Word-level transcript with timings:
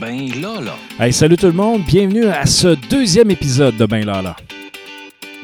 Ben 0.00 0.28
là 0.40 0.60
là. 0.60 0.76
Hey, 0.98 1.12
salut 1.12 1.36
tout 1.36 1.46
le 1.46 1.52
monde, 1.52 1.82
bienvenue 1.82 2.26
à 2.26 2.46
ce 2.46 2.68
deuxième 2.88 3.30
épisode 3.30 3.76
de 3.76 3.86
Ben 3.86 4.04
Lala. 4.04 4.34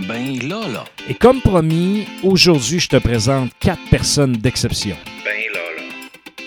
Ben 0.09 0.39
là 0.49 0.67
là. 0.67 0.85
Et 1.09 1.15
comme 1.15 1.41
promis, 1.41 2.07
aujourd'hui, 2.23 2.81
je 2.81 2.89
te 2.89 2.97
présente 2.97 3.51
quatre 3.61 3.83
personnes 3.91 4.33
d'exception. 4.33 4.97
Ben 5.25 5.31
là 5.53 5.61
là. 5.77 5.83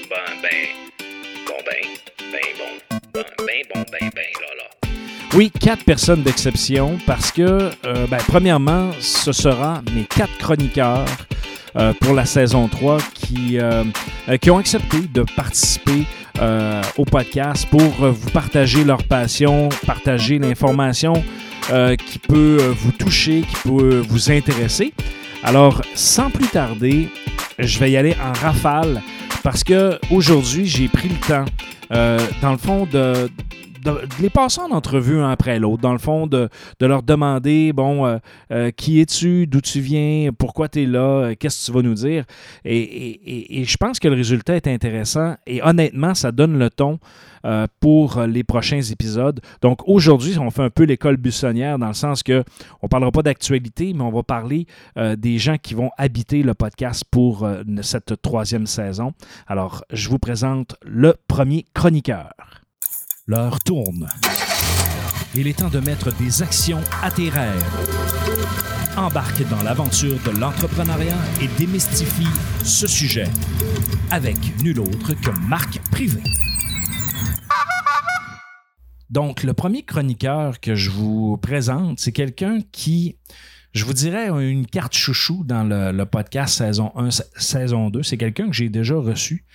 Ben 0.10 0.42
ben. 0.42 0.50
Bon 1.48 1.54
ben. 1.66 2.32
Ben 2.32 2.40
bon. 2.58 3.00
Ben 3.14 3.24
ben 3.38 3.62
bon 3.74 3.86
ben 3.92 4.10
ben 4.14 4.32
là 4.42 4.56
là. 4.58 4.90
Oui, 5.36 5.52
quatre 5.52 5.86
personnes 5.86 6.24
d'exception 6.24 6.98
parce 7.06 7.32
que, 7.32 7.42
euh, 7.86 8.08
ben, 8.08 8.20
premièrement, 8.28 8.92
ce 9.00 9.32
sera 9.32 9.82
mes 9.96 10.04
quatre 10.04 10.38
chroniqueurs 10.38 11.06
euh, 11.76 11.92
pour 12.02 12.14
la 12.14 12.26
saison 12.26 12.68
3 12.68 13.00
qui, 13.16 13.58
euh, 13.58 13.84
euh, 14.30 14.38
qui 14.38 14.52
ont 14.52 14.60
accepté 14.60 15.00
de 15.12 15.24
participer 15.36 16.04
euh, 16.40 16.82
au 16.98 17.06
podcast 17.06 17.68
pour 17.70 18.04
euh, 18.04 18.12
vous 18.12 18.30
partager 18.32 18.84
leur 18.84 19.04
passion, 19.04 19.70
partager 19.86 20.40
l'information 20.40 21.14
euh, 21.72 21.96
qui 21.96 22.18
peut 22.18 22.58
vous 22.76 22.92
toucher, 22.92 23.42
qui 23.42 23.70
peut 23.70 24.04
vous 24.08 24.32
intéresser. 24.32 24.94
Alors, 25.44 25.82
sans 25.94 26.30
plus 26.30 26.48
tarder, 26.48 27.10
je 27.60 27.80
vais 27.80 27.92
y 27.92 27.98
aller 27.98 28.16
en 28.24 28.34
rafale 28.34 29.02
parce 29.44 29.64
que 29.64 30.00
aujourd'hui, 30.10 30.66
j'ai 30.66 30.88
pris 30.88 31.10
le 31.10 31.28
temps, 31.28 31.46
dans 32.42 32.52
le 32.52 32.58
fond, 32.58 32.88
de, 32.92 33.30
de, 33.84 34.22
les 34.22 34.30
passer 34.30 34.62
en 34.62 34.72
entrevue 34.72 35.20
un 35.20 35.30
après 35.30 35.60
l'autre. 35.60 35.82
Dans 35.82 35.92
le 35.92 36.00
fond, 36.00 36.28
de, 36.28 36.50
leur 36.80 37.04
demander, 37.04 37.74
bon, 37.74 38.06
euh, 38.06 38.18
euh, 38.52 38.72
qui 38.72 39.00
es-tu, 39.00 39.48
d'où 39.48 39.62
tu 39.62 39.80
viens, 39.80 40.32
pourquoi 40.38 40.70
tu 40.70 40.84
es 40.84 40.86
là, 40.86 41.00
euh, 41.00 41.36
qu'est-ce 41.38 41.62
que 41.62 41.72
tu 41.72 41.78
vas 41.78 41.84
nous 41.84 41.94
dire? 41.94 42.26
Et, 42.66 43.64
je 43.66 43.78
pense 43.78 44.00
que 44.00 44.08
le 44.08 44.16
résultat 44.16 44.56
est 44.56 44.68
intéressant 44.68 45.36
et 45.48 45.62
honnêtement, 45.62 46.14
ça 46.14 46.32
donne 46.32 46.58
le 46.58 46.70
ton 46.70 47.00
pour 47.82 48.22
les 48.22 48.44
prochains 48.44 48.82
épisodes. 48.82 49.42
Donc 49.62 49.88
aujourd'hui, 49.88 50.38
on 50.40 50.50
fait 50.50 50.64
un 50.64 50.70
peu 50.70 50.84
l'école 50.84 51.18
buissonnière 51.18 51.78
dans 51.78 51.88
le 51.88 51.94
sens 51.94 52.24
que 52.24 52.44
on 52.82 52.88
parlera 52.88 53.12
pas 53.12 53.22
d'actualité, 53.22 53.94
mais 53.94 54.04
on 54.04 54.12
va 54.12 54.24
parler 54.24 54.66
des 55.18 55.38
gens 55.38 55.58
qui 55.58 55.74
vont 55.74 55.90
habiter 55.98 56.42
le 56.42 56.54
podcast 56.54 57.04
pour 57.10 57.48
cette 57.82 58.22
troisième 58.22 58.66
saison. 58.66 59.12
Alors, 59.48 59.84
je 59.92 60.10
vous 60.10 60.20
présente 60.20 60.76
le 60.86 61.16
premier 61.28 61.66
chroniqueur. 61.74 62.30
L'heure 63.26 63.60
tourne. 63.62 64.10
Il 65.34 65.48
est 65.48 65.58
temps 65.58 65.70
de 65.70 65.80
mettre 65.80 66.14
des 66.18 66.42
actions 66.42 66.82
à 67.02 67.10
tes 67.10 67.30
rêves. 67.30 67.64
Embarque 68.98 69.48
dans 69.48 69.64
l'aventure 69.64 70.20
de 70.26 70.38
l'entrepreneuriat 70.38 71.16
et 71.42 71.48
démystifie 71.58 72.28
ce 72.66 72.86
sujet 72.86 73.30
avec 74.12 74.36
nul 74.62 74.78
autre 74.82 75.14
que 75.14 75.30
Marc 75.48 75.80
Privé. 75.90 76.22
Donc, 79.10 79.44
le 79.44 79.54
premier 79.54 79.84
chroniqueur 79.84 80.60
que 80.60 80.76
je 80.76 80.90
vous 80.90 81.38
présente, 81.38 82.00
c'est 82.00 82.12
quelqu'un 82.12 82.60
qui, 82.74 83.16
je 83.74 83.86
vous 83.86 83.94
dirais, 83.94 84.28
une 84.30 84.66
carte 84.68 84.94
chouchou 84.96 85.44
dans 85.44 85.64
le, 85.64 85.92
le 85.92 86.06
podcast 86.06 86.56
saison 86.58 86.92
1, 86.96 87.10
sa- 87.12 87.24
saison 87.36 87.90
2. 87.90 88.04
C'est 88.04 88.18
quelqu'un 88.18 88.48
que 88.48 88.54
j'ai 88.54 88.70
déjà 88.70 88.96
reçu. 88.96 89.46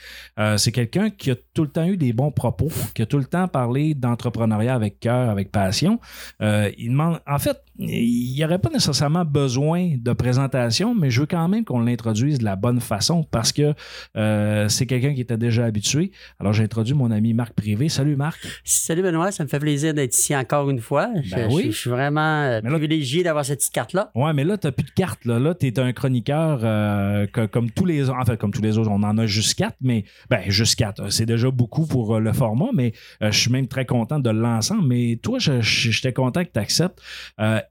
Euh, 0.40 0.56
c'est 0.56 0.72
quelqu'un 0.72 1.10
qui 1.10 1.30
a 1.30 1.36
tout 1.54 1.62
le 1.62 1.68
temps 1.68 1.86
eu 1.86 1.96
des 1.96 2.12
bons 2.12 2.32
propos, 2.32 2.68
qui 2.94 3.02
a 3.02 3.06
tout 3.06 3.18
le 3.18 3.24
temps 3.26 3.46
parlé 3.48 3.94
d'entrepreneuriat 3.94 4.74
avec 4.74 4.98
cœur, 5.00 5.30
avec 5.30 5.52
passion. 5.52 6.00
Euh, 6.42 6.70
il 6.78 6.90
demande, 6.90 7.20
en 7.28 7.38
fait, 7.38 7.62
il 7.80 8.34
n'y 8.34 8.44
aurait 8.44 8.58
pas 8.58 8.70
nécessairement 8.70 9.24
besoin 9.24 9.92
de 9.96 10.12
présentation, 10.12 10.96
mais 10.96 11.10
je 11.10 11.20
veux 11.20 11.26
quand 11.26 11.46
même 11.46 11.64
qu'on 11.64 11.78
l'introduise 11.80 12.38
de 12.40 12.44
la 12.44 12.56
bonne 12.56 12.80
façon 12.80 13.22
parce 13.30 13.52
que 13.52 13.72
euh, 14.16 14.68
c'est 14.68 14.86
quelqu'un 14.86 15.14
qui 15.14 15.20
était 15.20 15.36
déjà 15.36 15.64
habitué. 15.64 16.10
Alors, 16.40 16.52
j'ai 16.52 16.64
introduit 16.64 16.94
mon 16.94 17.12
ami 17.12 17.34
Marc 17.34 17.52
Privé. 17.52 17.88
Salut 17.88 18.16
Marc. 18.16 18.40
Salut 18.64 19.02
Benoît, 19.02 19.30
ça 19.30 19.44
me 19.44 19.48
fait 19.48 19.60
plaisir 19.60 19.94
d'être 19.94 20.16
ici 20.18 20.34
encore 20.34 20.70
une 20.70 20.80
fois. 20.80 21.08
Je, 21.22 21.36
Ben 21.36 21.48
oui. 21.52 21.66
je- 21.66 21.70
je 21.70 21.76
suis 21.78 21.90
vraiment 21.90 22.60
privilégié 22.64 23.22
d'avoir 23.22 23.44
cette 23.44 23.60
petite 23.60 23.72
carte-là. 23.72 24.07
Ouais, 24.14 24.32
mais 24.32 24.44
là, 24.44 24.58
tu 24.58 24.70
plus 24.72 24.84
de 24.84 24.90
carte. 24.90 25.24
Là, 25.24 25.38
là 25.38 25.54
tu 25.54 25.66
es 25.66 25.78
un 25.78 25.92
chroniqueur 25.92 26.60
euh, 26.62 27.26
comme 27.50 27.70
tous 27.70 27.84
les 27.84 28.08
autres. 28.08 28.18
En 28.18 28.24
fait, 28.24 28.36
comme 28.36 28.52
tous 28.52 28.62
les 28.62 28.78
autres, 28.78 28.90
on 28.90 29.02
en 29.02 29.18
a 29.18 29.26
juste 29.26 29.54
quatre, 29.54 29.76
mais 29.80 30.04
ben, 30.30 30.42
juste 30.48 30.76
quatre. 30.76 31.10
C'est 31.10 31.26
déjà 31.26 31.50
beaucoup 31.50 31.86
pour 31.86 32.16
euh, 32.16 32.20
le 32.20 32.32
format, 32.32 32.68
mais 32.74 32.92
euh, 33.22 33.30
je 33.30 33.38
suis 33.38 33.50
même 33.50 33.68
très 33.68 33.86
content 33.86 34.18
de 34.18 34.30
l'ensemble. 34.30 34.86
Mais 34.86 35.18
toi, 35.22 35.38
j'étais 35.38 36.12
content 36.12 36.44
que 36.44 36.50
tu 36.52 36.58
acceptes. 36.58 37.00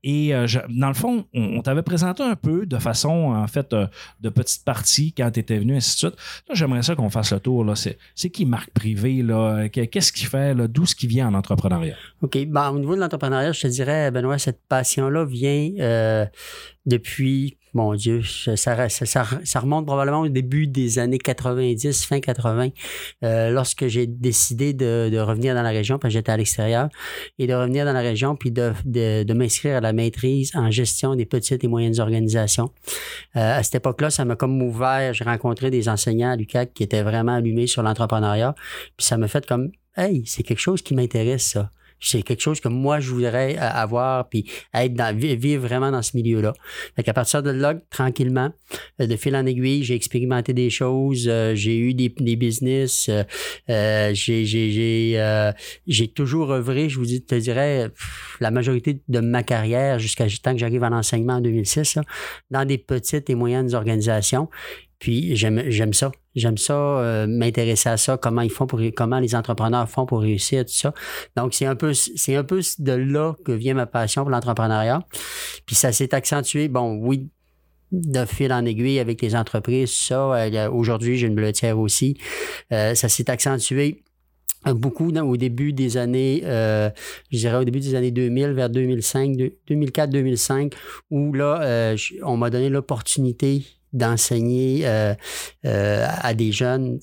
et 0.04 0.34
euh, 0.34 0.48
dans 0.70 0.88
le 0.88 0.94
fond, 0.94 1.26
on, 1.34 1.62
t'avait 1.62 1.82
présenté 1.82 2.24
un 2.24 2.36
peu 2.36 2.66
de 2.66 2.78
façon, 2.78 3.34
en 3.36 3.48
fait, 3.48 3.74
euh, 3.74 3.88
de 4.22 4.30
petite 4.30 4.64
partie 4.64 5.14
quand 5.14 5.30
tu 5.32 5.40
étais 5.40 5.58
venu, 5.58 5.76
ainsi 5.76 5.94
de 5.96 6.10
suite. 6.10 6.20
Là, 6.48 6.56
j'aimerais 6.56 6.84
ça 6.84 6.96
qu'on 6.96 7.10
fasse 7.10 7.34
le 7.34 7.40
tour. 7.40 7.66
C'est 7.76 8.30
qui 8.30 8.46
Marc 8.46 8.70
Privé? 8.72 9.26
Qu'est-ce 9.72 10.12
qu'il 10.12 10.28
fait? 10.28 10.56
D'où 10.68 10.86
ce 10.86 10.96
qui 10.96 11.08
vient 11.08 11.28
en 11.28 11.34
entrepreneuriat? 11.34 11.96
OK. 12.22 12.38
Ben, 12.48 12.70
au 12.72 12.80
niveau 12.80 12.96
de 12.96 13.02
l'entrepreneuriat, 13.02 13.52
je 13.52 13.62
te 13.62 13.68
dirais, 13.68 14.12
Benoît, 14.12 14.38
cette 14.38 14.62
passion-là 14.68 15.26
vient 15.26 15.72
euh, 15.80 16.26
depuis, 16.86 17.58
mon 17.74 17.94
Dieu, 17.94 18.22
ça, 18.24 18.76
remonte 19.60 19.86
probablement 19.86 20.22
au 20.22 20.28
début 20.30 20.68
des 20.68 21.00
années 21.00 21.18
90, 21.18 22.06
fin 22.06 22.20
80, 22.20 22.70
euh, 23.24 23.50
lorsque 23.52 23.88
j'ai 23.88 24.08
décidé 24.08 24.74
de, 24.74 25.20
revenir 25.20 25.54
dans 25.54 25.62
la 25.62 25.70
région, 25.70 26.00
parce 26.00 26.14
que 26.14 26.20
j'étais 26.20 26.32
à 26.32 26.38
l'extérieur, 26.38 26.90
et 27.38 27.46
de 27.46 27.54
revenir 27.54 27.86
dans 27.86 27.94
la 27.94 28.02
région, 28.02 28.36
puis 28.36 28.52
de, 28.52 29.34
m'inscrire 29.34 29.78
à 29.78 29.82
la 29.82 29.94
maîtrise 29.94 30.52
en 30.56 30.72
gestion 30.72 31.16
des 31.16 31.26
petites 31.26 31.64
et 31.64 31.68
moyennes 31.68 32.00
organisations. 32.00 32.72
Euh, 33.36 33.60
à 33.60 33.64
cette 33.64 33.76
époque-là, 33.76 34.10
ça 34.10 34.26
m'a 34.26 34.36
comme 34.36 34.62
ouvert. 34.62 35.14
J'ai 35.14 35.26
rencontré 35.26 35.70
des 35.70 35.90
enseignants 35.90 36.32
à 36.32 36.36
l'UQAC 36.36 36.74
qui 36.74 36.84
étaient 36.84 37.04
vraiment 37.04 37.36
allumés 37.36 37.68
sur 37.68 37.84
l'entrepreneuriat. 37.84 38.56
Puis 38.98 39.06
ça 39.06 39.18
m'a 39.18 39.28
fait 39.28 39.46
comme, 39.46 39.72
hey, 39.96 40.24
c'est 40.26 40.44
quelque 40.44 40.60
chose 40.60 40.82
qui 40.82 40.96
m'intéresse, 40.96 41.44
ça. 41.44 41.70
C'est 42.00 42.22
quelque 42.22 42.42
chose 42.42 42.60
que 42.60 42.68
moi, 42.68 43.00
je 43.00 43.10
voudrais 43.12 43.56
euh, 43.58 43.62
avoir, 43.62 44.30
puis 44.30 44.50
être 44.74 44.94
dans, 44.94 45.16
vi- 45.18 45.36
vivre 45.36 45.66
vraiment 45.68 45.92
dans 45.92 46.02
ce 46.02 46.16
milieu-là. 46.16 46.54
Fait 46.96 47.04
qu'à 47.04 47.14
partir 47.14 47.42
de 47.44 47.50
là, 47.50 47.76
tranquillement, 47.90 48.52
euh, 49.02 49.08
de 49.08 49.16
fil 49.16 49.36
en 49.36 49.46
aiguille, 49.46 49.84
j'ai 49.84 49.96
expérimenté 49.96 50.54
des 50.54 50.70
choses, 50.70 51.26
euh, 51.28 51.56
j'ai 51.56 51.78
eu 51.78 51.94
des, 51.94 52.10
des 52.18 52.36
business, 52.36 53.10
euh, 53.10 54.12
j'ai, 54.14 54.46
j'ai, 54.46 54.72
j'ai, 54.72 55.14
euh, 55.20 55.52
j'ai 55.88 56.08
toujours 56.08 56.52
œuvré, 56.52 56.90
je 56.90 56.98
vous 57.00 57.06
dis, 57.06 57.24
te 57.24 57.36
dirais, 57.36 57.90
la 58.40 58.52
majorité 58.52 59.02
de 59.08 59.20
ma 59.20 59.44
carrière, 59.44 60.00
jusqu'à 60.00 60.26
temps 60.42 60.54
que 60.54 60.60
j'arrive 60.60 60.84
à 60.84 60.90
l'enseignement 60.90 61.34
en 61.36 61.42
2006, 61.42 61.96
là, 61.96 62.04
dans 62.52 62.66
des 62.66 62.78
petites 62.78 63.30
et 63.30 63.36
moyennes 63.36 63.74
organisations. 63.74 64.50
Puis 65.00 65.36
j'aime, 65.36 65.64
j'aime 65.68 65.94
ça. 65.94 66.12
J'aime 66.36 66.58
ça, 66.58 66.74
euh, 66.74 67.28
m'intéresser 67.28 67.90
à 67.90 67.98
ça, 67.98 68.18
comment 68.18 68.42
ils 68.42 68.52
font 68.52 68.68
pour 68.68 68.80
comment 68.96 69.20
les 69.20 69.36
entrepreneurs 69.36 69.90
font 69.90 70.06
pour 70.06 70.22
réussir, 70.22 70.66
tout 70.66 70.72
ça. 70.74 70.94
Donc, 71.36 71.54
c'est 71.54 71.66
un 71.66 71.76
peu 71.76 71.94
c'est 71.94 72.36
un 72.36 72.44
peu 72.44 72.62
de 72.80 72.92
là 72.92 73.36
que 73.46 73.52
vient 73.52 73.74
ma 73.74 73.86
passion 73.86 74.24
pour 74.24 74.32
l'entrepreneuriat. 74.32 75.00
Puis 75.66 75.76
ça 75.76 75.92
s'est 75.92 76.14
accentué, 76.14 76.68
bon, 76.68 77.00
oui, 77.02 77.30
de 77.92 78.26
fil 78.26 78.52
en 78.52 78.66
aiguille 78.66 79.00
avec 79.00 79.22
les 79.22 79.36
entreprises, 79.36 79.92
ça. 79.92 80.34
euh, 80.34 80.70
Aujourd'hui, 80.70 81.18
j'ai 81.18 81.28
une 81.28 81.36
bleuetière 81.36 81.80
aussi. 81.80 82.18
Euh, 82.72 82.96
ça 82.96 83.10
s'est 83.10 83.30
accentué 83.30 84.04
beaucoup 84.74 85.10
au 85.12 85.38
début 85.38 85.74
des 85.74 85.98
années, 85.98 86.42
euh, 86.46 86.90
je 87.32 87.38
dirais 87.38 87.58
au 87.58 87.64
début 87.64 87.80
des 87.80 87.96
années 87.96 88.12
2000, 88.12 88.52
vers 88.52 88.70
2005, 88.70 89.38
2004-2005, 89.70 90.74
où 91.10 91.34
là, 91.34 91.62
euh, 91.62 91.98
on 92.24 92.38
m'a 92.38 92.50
donné 92.50 92.70
l'opportunité 92.70 93.64
d'enseigner 93.94 94.82
euh, 94.86 95.14
euh, 95.66 96.06
à 96.22 96.34
des 96.34 96.52
jeunes 96.52 97.00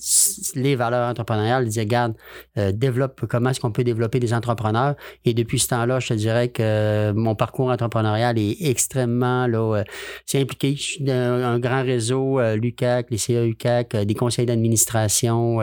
les 0.55 0.75
valeurs 0.75 1.09
entrepreneuriales. 1.09 1.63
Ils 1.63 1.69
disaient, 1.69 1.81
regarde, 1.81 2.13
euh, 2.57 2.71
développe, 2.71 3.25
comment 3.27 3.49
est-ce 3.49 3.59
qu'on 3.59 3.71
peut 3.71 3.83
développer 3.83 4.19
des 4.19 4.33
entrepreneurs? 4.33 4.95
Et 5.25 5.33
depuis 5.33 5.59
ce 5.59 5.67
temps-là, 5.69 5.99
je 5.99 6.09
te 6.09 6.13
dirais 6.13 6.49
que 6.49 7.11
mon 7.11 7.35
parcours 7.35 7.69
entrepreneurial 7.69 8.37
est 8.37 8.57
extrêmement, 8.61 9.47
là, 9.47 9.77
euh, 9.77 9.83
c'est 10.25 10.39
impliqué. 10.39 10.75
Je 10.75 10.81
suis 10.81 11.03
dans 11.03 11.13
un 11.13 11.59
grand 11.59 11.83
réseau, 11.83 12.39
euh, 12.39 12.55
l'UCAC, 12.55 13.07
les 13.09 13.17
CA 13.17 13.45
UCAC, 13.45 13.95
euh, 13.95 14.05
des 14.05 14.15
conseils 14.15 14.45
d'administration, 14.45 15.59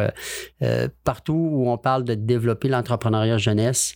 partout 1.05 1.49
où 1.53 1.71
on 1.71 1.79
parle 1.79 2.05
de 2.05 2.15
développer 2.15 2.69
l'entrepreneuriat 2.69 3.39
jeunesse, 3.39 3.95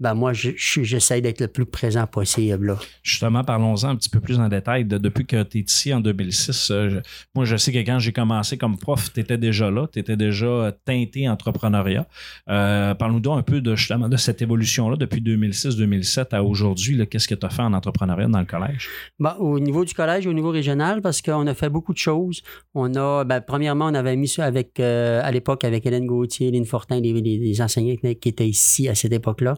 ben 0.00 0.14
moi, 0.14 0.32
je- 0.32 0.50
je- 0.56 0.82
j'essaie 0.82 1.20
d'être 1.20 1.40
le 1.40 1.48
plus 1.48 1.66
présent 1.66 2.06
possible. 2.06 2.66
Là. 2.66 2.78
Justement, 3.02 3.44
parlons-en 3.44 3.88
un 3.88 3.96
petit 3.96 4.08
peu 4.10 4.20
plus 4.20 4.38
en 4.38 4.48
détail. 4.48 4.84
De- 4.84 4.98
depuis 4.98 5.26
que 5.26 5.42
tu 5.42 5.58
es 5.58 5.60
ici 5.62 5.92
en 5.94 6.00
2006, 6.00 6.70
euh, 6.70 6.88
je- 6.90 6.98
moi, 7.34 7.44
je 7.44 7.56
sais 7.56 7.72
que 7.72 7.78
quand 7.78 7.98
j'ai 7.98 8.12
commencé 8.12 8.56
comme 8.58 8.76
prof, 8.78 9.12
tu 9.12 9.20
étais 9.20 9.38
déjà 9.38 9.70
là, 9.70 9.86
tu 9.92 9.98
étais 9.98 10.16
déjà 10.16 10.46
euh, 10.46 10.72
teinté 10.84 11.28
entrepreneuriat. 11.28 12.06
Euh, 12.48 12.94
Parle-nous 12.94 13.20
donc 13.20 13.38
un 13.38 13.42
peu 13.42 13.60
de, 13.60 13.74
justement 13.76 14.08
de 14.08 14.16
cette 14.16 14.42
évolution-là 14.42 14.96
depuis 14.96 15.20
2006-2007 15.20 16.34
à 16.34 16.42
aujourd'hui. 16.42 17.06
Qu'est-ce 17.08 17.28
que 17.28 17.34
tu 17.34 17.46
as 17.46 17.50
fait 17.50 17.62
en 17.62 17.72
entrepreneuriat 17.72 18.28
dans 18.28 18.40
le 18.40 18.46
collège? 18.46 18.88
Ben, 19.18 19.34
au 19.38 19.58
niveau 19.58 19.84
du 19.84 19.94
collège, 19.94 20.26
au 20.26 20.32
niveau 20.32 20.50
régional, 20.50 21.00
parce 21.02 21.22
qu'on 21.22 21.46
a 21.46 21.54
fait 21.54 21.68
beaucoup 21.68 21.92
de 21.92 21.98
choses. 21.98 22.42
On 22.74 22.94
a, 22.94 23.24
ben, 23.24 23.40
premièrement, 23.40 23.86
on 23.86 23.94
avait 23.94 24.16
mis 24.16 24.28
ça 24.28 24.44
avec, 24.44 24.78
euh, 24.80 25.20
à 25.22 25.30
l'époque, 25.30 25.64
avec 25.64 25.84
Hélène 25.86 26.06
Gauthier, 26.06 26.50
Lynn 26.50 26.64
Fortin, 26.64 27.00
les, 27.00 27.12
les- 27.12 27.38
les 27.38 27.60
enseignants 27.62 27.96
qui 27.96 28.28
étaient 28.28 28.48
ici 28.48 28.88
à 28.88 28.94
cette 28.94 29.12
époque-là. 29.12 29.54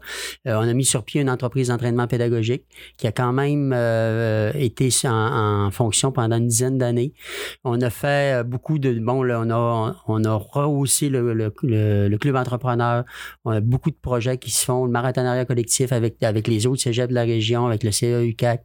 Euh, 0.46 0.56
on 0.56 0.68
a 0.68 0.72
mis 0.72 0.84
sur 0.84 1.04
pied 1.04 1.20
une 1.20 1.30
entreprise 1.30 1.68
d'entraînement 1.68 2.06
pédagogique 2.06 2.64
qui 2.96 3.06
a 3.06 3.12
quand 3.12 3.32
même 3.32 3.72
euh, 3.74 4.52
été 4.54 4.88
en, 5.04 5.70
fonction 5.70 6.12
pendant 6.12 6.36
une 6.36 6.48
dizaine 6.48 6.78
d'années 6.78 6.88
années. 6.88 7.12
On 7.64 7.80
a 7.82 7.90
fait 7.90 8.40
euh, 8.40 8.42
beaucoup 8.42 8.78
de. 8.78 8.98
Bon, 8.98 9.22
là, 9.22 9.40
on 9.44 9.50
a, 9.50 9.96
on 10.06 10.24
a 10.24 10.34
rehaussé 10.34 11.08
le, 11.10 11.50
club 12.18 12.36
entrepreneur. 12.36 13.04
On 13.44 13.50
a 13.50 13.60
beaucoup 13.60 13.90
de 13.90 13.96
projets 14.00 14.38
qui 14.38 14.50
se 14.50 14.64
font. 14.64 14.86
Le 14.86 14.90
marathonariat 14.90 15.44
collectif 15.44 15.92
avec, 15.92 16.16
les 16.48 16.66
autres 16.66 16.80
cégeps 16.80 17.10
de 17.10 17.14
la 17.14 17.24
région, 17.24 17.66
avec 17.66 17.84
le 17.84 17.92
CEUCAC. 17.92 18.64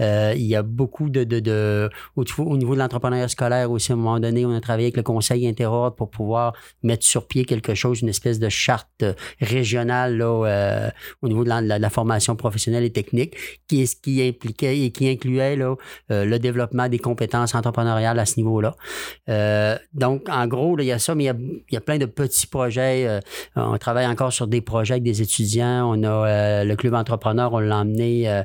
Euh, 0.00 0.32
il 0.36 0.44
y 0.44 0.54
a 0.54 0.62
beaucoup 0.62 1.10
de. 1.10 1.90
au 2.16 2.56
niveau 2.56 2.74
de 2.74 2.78
l'entrepreneuriat 2.78 3.28
scolaire 3.28 3.70
aussi, 3.70 3.92
à 3.92 3.94
un 3.94 3.98
moment 3.98 4.20
donné, 4.20 4.46
on 4.46 4.54
a 4.54 4.60
travaillé 4.60 4.86
avec 4.86 4.96
le 4.96 5.02
conseil 5.02 5.48
interordre 5.48 5.96
pour 5.96 6.10
pouvoir 6.10 6.52
mettre 6.82 7.04
sur 7.04 7.26
pied 7.26 7.44
quelque 7.44 7.74
chose, 7.74 8.00
une 8.00 8.08
espèce 8.08 8.38
de 8.38 8.48
charte 8.48 9.04
régionale 9.40 10.16
là, 10.18 10.65
euh, 10.66 10.90
au 11.22 11.28
niveau 11.28 11.44
de 11.44 11.48
la, 11.50 11.90
formation 11.90 12.36
professionnelle 12.36 12.84
et 12.84 12.90
technique, 12.90 13.36
qui, 13.68 13.82
est, 13.82 14.00
qui 14.00 14.22
impliquait 14.26 14.80
et 14.80 14.90
qui 14.90 15.08
incluait 15.08 15.58
euh, 15.58 15.76
le 16.24 16.38
développement 16.38 16.88
des 16.88 16.98
compétences 16.98 17.54
entrepreneuriales 17.54 18.18
à 18.18 18.26
ce 18.26 18.38
niveau-là. 18.38 18.74
Euh, 19.28 19.76
donc, 19.94 20.28
en 20.28 20.46
gros, 20.46 20.78
il 20.78 20.86
y 20.86 20.92
a 20.92 20.98
ça, 20.98 21.14
mais 21.14 21.24
il 21.24 21.72
y 21.72 21.76
a, 21.76 21.80
plein 21.80 21.98
de 21.98 22.06
petits 22.06 22.46
projets. 22.46 23.20
On 23.54 23.78
travaille 23.78 24.06
encore 24.06 24.32
sur 24.32 24.46
des 24.46 24.60
projets 24.60 24.94
avec 24.94 25.04
des 25.04 25.22
étudiants. 25.22 25.88
On 25.94 26.02
a 26.02 26.64
le 26.64 26.74
club 26.74 26.94
entrepreneur, 26.94 27.52
on 27.52 27.60
l'a 27.60 27.78
emmené, 27.78 28.42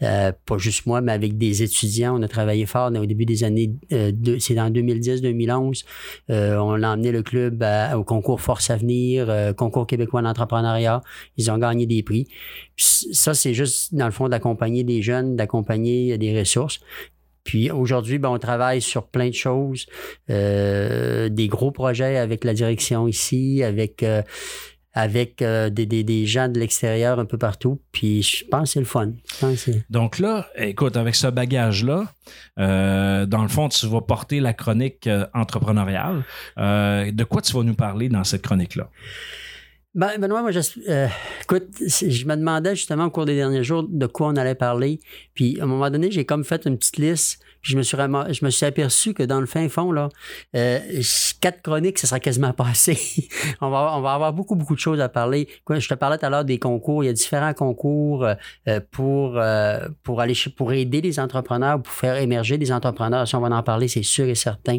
pas 0.00 0.58
juste 0.58 0.86
moi, 0.86 1.00
mais 1.00 1.12
avec 1.12 1.36
des 1.36 1.62
étudiants. 1.62 2.16
On 2.18 2.22
a 2.22 2.28
travaillé 2.28 2.66
fort 2.66 2.92
au 2.92 3.06
début 3.06 3.26
des 3.26 3.42
années, 3.44 3.72
c'est 3.90 4.60
en 4.60 4.70
2010-2011. 4.70 5.84
on 6.28 6.76
l'a 6.76 6.92
emmené 6.92 7.10
le 7.10 7.22
club 7.22 7.64
au 7.94 8.04
concours 8.04 8.40
Force 8.40 8.70
Avenir, 8.70 9.54
concours 9.56 9.86
québécois 9.86 10.22
d'entrepreneuriat. 10.22 11.02
Ils 11.36 11.50
ont 11.50 11.55
gagné 11.58 11.86
des 11.86 12.02
prix. 12.02 12.26
Ça, 12.76 13.34
c'est 13.34 13.54
juste, 13.54 13.94
dans 13.94 14.06
le 14.06 14.12
fond, 14.12 14.28
d'accompagner 14.28 14.84
des 14.84 15.02
jeunes, 15.02 15.36
d'accompagner 15.36 16.18
des 16.18 16.38
ressources. 16.38 16.80
Puis 17.44 17.70
aujourd'hui, 17.70 18.18
ben, 18.18 18.30
on 18.30 18.38
travaille 18.38 18.82
sur 18.82 19.06
plein 19.06 19.28
de 19.28 19.34
choses, 19.34 19.86
euh, 20.30 21.28
des 21.28 21.46
gros 21.46 21.70
projets 21.70 22.16
avec 22.16 22.42
la 22.44 22.54
direction 22.54 23.06
ici, 23.06 23.62
avec 23.62 24.02
euh, 24.02 24.22
avec 24.96 25.42
euh, 25.42 25.68
des, 25.68 25.84
des, 25.84 26.02
des, 26.02 26.24
gens 26.24 26.48
de 26.48 26.58
l'extérieur 26.58 27.20
un 27.20 27.26
peu 27.26 27.36
partout. 27.36 27.78
Puis 27.92 28.22
je 28.22 28.46
pense 28.46 28.62
que 28.62 28.68
c'est 28.72 28.80
le 28.80 28.86
fun. 28.86 29.12
Donc 29.90 30.18
là, 30.18 30.46
écoute, 30.56 30.96
avec 30.96 31.14
ce 31.14 31.26
bagage-là, 31.26 32.06
euh, 32.58 33.26
dans 33.26 33.42
le 33.42 33.48
fond, 33.48 33.68
tu 33.68 33.86
vas 33.86 34.00
porter 34.00 34.40
la 34.40 34.54
chronique 34.54 35.06
euh, 35.06 35.26
entrepreneuriale. 35.34 36.24
de 36.56 37.24
quoi 37.24 37.42
tu 37.42 37.52
vas 37.52 37.62
nous 37.62 37.74
parler 37.74 38.08
dans 38.08 38.24
cette 38.24 38.40
chronique-là? 38.40 38.88
Ben, 39.96 40.18
Benoît, 40.18 40.42
moi, 40.42 40.50
euh, 40.88 41.08
écoute, 41.42 41.68
je 41.80 42.26
me 42.26 42.36
demandais 42.36 42.76
justement 42.76 43.06
au 43.06 43.10
cours 43.10 43.24
des 43.24 43.34
derniers 43.34 43.64
jours 43.64 43.82
de 43.82 44.06
quoi 44.06 44.28
on 44.28 44.36
allait 44.36 44.54
parler. 44.54 45.00
Puis, 45.32 45.58
à 45.58 45.62
un 45.62 45.66
moment 45.66 45.88
donné, 45.88 46.10
j'ai 46.10 46.26
comme 46.26 46.44
fait 46.44 46.66
une 46.66 46.76
petite 46.76 46.98
liste. 46.98 47.40
Je 47.66 47.76
me 47.76 47.82
suis, 47.82 47.96
je 47.96 48.44
me 48.44 48.50
suis 48.50 48.64
aperçu 48.64 49.12
que 49.12 49.24
dans 49.24 49.40
le 49.40 49.46
fin 49.46 49.68
fond, 49.68 49.90
là, 49.90 50.08
euh, 50.54 50.78
quatre 51.40 51.62
chroniques, 51.62 51.98
ça 51.98 52.06
sera 52.06 52.20
quasiment 52.20 52.52
pas 52.56 52.68
assez. 52.68 52.96
on, 53.60 53.70
va, 53.70 53.96
on 53.96 54.00
va 54.00 54.12
avoir 54.12 54.32
beaucoup, 54.32 54.54
beaucoup 54.54 54.74
de 54.74 54.80
choses 54.80 55.00
à 55.00 55.08
parler. 55.08 55.48
Je 55.68 55.88
te 55.88 55.94
parlais 55.94 56.16
tout 56.16 56.26
à 56.26 56.30
l'heure 56.30 56.44
des 56.44 56.58
concours. 56.58 57.02
Il 57.02 57.06
y 57.08 57.10
a 57.10 57.12
différents 57.12 57.54
concours 57.54 58.24
euh, 58.68 58.80
pour, 58.92 59.34
euh, 59.36 59.88
pour 60.04 60.20
aller 60.20 60.34
pour 60.56 60.72
aider 60.72 61.00
les 61.00 61.18
entrepreneurs, 61.18 61.82
pour 61.82 61.92
faire 61.92 62.16
émerger 62.18 62.56
des 62.56 62.70
entrepreneurs. 62.70 63.26
Si 63.26 63.34
on 63.34 63.40
va 63.40 63.54
en 63.54 63.62
parler, 63.62 63.88
c'est 63.88 64.02
sûr 64.02 64.26
et 64.26 64.34
certain. 64.34 64.78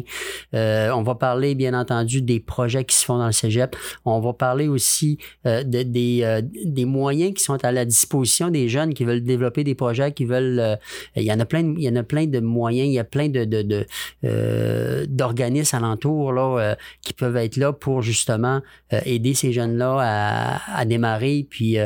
On 0.52 1.02
va 1.02 1.14
parler, 1.14 1.54
bien 1.54 1.74
entendu, 1.74 2.22
des 2.22 2.40
projets 2.40 2.84
qui 2.84 2.96
se 2.96 3.04
font 3.04 3.18
dans 3.18 3.26
le 3.26 3.32
cégep. 3.32 3.76
On 4.04 4.20
va 4.20 4.32
parler 4.32 4.68
aussi 4.68 5.18
de, 5.44 5.82
des, 5.82 6.42
des 6.64 6.84
moyens 6.84 7.34
qui 7.34 7.42
sont 7.42 7.62
à 7.64 7.72
la 7.72 7.84
disposition 7.84 8.48
des 8.48 8.68
jeunes 8.68 8.94
qui 8.94 9.04
veulent 9.04 9.22
développer 9.22 9.64
des 9.64 9.74
projets, 9.74 10.12
qui 10.12 10.24
veulent. 10.24 10.78
Il 11.16 11.22
y 11.22 11.32
en 11.32 11.40
a 11.40 11.44
plein, 11.44 11.74
il 11.76 11.82
y 11.82 11.88
en 11.88 11.96
a 11.96 12.02
plein 12.02 12.26
de 12.26 12.40
moyens, 12.40 12.77
il 12.84 12.92
y 12.92 12.98
a 12.98 13.04
plein 13.04 13.28
de, 13.28 13.86
euh, 14.24 15.06
d'organismes 15.08 15.76
alentours 15.76 16.32
là 16.32 16.76
qui 17.02 17.12
peuvent 17.12 17.36
être 17.36 17.56
là 17.56 17.72
pour 17.72 18.02
justement 18.02 18.60
aider 19.04 19.34
ces 19.34 19.52
jeunes-là 19.52 20.58
à, 20.74 20.84
démarrer, 20.84 21.46
puis, 21.48 21.76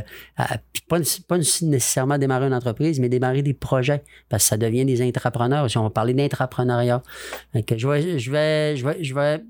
pas, 0.88 0.98
pas 1.28 1.38
nécessairement 1.38 2.18
démarrer 2.18 2.46
une 2.46 2.54
entreprise, 2.54 3.00
mais 3.00 3.08
démarrer 3.08 3.42
des 3.42 3.54
projets 3.54 4.02
parce 4.28 4.44
que 4.44 4.48
ça 4.50 4.56
devient 4.56 4.84
des 4.84 5.02
intrapreneurs. 5.02 5.70
Si 5.70 5.78
on 5.78 5.82
va 5.82 5.90
parler 5.90 6.14
d'intrapreneuriat, 6.14 7.02
je 7.54 7.88
vais, 7.88 8.18
je 8.18 8.30
vais, 8.30 8.76
je 8.76 8.86
vais, 8.86 9.04
je 9.04 9.14
vais 9.14 9.42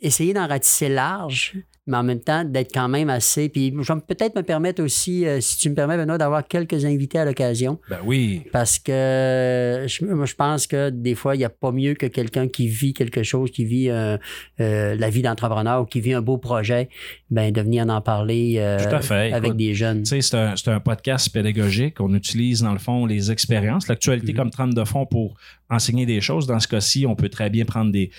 essayer 0.00 0.34
d'en 0.34 0.46
ratisser 0.46 0.88
large, 0.88 1.56
mais 1.86 1.96
en 1.96 2.02
même 2.02 2.20
temps 2.20 2.44
d'être 2.44 2.72
quand 2.72 2.88
même 2.88 3.08
assez. 3.08 3.48
Puis 3.48 3.74
je 3.80 3.92
vais 3.92 4.00
peut-être 4.00 4.36
me 4.36 4.42
permettre 4.42 4.82
aussi, 4.82 5.26
euh, 5.26 5.40
si 5.40 5.56
tu 5.58 5.70
me 5.70 5.74
permets, 5.74 5.96
Benoît, 5.96 6.18
d'avoir 6.18 6.46
quelques 6.46 6.84
invités 6.84 7.18
à 7.18 7.24
l'occasion. 7.24 7.78
Ben 7.88 7.98
oui. 8.04 8.42
Parce 8.52 8.78
que 8.78 9.86
je, 9.86 10.04
moi, 10.04 10.26
je 10.26 10.34
pense 10.34 10.66
que 10.66 10.90
des 10.90 11.14
fois, 11.14 11.34
il 11.34 11.38
n'y 11.38 11.44
a 11.44 11.50
pas 11.50 11.72
mieux 11.72 11.94
que 11.94 12.06
quelqu'un 12.06 12.48
qui 12.48 12.68
vit 12.68 12.92
quelque 12.92 13.22
chose, 13.22 13.50
qui 13.50 13.64
vit 13.64 13.88
euh, 13.88 14.18
euh, 14.60 14.94
la 14.94 15.10
vie 15.10 15.22
d'entrepreneur 15.22 15.82
ou 15.82 15.84
qui 15.86 16.00
vit 16.00 16.12
un 16.12 16.22
beau 16.22 16.38
projet, 16.38 16.88
ben, 17.30 17.50
de 17.50 17.60
venir 17.60 17.88
en 17.88 18.00
parler 18.00 18.56
Tout 18.78 18.94
à 18.94 19.00
fait. 19.00 19.32
avec 19.32 19.46
Écoute, 19.48 19.56
des 19.56 19.74
jeunes. 19.74 20.02
Tu 20.02 20.20
sais, 20.20 20.20
c'est 20.20 20.36
un, 20.68 20.74
un, 20.74 20.80
podcast 20.80 21.32
pédagogique. 21.32 22.00
On 22.00 22.14
utilise, 22.14 22.62
dans 22.62 22.72
le 22.72 22.78
fond, 22.78 23.06
les 23.06 23.30
expériences, 23.30 23.88
l'actualité 23.88 24.32
mm 24.32 24.34
-hmm. 24.34 24.38
comme 24.38 24.50
trame 24.50 24.74
de 24.74 24.84
fond 24.84 25.06
pour 25.06 25.36
enseigner 25.70 26.06
des 26.06 26.20
choses. 26.20 26.46
Dans 26.46 26.60
ce 26.60 26.68
cas-ci, 26.68 27.06
on 27.06 27.14
peut 27.14 27.28
très 27.28 27.48
bien 27.48 27.64
prendre 27.64 27.92
des, 27.92 28.10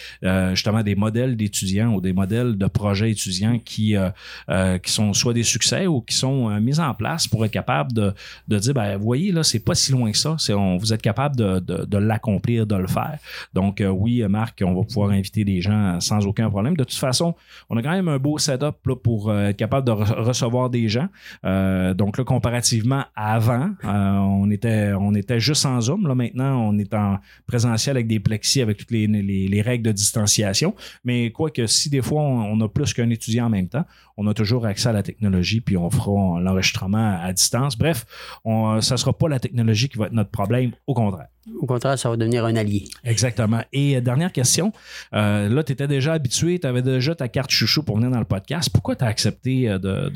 justement 0.53 0.83
des 0.83 0.95
modèles 0.95 1.35
d'étudiants 1.35 1.93
ou 1.93 2.01
des 2.01 2.13
modèles 2.13 2.57
de 2.57 2.67
projets 2.67 3.11
étudiants 3.11 3.50
qui, 3.57 3.95
euh, 3.95 4.09
euh, 4.49 4.77
qui 4.77 4.91
sont 4.91 5.13
soit 5.13 5.33
des 5.33 5.43
succès 5.43 5.87
ou 5.87 6.01
qui 6.01 6.15
sont 6.15 6.49
euh, 6.49 6.59
mis 6.59 6.79
en 6.79 6.93
place 6.93 7.27
pour 7.27 7.45
être 7.45 7.51
capable 7.51 7.93
de, 7.93 8.13
de 8.47 8.59
dire, 8.59 8.73
ben, 8.73 8.97
voyez, 8.97 9.31
là, 9.31 9.43
c'est 9.43 9.59
pas 9.59 9.75
si 9.75 9.91
loin 9.91 10.11
que 10.11 10.17
ça. 10.17 10.35
C'est, 10.39 10.53
on, 10.53 10.77
vous 10.77 10.93
êtes 10.93 11.01
capable 11.01 11.35
de, 11.35 11.59
de, 11.59 11.97
l'accomplir, 11.97 12.65
de 12.65 12.75
le 12.75 12.87
faire. 12.87 13.17
Donc, 13.53 13.83
oui, 13.85 14.23
Marc, 14.27 14.61
on 14.65 14.73
va 14.73 14.83
pouvoir 14.83 15.11
inviter 15.11 15.43
des 15.43 15.61
gens 15.61 15.99
sans 15.99 16.25
aucun 16.25 16.49
problème. 16.49 16.75
De 16.75 16.83
toute 16.83 16.97
façon, 16.97 17.35
on 17.69 17.77
a 17.77 17.83
quand 17.83 17.91
même 17.91 18.07
un 18.07 18.17
beau 18.17 18.37
setup 18.37 18.75
là, 18.85 18.95
pour 18.95 19.33
être 19.33 19.57
capable 19.57 19.85
de 19.85 19.91
re 19.91 20.25
recevoir 20.25 20.69
des 20.69 20.87
gens. 20.87 21.07
donc, 21.43 22.17
là, 22.17 22.23
comparativement 22.23 23.05
avant, 23.15 23.71
on, 23.83 24.49
était, 24.51 24.93
on 24.93 25.13
était 25.13 25.39
juste 25.39 25.65
en 25.65 25.79
Zoom. 25.81 26.07
Là, 26.07 26.15
maintenant, 26.15 26.69
on 26.69 26.77
est 26.77 26.93
en 26.93 27.19
présentiel 27.47 27.97
avec 27.97 28.07
des 28.07 28.19
plexis, 28.19 28.61
avec 28.61 28.77
toutes 28.77 28.91
les, 28.91 29.07
les, 29.07 29.47
les 29.47 29.61
règles 29.61 29.85
de 29.85 29.91
distanciation. 29.91 30.75
Mais 31.03 31.31
quoi 31.31 31.49
que 31.49 31.67
si 31.67 31.89
des 31.89 32.01
fois, 32.01 32.21
on 32.21 32.59
a 32.61 32.67
plus 32.67 32.93
qu'un 32.93 33.09
étudiant 33.09 33.40
en 33.41 33.49
même 33.49 33.67
temps, 33.67 33.85
on 34.17 34.27
a 34.27 34.33
toujours 34.33 34.65
accès 34.65 34.89
à 34.89 34.93
la 34.93 35.03
technologie, 35.03 35.61
puis 35.61 35.77
on 35.77 35.89
fera 35.89 36.39
l'enregistrement 36.39 37.19
à 37.21 37.33
distance. 37.33 37.77
Bref, 37.77 38.05
on, 38.45 38.81
ça 38.81 38.95
ne 38.95 38.97
sera 38.97 39.13
pas 39.13 39.27
la 39.27 39.39
technologie 39.39 39.89
qui 39.89 39.97
va 39.97 40.07
être 40.07 40.13
notre 40.13 40.31
problème, 40.31 40.71
au 40.87 40.93
contraire. 40.93 41.27
Au 41.59 41.65
contraire, 41.65 41.97
ça 41.97 42.09
va 42.09 42.17
devenir 42.17 42.45
un 42.45 42.55
allié. 42.55 42.87
Exactement. 43.03 43.61
Et 43.73 43.97
euh, 43.97 44.01
dernière 44.01 44.31
question, 44.31 44.71
euh, 45.13 45.49
là, 45.49 45.63
tu 45.63 45.73
étais 45.73 45.87
déjà 45.87 46.13
habitué, 46.13 46.59
tu 46.59 46.67
avais 46.67 46.81
déjà 46.81 47.15
ta 47.15 47.27
carte 47.27 47.49
chouchou 47.49 47.83
pour 47.83 47.97
venir 47.97 48.11
dans 48.11 48.19
le 48.19 48.25
podcast. 48.25 48.69
Pourquoi 48.71 48.95
tu 48.95 49.03
as 49.03 49.07
accepté 49.07 49.67
euh, 49.67 50.09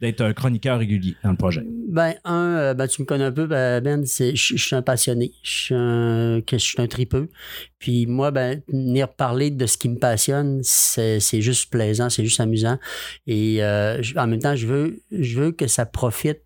d'être 0.00 0.22
un 0.22 0.32
chroniqueur 0.32 0.78
régulier 0.78 1.16
dans 1.22 1.30
le 1.30 1.36
projet? 1.36 1.64
Ben, 1.88 2.14
un, 2.24 2.74
ben, 2.74 2.86
tu 2.86 3.02
me 3.02 3.06
connais 3.06 3.24
un 3.24 3.32
peu, 3.32 3.46
Ben, 3.46 3.82
ben 3.82 4.04
je, 4.06 4.34
je 4.34 4.56
suis 4.56 4.76
un 4.76 4.82
passionné, 4.82 5.32
je 5.42 5.50
suis 5.50 5.74
un, 5.74 6.40
je 6.50 6.56
suis 6.56 6.80
un 6.80 6.86
tripeux. 6.86 7.28
Puis 7.78 8.06
moi, 8.06 8.30
ben, 8.30 8.62
venir 8.68 9.08
parler 9.08 9.50
de 9.50 9.66
ce 9.66 9.78
qui 9.78 9.88
me 9.88 9.98
passionne, 9.98 10.60
c'est 10.62 11.40
juste 11.40 11.70
plaisant, 11.70 12.10
c'est 12.10 12.24
juste 12.24 12.40
amusant. 12.40 12.78
Et 13.26 13.62
euh, 13.62 14.00
en 14.16 14.26
même 14.26 14.40
temps, 14.40 14.54
je 14.54 14.66
veux, 14.66 15.02
je 15.10 15.40
veux 15.40 15.52
que 15.52 15.66
ça 15.66 15.86
profite 15.86 16.42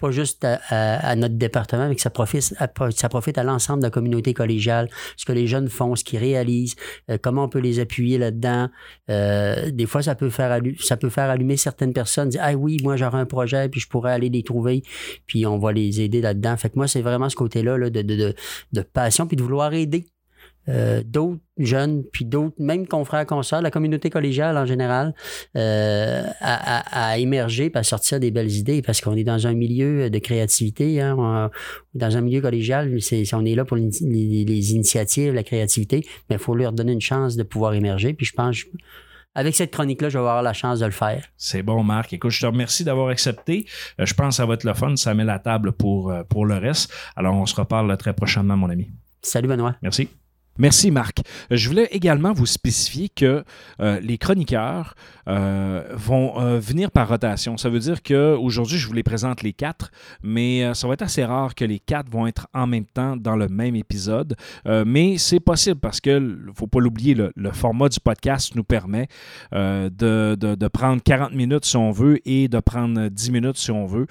pas 0.00 0.10
juste 0.10 0.44
à, 0.44 0.58
à, 0.68 1.14
notre 1.16 1.36
département, 1.36 1.88
mais 1.88 1.94
que 1.94 2.00
ça 2.00 2.10
profite 2.10 2.54
à, 2.58 2.68
ça 2.90 3.08
profite 3.08 3.38
à 3.38 3.44
l'ensemble 3.44 3.80
de 3.80 3.86
la 3.86 3.90
communauté 3.90 4.34
collégiale, 4.34 4.88
ce 5.16 5.24
que 5.24 5.32
les 5.32 5.46
jeunes 5.46 5.68
font, 5.68 5.94
ce 5.94 6.04
qu'ils 6.04 6.18
réalisent, 6.18 6.76
euh, 7.10 7.18
comment 7.22 7.44
on 7.44 7.48
peut 7.48 7.58
les 7.58 7.78
appuyer 7.78 8.18
là-dedans. 8.18 8.68
Euh, 9.10 9.70
des 9.70 9.86
fois, 9.86 10.02
ça 10.02 10.14
peut 10.14 10.30
faire 10.30 10.58
ça 10.80 10.96
peut 10.96 11.10
faire 11.10 11.30
allumer 11.30 11.56
certaines 11.56 11.92
personnes, 11.92 12.30
dire 12.30 12.40
ah 12.42 12.54
oui, 12.54 12.78
moi 12.82 12.96
j'aurais 12.96 13.18
un 13.18 13.26
projet, 13.26 13.68
puis 13.68 13.80
je 13.80 13.88
pourrais 13.88 14.12
aller 14.12 14.30
les 14.30 14.42
trouver, 14.42 14.82
puis 15.26 15.46
on 15.46 15.58
va 15.58 15.72
les 15.72 16.00
aider 16.00 16.20
là-dedans. 16.20 16.56
Fait 16.56 16.70
que 16.70 16.76
moi, 16.76 16.88
c'est 16.88 17.02
vraiment 17.02 17.28
ce 17.28 17.36
côté-là 17.36 17.76
là, 17.76 17.90
de, 17.90 18.02
de, 18.02 18.16
de, 18.16 18.34
de 18.72 18.80
passion, 18.80 19.26
puis 19.26 19.36
de 19.36 19.42
vouloir 19.42 19.72
aider 19.74 20.06
euh, 20.70 21.02
d'autres 21.04 21.40
jeunes, 21.58 22.04
puis 22.12 22.24
d'autres, 22.24 22.54
même 22.58 22.86
confrères, 22.86 23.26
consoeurs, 23.26 23.60
la 23.60 23.70
communauté 23.70 24.08
collégiale 24.08 24.56
en 24.56 24.66
général, 24.66 25.14
euh, 25.56 26.22
à, 26.40 26.78
à, 26.78 27.10
à, 27.10 27.18
émerger, 27.18 27.70
puis 27.70 27.80
à 27.80 27.82
sortir 27.82 28.20
des 28.20 28.30
belles 28.30 28.52
idées, 28.52 28.80
parce 28.80 29.00
qu'on 29.00 29.16
est 29.16 29.24
dans 29.24 29.46
un 29.46 29.54
milieu 29.54 30.10
de 30.10 30.18
créativité, 30.18 31.00
hein, 31.00 31.16
on, 31.18 31.50
dans 31.94 32.16
un 32.16 32.20
milieu 32.20 32.40
collégial, 32.40 33.02
c'est, 33.02 33.24
on 33.34 33.44
est 33.44 33.54
là 33.54 33.64
pour 33.64 33.76
les, 33.76 33.90
les, 34.00 34.44
les 34.44 34.72
initiatives, 34.72 35.34
la 35.34 35.42
créativité, 35.42 36.06
mais 36.28 36.36
il 36.36 36.38
faut 36.38 36.54
leur 36.54 36.72
donner 36.72 36.92
une 36.92 37.00
chance 37.00 37.36
de 37.36 37.42
pouvoir 37.42 37.74
émerger, 37.74 38.14
puis 38.14 38.26
je 38.26 38.32
pense... 38.32 38.56
Je, 38.56 38.66
avec 39.32 39.54
cette 39.54 39.70
chronique-là, 39.70 40.08
je 40.08 40.18
vais 40.18 40.24
avoir 40.24 40.42
la 40.42 40.52
chance 40.52 40.80
de 40.80 40.86
le 40.86 40.90
faire. 40.90 41.24
C'est 41.36 41.62
bon, 41.62 41.84
Marc. 41.84 42.12
Écoute, 42.12 42.32
je 42.32 42.40
te 42.40 42.46
remercie 42.46 42.82
d'avoir 42.82 43.10
accepté. 43.10 43.64
Euh, 44.00 44.04
je 44.04 44.12
pense 44.12 44.30
que 44.30 44.34
ça 44.34 44.46
va 44.46 44.54
être 44.54 44.64
le 44.64 44.74
fun. 44.74 44.96
Ça 44.96 45.14
met 45.14 45.24
la 45.24 45.38
table 45.38 45.70
pour, 45.70 46.12
pour 46.28 46.46
le 46.46 46.56
reste. 46.56 46.92
Alors, 47.14 47.36
on 47.36 47.46
se 47.46 47.54
reparle 47.54 47.96
très 47.96 48.12
prochainement, 48.12 48.56
mon 48.56 48.68
ami. 48.68 48.90
Salut, 49.22 49.46
Benoît. 49.46 49.76
Merci. 49.82 50.08
Merci, 50.60 50.90
Marc. 50.90 51.22
Je 51.50 51.68
voulais 51.70 51.88
également 51.90 52.34
vous 52.34 52.44
spécifier 52.44 53.08
que 53.08 53.44
euh, 53.80 53.98
les 54.00 54.18
chroniqueurs 54.18 54.94
euh, 55.26 55.82
vont 55.94 56.38
euh, 56.38 56.60
venir 56.60 56.90
par 56.90 57.08
rotation. 57.08 57.56
Ça 57.56 57.70
veut 57.70 57.78
dire 57.78 58.02
qu'aujourd'hui, 58.02 58.76
je 58.76 58.86
vous 58.86 58.92
les 58.92 59.02
présente 59.02 59.42
les 59.42 59.54
quatre, 59.54 59.90
mais 60.22 60.74
ça 60.74 60.86
va 60.86 60.92
être 60.92 61.02
assez 61.02 61.24
rare 61.24 61.54
que 61.54 61.64
les 61.64 61.78
quatre 61.78 62.10
vont 62.10 62.26
être 62.26 62.46
en 62.52 62.66
même 62.66 62.84
temps 62.84 63.16
dans 63.16 63.36
le 63.36 63.48
même 63.48 63.74
épisode. 63.74 64.36
Mais 64.66 65.16
c'est 65.16 65.40
possible 65.40 65.80
parce 65.80 65.98
que, 65.98 66.10
il 66.18 66.52
faut 66.54 66.66
pas 66.66 66.80
l'oublier, 66.80 67.14
le, 67.14 67.32
format 67.52 67.88
du 67.88 67.98
podcast 67.98 68.54
nous 68.54 68.64
permet 68.64 69.08
de, 69.52 69.88
de- 69.88 70.54
de 70.54 70.68
prendre 70.68 71.02
40 71.02 71.32
minutes 71.32 71.64
si 71.64 71.76
on 71.78 71.90
veut 71.90 72.18
et 72.28 72.48
de 72.48 72.60
prendre 72.60 73.08
10 73.08 73.30
minutes 73.30 73.56
si 73.56 73.70
on 73.70 73.86
veut. 73.86 74.06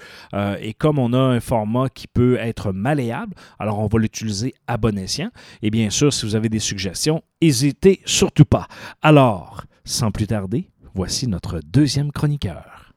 Et 0.60 0.74
comme 0.74 0.98
on 0.98 1.12
a 1.12 1.18
un 1.18 1.38
format 1.40 1.88
qui 1.88 2.08
peut 2.08 2.36
être 2.38 2.72
malléable, 2.72 3.34
alors 3.60 3.78
on 3.78 3.86
va 3.86 3.98
l'utiliser 4.00 4.52
à 4.66 4.76
bon 4.78 4.98
escient. 4.98 5.30
Et 5.62 5.70
bien 5.70 5.90
sûr, 5.90 6.12
si 6.12 6.26
vous 6.26 6.34
avez 6.34 6.39
des 6.48 6.58
suggestions, 6.58 7.22
n'hésitez 7.42 8.00
surtout 8.04 8.44
pas. 8.44 8.66
Alors, 9.02 9.64
sans 9.84 10.10
plus 10.10 10.26
tarder, 10.26 10.70
voici 10.94 11.26
notre 11.26 11.60
deuxième 11.60 12.12
chroniqueur. 12.12 12.92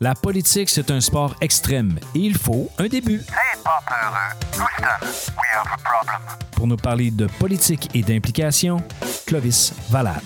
La 0.00 0.14
politique, 0.14 0.68
c'est 0.68 0.90
un 0.90 1.00
sport 1.00 1.36
extrême 1.40 1.98
et 2.14 2.18
il 2.18 2.34
faut 2.36 2.68
un 2.78 2.88
début. 2.88 3.20
Pour 6.56 6.66
nous 6.66 6.76
parler 6.76 7.10
de 7.10 7.26
politique 7.38 7.88
et 7.94 8.02
d'implication, 8.02 8.82
Clovis 9.26 9.72
Valade. 9.90 10.22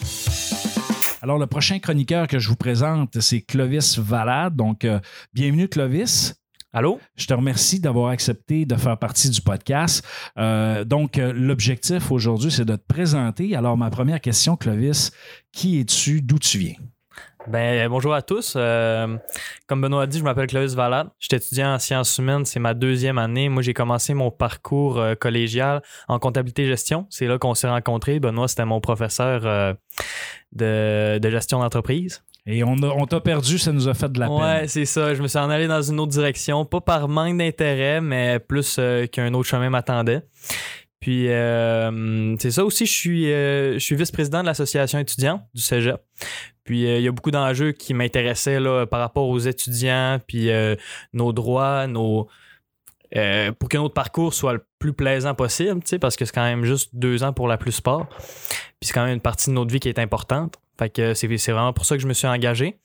Alors, 1.22 1.38
le 1.38 1.46
prochain 1.46 1.78
chroniqueur 1.78 2.26
que 2.26 2.38
je 2.38 2.48
vous 2.48 2.56
présente, 2.56 3.20
c'est 3.20 3.40
Clovis 3.40 3.98
Valade. 3.98 4.54
Donc, 4.56 4.84
euh, 4.84 5.00
bienvenue, 5.34 5.68
Clovis. 5.68 6.34
Allô? 6.76 7.00
Je 7.14 7.26
te 7.26 7.32
remercie 7.32 7.80
d'avoir 7.80 8.10
accepté 8.10 8.66
de 8.66 8.76
faire 8.76 8.98
partie 8.98 9.30
du 9.30 9.40
podcast. 9.40 10.06
Euh, 10.36 10.84
donc, 10.84 11.16
euh, 11.16 11.32
l'objectif 11.34 12.12
aujourd'hui, 12.12 12.50
c'est 12.50 12.66
de 12.66 12.76
te 12.76 12.86
présenter. 12.86 13.56
Alors, 13.56 13.78
ma 13.78 13.88
première 13.88 14.20
question, 14.20 14.58
Clovis, 14.58 15.10
qui 15.52 15.80
es-tu? 15.80 16.20
D'où 16.20 16.38
tu 16.38 16.58
viens? 16.58 16.74
Ben, 17.48 17.88
bonjour 17.88 18.12
à 18.12 18.20
tous. 18.20 18.52
Euh, 18.56 19.16
comme 19.66 19.80
Benoît 19.80 20.02
a 20.02 20.06
dit, 20.06 20.18
je 20.18 20.24
m'appelle 20.24 20.48
Clovis 20.48 20.74
Valade. 20.74 21.08
Je 21.18 21.28
suis 21.30 21.36
étudiant 21.36 21.72
en 21.72 21.78
sciences 21.78 22.18
humaines. 22.18 22.44
C'est 22.44 22.60
ma 22.60 22.74
deuxième 22.74 23.16
année. 23.16 23.48
Moi, 23.48 23.62
j'ai 23.62 23.72
commencé 23.72 24.12
mon 24.12 24.30
parcours 24.30 24.98
euh, 24.98 25.14
collégial 25.14 25.80
en 26.08 26.18
comptabilité-gestion. 26.18 27.06
C'est 27.08 27.26
là 27.26 27.38
qu'on 27.38 27.54
s'est 27.54 27.70
rencontrés. 27.70 28.20
Benoît, 28.20 28.48
c'était 28.48 28.66
mon 28.66 28.82
professeur 28.82 29.46
euh, 29.46 29.72
de, 30.52 31.18
de 31.20 31.30
gestion 31.30 31.60
d'entreprise. 31.60 32.22
Et 32.46 32.62
on, 32.62 32.74
a- 32.82 32.94
on 32.96 33.06
t'a 33.06 33.20
perdu, 33.20 33.58
ça 33.58 33.72
nous 33.72 33.88
a 33.88 33.94
fait 33.94 34.10
de 34.10 34.20
la 34.20 34.30
Ouais, 34.30 34.58
peine. 34.60 34.68
c'est 34.68 34.84
ça. 34.84 35.14
Je 35.14 35.22
me 35.22 35.26
suis 35.28 35.38
en 35.38 35.50
allé 35.50 35.66
dans 35.66 35.82
une 35.82 35.98
autre 35.98 36.12
direction. 36.12 36.64
Pas 36.64 36.80
par 36.80 37.08
manque 37.08 37.38
d'intérêt, 37.38 38.00
mais 38.00 38.38
plus 38.38 38.76
euh, 38.78 39.06
qu'un 39.06 39.34
autre 39.34 39.48
chemin 39.48 39.68
m'attendait. 39.70 40.22
Puis, 41.00 41.28
euh, 41.28 42.36
c'est 42.38 42.50
ça 42.52 42.64
aussi, 42.64 42.86
je 42.86 42.92
suis, 42.92 43.32
euh, 43.32 43.74
je 43.74 43.78
suis 43.78 43.94
vice-président 43.96 44.40
de 44.42 44.46
l'association 44.46 44.98
étudiante 44.98 45.42
du 45.54 45.60
cégep. 45.62 46.00
Puis, 46.64 46.86
euh, 46.86 46.98
il 46.98 47.04
y 47.04 47.08
a 47.08 47.12
beaucoup 47.12 47.30
d'enjeux 47.30 47.72
qui 47.72 47.94
m'intéressaient 47.94 48.60
là, 48.60 48.86
par 48.86 49.00
rapport 49.00 49.28
aux 49.28 49.38
étudiants, 49.38 50.18
puis 50.26 50.48
nos 51.12 51.32
droits, 51.32 51.86
nos, 51.86 52.28
euh, 53.14 53.52
pour 53.52 53.68
que 53.68 53.76
notre 53.76 53.94
parcours 53.94 54.34
soit 54.34 54.54
le 54.54 54.66
plus 54.78 54.92
plaisant 54.92 55.34
possible, 55.34 55.80
parce 56.00 56.16
que 56.16 56.24
c'est 56.24 56.34
quand 56.34 56.44
même 56.44 56.64
juste 56.64 56.90
deux 56.94 57.22
ans 57.22 57.32
pour 57.32 57.48
la 57.48 57.58
plupart. 57.58 58.08
Puis, 58.08 58.88
c'est 58.88 58.92
quand 58.92 59.04
même 59.04 59.14
une 59.14 59.20
partie 59.20 59.50
de 59.50 59.54
notre 59.54 59.70
vie 59.70 59.80
qui 59.80 59.88
est 59.88 59.98
importante. 59.98 60.56
Fait 60.78 60.90
que 60.90 61.14
c'est 61.14 61.26
vraiment 61.26 61.72
pour 61.72 61.86
ça 61.86 61.96
que 61.96 62.02
je 62.02 62.08
me 62.08 62.12
suis 62.12 62.26
engagé. 62.26 62.78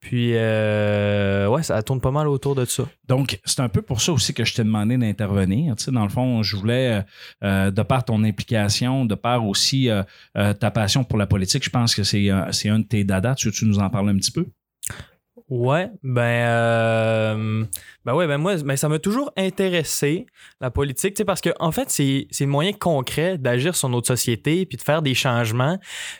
Puis, 0.00 0.32
euh, 0.34 1.46
ouais, 1.48 1.62
ça 1.62 1.82
tourne 1.82 2.00
pas 2.00 2.10
mal 2.10 2.26
autour 2.26 2.54
de 2.54 2.64
ça. 2.64 2.84
Donc, 3.06 3.38
c'est 3.44 3.60
un 3.60 3.68
peu 3.68 3.82
pour 3.82 4.00
ça 4.00 4.12
aussi 4.12 4.32
que 4.32 4.46
je 4.46 4.54
t'ai 4.54 4.64
demandé 4.64 4.96
d'intervenir. 4.96 5.76
Tu 5.76 5.84
sais, 5.84 5.90
dans 5.90 6.04
le 6.04 6.08
fond, 6.08 6.42
je 6.42 6.56
voulais, 6.56 6.88
euh, 6.88 7.02
euh, 7.44 7.70
de 7.70 7.82
par 7.82 8.04
ton 8.04 8.24
implication, 8.24 9.04
de 9.04 9.14
par 9.14 9.46
aussi 9.46 9.90
ta 10.34 10.70
passion 10.70 11.04
pour 11.04 11.18
la 11.18 11.26
politique, 11.26 11.64
je 11.64 11.70
pense 11.70 11.94
que 11.94 12.02
c'est 12.02 12.28
c'est 12.52 12.70
un 12.70 12.78
de 12.78 12.84
tes 12.84 13.04
dadas. 13.04 13.34
Tu 13.34 13.48
veux-tu 13.48 13.66
nous 13.66 13.78
en 13.78 13.90
parler 13.90 14.10
un 14.10 14.16
petit 14.16 14.32
peu? 14.32 14.46
Ouais, 15.50 15.90
ben, 16.04 16.22
euh, 16.22 17.64
ben 18.04 18.14
ouais, 18.14 18.28
ben 18.28 18.38
moi, 18.38 18.54
ben 18.58 18.76
ça 18.76 18.88
m'a 18.88 19.00
toujours 19.00 19.32
intéressé 19.36 20.26
la 20.60 20.70
politique, 20.70 21.14
tu 21.14 21.18
sais, 21.18 21.24
parce 21.24 21.40
que 21.40 21.50
en 21.58 21.72
fait, 21.72 21.90
c'est 21.90 22.28
c'est 22.30 22.44
le 22.44 22.50
moyen 22.52 22.72
concret 22.72 23.36
d'agir 23.36 23.74
sur 23.74 23.88
notre 23.88 24.06
société, 24.06 24.64
puis 24.64 24.76
de 24.76 24.82
faire 24.82 25.02
des 25.02 25.14
changements, 25.14 25.76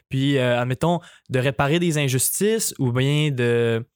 puis 0.09 0.37
euh, 0.37 0.61
admettons 0.61 0.99
de 1.29 1.39
réparer 1.39 1.79
des 1.79 1.97
injustices 1.97 2.75
ou 2.81 2.91
bien 2.91 3.31
de 3.31 3.87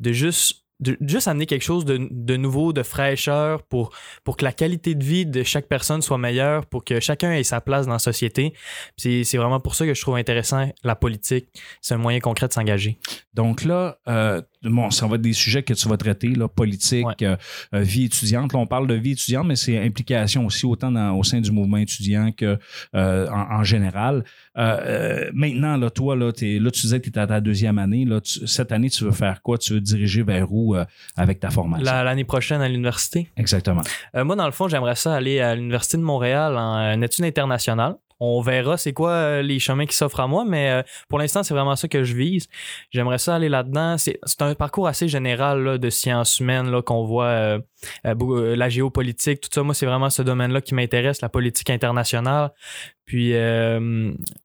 de 0.00 0.12
juste 0.12 0.64
de 0.80 0.96
juste 1.00 1.26
amener 1.28 1.46
quelque 1.46 1.64
chose 1.64 1.84
de, 1.84 2.08
de 2.10 2.36
nouveau, 2.36 2.72
de 2.72 2.82
fraîcheur 2.84 3.62
pour, 3.64 3.90
pour 4.24 4.36
que 4.36 4.44
la 4.44 4.52
qualité 4.52 4.94
de 4.94 5.02
vie 5.04 5.26
de 5.26 5.42
chaque 5.42 5.66
personne 5.66 6.02
soit 6.02 6.18
meilleure, 6.18 6.66
pour 6.66 6.84
que 6.84 7.00
chacun 7.00 7.32
ait 7.32 7.42
sa 7.42 7.60
place 7.60 7.86
dans 7.86 7.94
la 7.94 7.98
société. 7.98 8.52
C'est 8.96 9.24
c'est 9.24 9.38
vraiment 9.38 9.58
pour 9.60 9.74
ça 9.74 9.86
que 9.86 9.94
je 9.94 10.00
trouve 10.00 10.16
intéressant 10.16 10.70
la 10.84 10.94
politique. 10.94 11.48
C'est 11.80 11.94
un 11.94 11.98
moyen 11.98 12.20
concret 12.20 12.46
de 12.48 12.52
s'engager. 12.52 12.98
Donc 13.34 13.64
là, 13.64 13.98
euh, 14.08 14.40
bon, 14.62 14.90
ça 14.90 15.06
va 15.06 15.16
être 15.16 15.22
des 15.22 15.32
sujets 15.32 15.62
que 15.62 15.74
tu 15.74 15.88
vas 15.88 15.96
traiter, 15.96 16.28
là, 16.28 16.48
politique, 16.48 17.06
Ouais. 17.06 17.14
euh, 17.22 17.36
euh, 17.74 17.80
vie 17.80 18.04
étudiante. 18.04 18.52
Là, 18.52 18.58
on 18.58 18.66
parle 18.66 18.86
de 18.86 18.94
vie 18.94 19.12
étudiante, 19.12 19.46
mais 19.46 19.56
c'est 19.56 19.78
implication 19.78 20.46
aussi 20.46 20.66
autant 20.66 20.90
dans- 20.92 21.16
au 21.16 21.24
sein 21.24 21.40
du 21.40 21.50
mouvement 21.52 21.76
étudiant 21.78 22.30
que 22.32 22.58
euh, 22.94 23.28
en, 23.30 23.60
en 23.60 23.64
général. 23.64 24.24
Euh, 24.58 24.78
euh, 24.80 25.30
maintenant, 25.32 25.76
là, 25.76 25.88
toi, 25.90 26.16
là, 26.16 26.32
t'es- 26.32 26.58
là, 26.58 26.70
tu 26.70 26.80
disais 26.82 26.98
que 27.00 27.08
tu 27.08 27.10
es 27.10 27.18
à 27.18 27.26
ta 27.26 27.40
deuxième 27.40 27.78
année. 27.78 28.04
Là, 28.04 28.20
tu- 28.20 28.46
cette 28.46 28.72
année, 28.72 28.90
tu 28.90 29.04
veux 29.04 29.12
faire 29.12 29.40
quoi? 29.42 29.56
Tu 29.58 29.74
veux 29.74 29.78
te 29.80 29.84
diriger 29.84 30.22
vers 30.22 30.52
où 30.52 30.74
euh, 30.74 30.84
avec 31.16 31.38
ta 31.40 31.50
formation? 31.50 31.84
La- 31.84 32.02
L'année 32.02 32.24
prochaine 32.24 32.60
à 32.60 32.68
l'université. 32.68 33.28
Exactement. 33.36 33.82
Euh, 34.16 34.24
moi, 34.24 34.34
dans 34.36 34.46
le 34.46 34.52
fond, 34.52 34.66
j'aimerais 34.68 34.96
ça 34.96 35.14
aller 35.14 35.40
à 35.40 35.54
l'Université 35.54 35.96
de 35.96 36.02
Montréal 36.02 36.56
en 36.56 37.00
études 37.02 37.24
internationales. 37.24 37.94
On 38.20 38.40
verra 38.40 38.76
c'est 38.76 38.92
quoi 38.92 39.10
euh, 39.10 39.42
les 39.42 39.58
chemins 39.58 39.86
qui 39.86 39.96
s'offrent 39.96 40.20
à 40.20 40.26
moi, 40.26 40.44
mais 40.44 40.70
euh, 40.70 40.82
pour 41.08 41.18
l'instant, 41.18 41.42
c'est 41.42 41.54
vraiment 41.54 41.76
ça 41.76 41.86
que 41.86 42.02
je 42.02 42.14
vise. 42.14 42.48
J'aimerais 42.90 43.18
ça 43.18 43.36
aller 43.36 43.48
là-dedans. 43.48 43.96
C'est 43.96 44.18
un 44.40 44.54
parcours 44.54 44.88
assez 44.88 45.06
général 45.08 45.78
de 45.78 45.90
sciences 45.90 46.40
humaines 46.40 46.82
qu'on 46.82 47.04
voit, 47.04 47.26
euh, 47.26 47.60
la 48.04 48.68
géopolitique, 48.68 49.40
tout 49.40 49.50
ça. 49.52 49.62
Moi, 49.62 49.74
c'est 49.74 49.86
vraiment 49.86 50.10
ce 50.10 50.22
domaine-là 50.22 50.60
qui 50.60 50.74
m'intéresse, 50.74 51.20
la 51.20 51.28
politique 51.28 51.70
internationale. 51.70 52.50
Puis, 53.04 53.32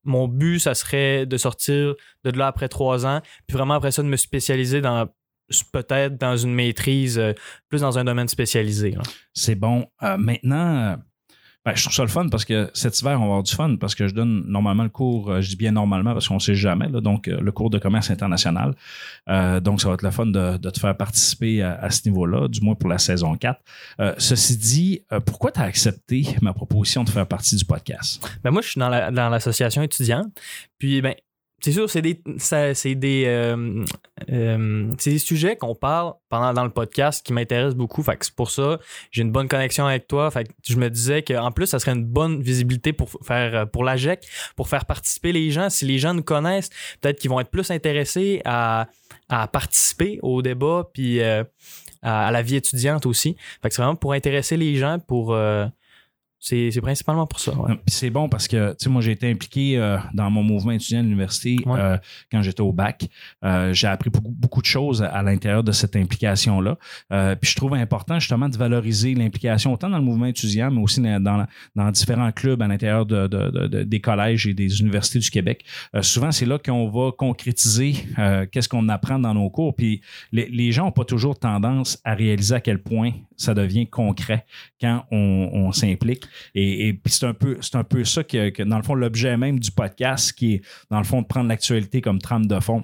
mon 0.03 0.27
but, 0.27 0.59
ça 0.59 0.73
serait 0.73 1.25
de 1.25 1.37
sortir 1.37 1.95
de 2.23 2.37
là 2.37 2.47
après 2.47 2.69
trois 2.69 3.05
ans, 3.05 3.21
puis 3.47 3.57
vraiment 3.57 3.73
après 3.73 3.91
ça, 3.91 4.03
de 4.03 4.07
me 4.07 4.15
spécialiser 4.15 4.81
dans 4.81 5.07
peut-être 5.73 6.17
dans 6.17 6.37
une 6.37 6.53
maîtrise, 6.53 7.21
plus 7.69 7.81
dans 7.81 7.99
un 7.99 8.05
domaine 8.05 8.29
spécialisé. 8.29 8.95
C'est 9.33 9.55
bon. 9.55 9.87
Maintenant, 10.01 10.97
ben, 11.65 11.73
je 11.75 11.81
trouve 11.83 11.93
ça 11.93 12.01
le 12.03 12.09
fun 12.09 12.27
parce 12.29 12.43
que 12.45 12.69
cet 12.73 12.99
hiver, 12.99 13.13
on 13.17 13.19
va 13.19 13.25
avoir 13.25 13.43
du 13.43 13.53
fun 13.55 13.77
parce 13.79 13.95
que 13.95 14.07
je 14.07 14.13
donne 14.13 14.43
normalement 14.47 14.83
le 14.83 14.89
cours, 14.89 15.31
euh, 15.31 15.41
je 15.41 15.49
dis 15.49 15.55
bien 15.55 15.71
normalement 15.71 16.13
parce 16.13 16.27
qu'on 16.27 16.33
ne 16.35 16.39
sait 16.39 16.55
jamais, 16.55 16.89
là, 16.89 16.99
donc 16.99 17.27
euh, 17.27 17.39
le 17.39 17.51
cours 17.51 17.69
de 17.69 17.79
commerce 17.79 18.11
international. 18.11 18.75
Euh, 19.29 19.59
donc, 19.59 19.79
ça 19.81 19.87
va 19.87 19.93
être 19.93 20.01
le 20.01 20.11
fun 20.11 20.25
de, 20.25 20.57
de 20.57 20.69
te 20.69 20.79
faire 20.79 20.95
participer 20.97 21.61
à, 21.61 21.75
à 21.75 21.89
ce 21.89 22.07
niveau-là, 22.09 22.47
du 22.49 22.59
moins 22.61 22.75
pour 22.75 22.89
la 22.89 22.97
saison 22.97 23.35
4. 23.35 23.59
Euh, 24.01 24.13
ceci 24.17 24.57
dit, 24.57 25.01
euh, 25.13 25.19
pourquoi 25.19 25.51
tu 25.51 25.59
as 25.61 25.63
accepté 25.63 26.27
ma 26.41 26.53
proposition 26.53 27.03
de 27.03 27.09
faire 27.09 27.27
partie 27.27 27.55
du 27.55 27.63
podcast? 27.65 28.27
Ben 28.43 28.51
moi, 28.51 28.61
je 28.61 28.69
suis 28.69 28.79
dans 28.79 28.89
la- 28.89 29.11
dans 29.11 29.29
l'association 29.29 29.81
étudiante. 29.83 30.27
Puis, 30.79 31.01
ben, 31.01 31.15
c'est 31.63 31.71
sûr, 31.71 31.89
c'est 31.89 32.01
des, 32.01 32.19
c'est 32.37 32.95
des, 32.95 33.23
euh, 33.25 33.85
euh, 34.29 34.91
des 35.05 35.17
sujets 35.17 35.55
qu'on 35.55 35.75
parle 35.75 36.13
pendant 36.27 36.51
dans 36.51 36.65
le 36.65 36.69
podcast 36.69 37.25
qui 37.25 37.31
m'intéressent 37.31 37.75
beaucoup. 37.77 38.03
Fait 38.03 38.17
c'est 38.19 38.35
pour 38.35 38.51
ça, 38.51 38.79
j'ai 39.11 39.21
une 39.21 39.31
bonne 39.31 39.47
connexion 39.47 39.85
avec 39.85 40.07
toi. 40.07 40.29
Fait 40.29 40.43
que 40.43 40.51
je 40.67 40.75
me 40.75 40.89
disais 40.89 41.21
qu'en 41.23 41.51
plus, 41.51 41.67
ça 41.67 41.79
serait 41.79 41.93
une 41.93 42.03
bonne 42.03 42.41
visibilité 42.41 42.91
pour 42.91 43.09
faire 43.23 43.55
euh, 43.55 43.65
pour 43.65 43.85
l'AGEC, 43.85 44.27
pour 44.57 44.67
faire 44.67 44.83
participer 44.83 45.31
les 45.31 45.51
gens. 45.51 45.69
Si 45.69 45.85
les 45.85 45.99
gens 45.99 46.13
nous 46.13 46.23
connaissent, 46.23 46.69
peut-être 46.99 47.17
qu'ils 47.17 47.29
vont 47.29 47.39
être 47.39 47.51
plus 47.51 47.71
intéressés 47.71 48.41
à, 48.43 48.87
à 49.29 49.47
participer 49.47 50.19
au 50.21 50.41
débat 50.41 50.89
puis 50.93 51.23
à, 51.23 51.45
à 52.01 52.29
la 52.29 52.41
vie 52.41 52.57
étudiante 52.57 53.05
aussi. 53.05 53.37
Fait 53.61 53.69
que 53.69 53.75
c'est 53.75 53.81
vraiment 53.81 53.95
pour 53.95 54.11
intéresser 54.11 54.57
les 54.57 54.75
gens, 54.75 54.99
pour 54.99 55.33
c'est 56.45 56.71
c'est 56.71 56.81
principalement 56.81 57.25
pour 57.25 57.39
ça. 57.39 57.53
ouais. 57.57 57.75
C'est 57.87 58.09
bon 58.09 58.27
parce 58.27 58.49
que, 58.49 58.71
tu 58.71 58.83
sais, 58.83 58.89
moi, 58.89 59.01
j'ai 59.01 59.11
été 59.11 59.31
impliqué 59.31 59.77
euh, 59.77 59.97
dans 60.13 60.29
mon 60.29 60.43
mouvement 60.43 60.71
étudiant 60.73 60.99
à 60.99 61.03
l'université 61.03 61.55
Ouais. 61.65 61.79
euh, 61.79 61.97
quand 62.31 62.41
j'étais 62.41 62.59
au 62.61 62.73
bac. 62.73 63.07
Euh, 63.45 63.71
j'ai 63.73 63.87
appris 63.87 64.09
beaucoup, 64.09 64.31
beaucoup 64.37 64.61
de 64.61 64.65
choses 64.65 65.01
à 65.01 65.21
l'intérieur 65.23 65.63
de 65.63 65.71
cette 65.71 65.95
implication-là. 65.95 66.77
Euh, 67.13 67.35
puis 67.35 67.49
je 67.49 67.55
trouve 67.55 67.73
important, 67.75 68.19
justement, 68.19 68.49
de 68.49 68.57
valoriser 68.57 69.13
l'implication 69.13 69.71
autant 69.71 69.89
dans 69.89 69.97
le 69.99 70.03
mouvement 70.03 70.25
étudiant, 70.25 70.69
mais 70.69 70.81
aussi 70.81 70.99
dans, 70.99 71.21
dans, 71.23 71.45
dans 71.75 71.91
différents 71.91 72.31
clubs 72.33 72.61
à 72.61 72.67
l'intérieur 72.67 73.05
de, 73.05 73.27
de- 73.27 73.49
de- 73.49 73.67
de- 73.67 73.83
des 73.83 74.01
collèges 74.01 74.45
et 74.45 74.53
des 74.53 74.81
universités 74.81 75.19
du 75.19 75.29
Québec. 75.29 75.63
Euh, 75.95 76.01
souvent, 76.01 76.31
c'est 76.33 76.45
là 76.45 76.57
qu'on 76.59 76.89
va 76.89 77.11
concrétiser 77.17 77.95
euh, 78.19 78.45
qu'est-ce 78.51 78.67
qu'on 78.67 78.89
apprend 78.89 79.17
dans 79.17 79.33
nos 79.33 79.49
cours. 79.49 79.75
Puis 79.75 80.01
les, 80.33 80.47
les 80.49 80.71
gens 80.73 80.85
n'ont 80.85 80.91
pas 80.91 81.05
toujours 81.05 81.39
tendance 81.39 81.99
à 82.03 82.15
réaliser 82.15 82.55
à 82.55 82.59
quel 82.59 82.81
point 82.83 83.11
ça 83.37 83.53
devient 83.53 83.87
concret 83.87 84.45
quand 84.81 85.05
on, 85.11 85.49
on 85.53 85.71
s'implique. 85.71 86.23
Et, 86.55 86.93
puis 86.93 87.13
c'est 87.13 87.25
un 87.25 87.33
peu 87.33 87.57
c'est 87.61 87.75
un 87.75 87.83
peu 87.83 88.03
ça 88.03 88.23
que, 88.23 88.63
dans 88.63 88.77
le 88.77 88.83
fond 88.83 88.95
l'objet 88.95 89.37
même 89.37 89.59
du 89.59 89.71
podcast 89.71 90.33
qui 90.33 90.55
est 90.55 90.61
dans 90.89 90.99
le 90.99 91.03
fond 91.03 91.21
de 91.21 91.27
prendre 91.27 91.49
l'actualité 91.49 92.01
comme 92.01 92.19
trame 92.19 92.45
de 92.45 92.59
fond 92.59 92.83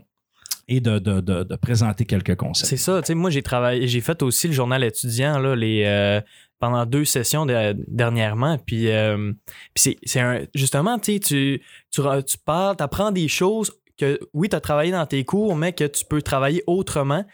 et 0.67 0.81
de, 0.81 0.99
de, 0.99 1.19
de, 1.19 1.55
présenter 1.55 2.05
quelques 2.05 2.35
concepts. 2.35 2.69
C'est 2.69 2.77
ça, 2.77 3.01
tu 3.01 3.07
sais, 3.07 3.15
moi 3.15 3.31
j'ai 3.31 3.41
travaillé, 3.41 3.87
j'ai 3.87 4.01
fait 4.01 4.21
aussi 4.21 4.47
le 4.47 4.53
journal 4.53 4.83
étudiant 4.83 5.39
là, 5.39 5.55
les, 5.55 5.83
euh, 5.85 6.21
pendant 6.59 6.85
deux 6.85 7.05
sessions 7.05 7.45
de- 7.45 7.75
dernièrement. 7.87 8.57
Puis, 8.59 8.91
euh, 8.91 9.31
puis 9.73 9.97
c'est, 10.03 10.19
un, 10.19 10.41
justement, 10.53 10.99
tu 10.99 11.19
tu, 11.19 11.61
tu, 11.91 12.01
parles, 12.45 12.75
tu 12.77 12.83
apprends 12.83 13.11
des 13.11 13.27
choses 13.27 13.71
que, 13.97 14.19
oui, 14.33 14.47
tu 14.47 14.55
as 14.55 14.61
travaillé 14.61 14.91
dans 14.91 15.05
tes 15.05 15.25
cours, 15.25 15.55
mais 15.55 15.73
que 15.73 15.85
tu 15.85 16.05
peux 16.05 16.21
travailler 16.21 16.63
autrement. 16.67 17.25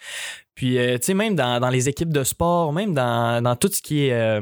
Puis, 0.56 0.78
euh, 0.78 0.98
tu 0.98 1.08
sais, 1.08 1.14
même 1.14 1.36
dans, 1.36 1.60
dans 1.60 1.70
les 1.70 1.90
équipes 1.90 2.14
de 2.14 2.24
sport, 2.24 2.72
même 2.72 2.94
dans, 2.94 3.44
dans 3.44 3.56
tout 3.56 3.70
ce 3.72 3.82
qui 3.82 4.06
est, 4.06 4.40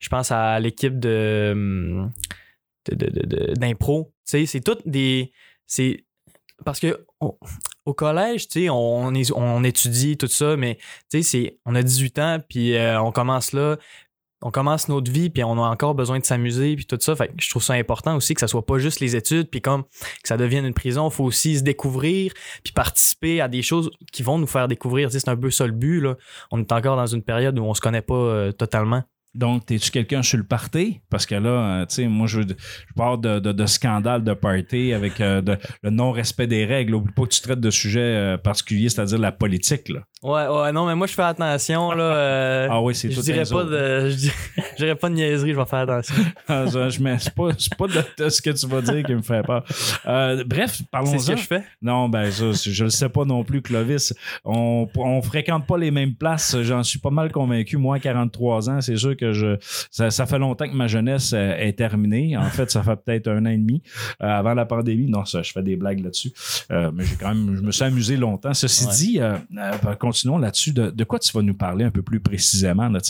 je 0.00 0.08
pense 0.08 0.30
à 0.30 0.58
l'équipe 0.60 0.98
de, 0.98 1.50
hum, 1.52 2.12
d'impro, 3.56 4.12
c'est 4.24 4.64
toutes 4.64 4.86
des. 4.86 5.32
C'est. 5.66 6.04
Parce 6.64 6.80
que 6.80 7.04
au 7.86 7.94
collège, 7.94 8.48
on, 8.68 9.12
on 9.34 9.64
étudie 9.64 10.16
tout 10.16 10.26
ça, 10.26 10.56
mais 10.56 10.78
c'est, 11.08 11.58
on 11.64 11.74
a 11.74 11.82
18 11.82 12.18
ans, 12.18 12.40
puis 12.48 12.74
euh, 12.74 13.00
on 13.00 13.12
commence 13.12 13.52
là, 13.52 13.76
on 14.42 14.50
commence 14.50 14.88
notre 14.88 15.10
vie, 15.10 15.30
puis 15.30 15.44
on 15.44 15.52
a 15.52 15.68
encore 15.68 15.94
besoin 15.94 16.18
de 16.18 16.24
s'amuser, 16.24 16.76
puis 16.76 16.84
tout 16.84 16.98
ça. 17.00 17.14
Fait 17.14 17.28
que 17.28 17.34
je 17.38 17.48
trouve 17.48 17.62
ça 17.62 17.74
important 17.74 18.16
aussi 18.16 18.34
que 18.34 18.40
ça 18.40 18.48
soit 18.48 18.66
pas 18.66 18.78
juste 18.78 19.00
les 19.00 19.16
études, 19.16 19.48
puis 19.48 19.62
comme 19.62 19.84
que 19.84 20.28
ça 20.28 20.36
devienne 20.36 20.66
une 20.66 20.74
prison, 20.74 21.08
il 21.08 21.12
faut 21.12 21.24
aussi 21.24 21.58
se 21.58 21.62
découvrir, 21.62 22.32
puis 22.62 22.72
participer 22.72 23.40
à 23.40 23.48
des 23.48 23.62
choses 23.62 23.90
qui 24.12 24.22
vont 24.22 24.38
nous 24.38 24.46
faire 24.46 24.68
découvrir. 24.68 25.10
C'est 25.10 25.28
un 25.28 25.36
peu 25.36 25.50
ça 25.50 25.66
le 25.66 25.72
but, 25.72 26.00
là. 26.00 26.16
On 26.50 26.60
est 26.60 26.72
encore 26.72 26.96
dans 26.96 27.06
une 27.06 27.22
période 27.22 27.58
où 27.58 27.62
on 27.62 27.74
se 27.74 27.80
connaît 27.80 28.02
pas 28.02 28.14
euh, 28.14 28.52
totalement. 28.52 29.04
Donc, 29.36 29.70
es-tu 29.70 29.90
quelqu'un 29.90 30.22
sur 30.22 30.38
le 30.38 30.44
party? 30.44 31.00
Parce 31.10 31.26
que 31.26 31.34
là, 31.34 31.50
euh, 31.80 31.86
tu 31.86 31.96
sais, 31.96 32.08
moi, 32.08 32.26
je, 32.26 32.40
parle 32.96 33.20
de, 33.20 33.66
scandale 33.66 34.24
de 34.24 34.32
party 34.32 34.94
avec 34.94 35.20
euh, 35.20 35.42
le 35.82 35.90
non-respect 35.90 36.46
des 36.46 36.64
règles. 36.64 36.94
Oublie 36.94 37.12
pas 37.12 37.24
que 37.24 37.28
tu 37.28 37.42
traites 37.42 37.60
de 37.60 37.70
sujets 37.70 38.00
euh, 38.00 38.38
particuliers, 38.38 38.88
c'est-à-dire 38.88 39.18
la 39.18 39.32
politique. 39.32 39.90
Là. 39.90 40.00
Ouais, 40.26 40.48
ouais, 40.48 40.72
non, 40.72 40.86
mais 40.86 40.94
moi, 40.96 41.06
je 41.06 41.12
fais 41.14 41.22
attention, 41.22 41.92
là. 41.92 42.02
euh, 42.02 42.68
Ah 42.70 42.82
oui, 42.82 42.94
c'est 42.96 43.10
je 43.10 43.16
tout 43.16 43.22
dirais 43.22 43.44
les 43.44 43.50
pas 43.50 43.62
de, 43.64 44.08
je 44.10 44.14
dirais- 44.16 44.34
je 44.72 44.76
dirais 44.76 44.94
pas 44.96 45.08
de 45.08 45.14
niaiserie, 45.14 45.52
je 45.52 45.56
vais 45.58 45.64
faire 45.66 45.78
attention. 45.80 46.14
Ah, 46.48 46.66
ça, 46.68 46.88
je 46.88 47.00
mets- 47.00 47.18
c'est 47.18 47.34
pas, 47.34 47.48
c'est 47.58 47.74
pas 47.76 47.86
de, 47.86 48.02
de 48.24 48.28
ce 48.28 48.40
que 48.42 48.50
tu 48.50 48.66
vas 48.66 48.80
dire 48.80 49.02
qui 49.04 49.14
me 49.14 49.22
fait 49.22 49.42
peur. 49.42 49.64
Euh, 50.06 50.42
bref, 50.44 50.80
parlons-en. 50.90 51.12
C'est 51.12 51.18
ce 51.26 51.32
que 51.32 51.38
je 51.38 51.46
fais. 51.46 51.62
Non, 51.82 52.08
ben 52.08 52.30
ça, 52.30 52.52
c'est- 52.54 52.70
je 52.72 52.84
le 52.84 52.90
sais 52.90 53.08
pas 53.08 53.24
non 53.24 53.44
plus, 53.44 53.62
Clovis. 53.62 54.12
On, 54.44 54.88
on 54.96 55.22
fréquente 55.22 55.66
pas 55.66 55.78
les 55.78 55.90
mêmes 55.90 56.14
places. 56.14 56.56
J'en 56.62 56.82
suis 56.82 56.98
pas 56.98 57.10
mal 57.10 57.30
convaincu. 57.30 57.76
Moi, 57.76 57.96
à 57.96 57.98
43 58.00 58.68
ans, 58.70 58.80
c'est 58.80 58.96
sûr 58.96 59.16
que 59.16 59.32
je 59.32 59.56
ça, 59.90 60.10
ça 60.10 60.26
fait 60.26 60.38
longtemps 60.38 60.68
que 60.68 60.74
ma 60.74 60.86
jeunesse 60.88 61.32
euh, 61.34 61.54
est 61.56 61.74
terminée. 61.78 62.36
En 62.36 62.48
fait, 62.50 62.70
ça 62.70 62.82
fait 62.82 62.96
peut-être 62.96 63.28
un 63.28 63.44
an 63.46 63.50
et 63.50 63.58
demi 63.58 63.82
euh, 64.22 64.26
avant 64.26 64.54
la 64.54 64.66
pandémie. 64.66 65.08
Non, 65.08 65.24
ça, 65.24 65.42
je 65.42 65.52
fais 65.52 65.62
des 65.62 65.76
blagues 65.76 66.02
là-dessus. 66.02 66.32
Mais 66.70 67.04
j'ai 67.04 67.16
quand 67.16 67.28
même, 67.34 67.54
je 67.56 67.62
me 67.62 67.70
suis 67.70 67.84
amusé 67.84 68.16
longtemps. 68.16 68.54
Ceci 68.54 68.86
Ouais. 68.86 68.92
dit, 68.94 69.18
ben, 69.50 69.94
continuons 70.16 70.38
là-dessus. 70.38 70.72
De, 70.72 70.90
de 70.90 71.04
quoi 71.04 71.18
tu 71.18 71.32
vas 71.32 71.42
nous 71.42 71.54
parler 71.54 71.84
un 71.84 71.90
peu 71.90 72.02
plus 72.02 72.20
précisément? 72.20 72.88
Là, 72.88 73.00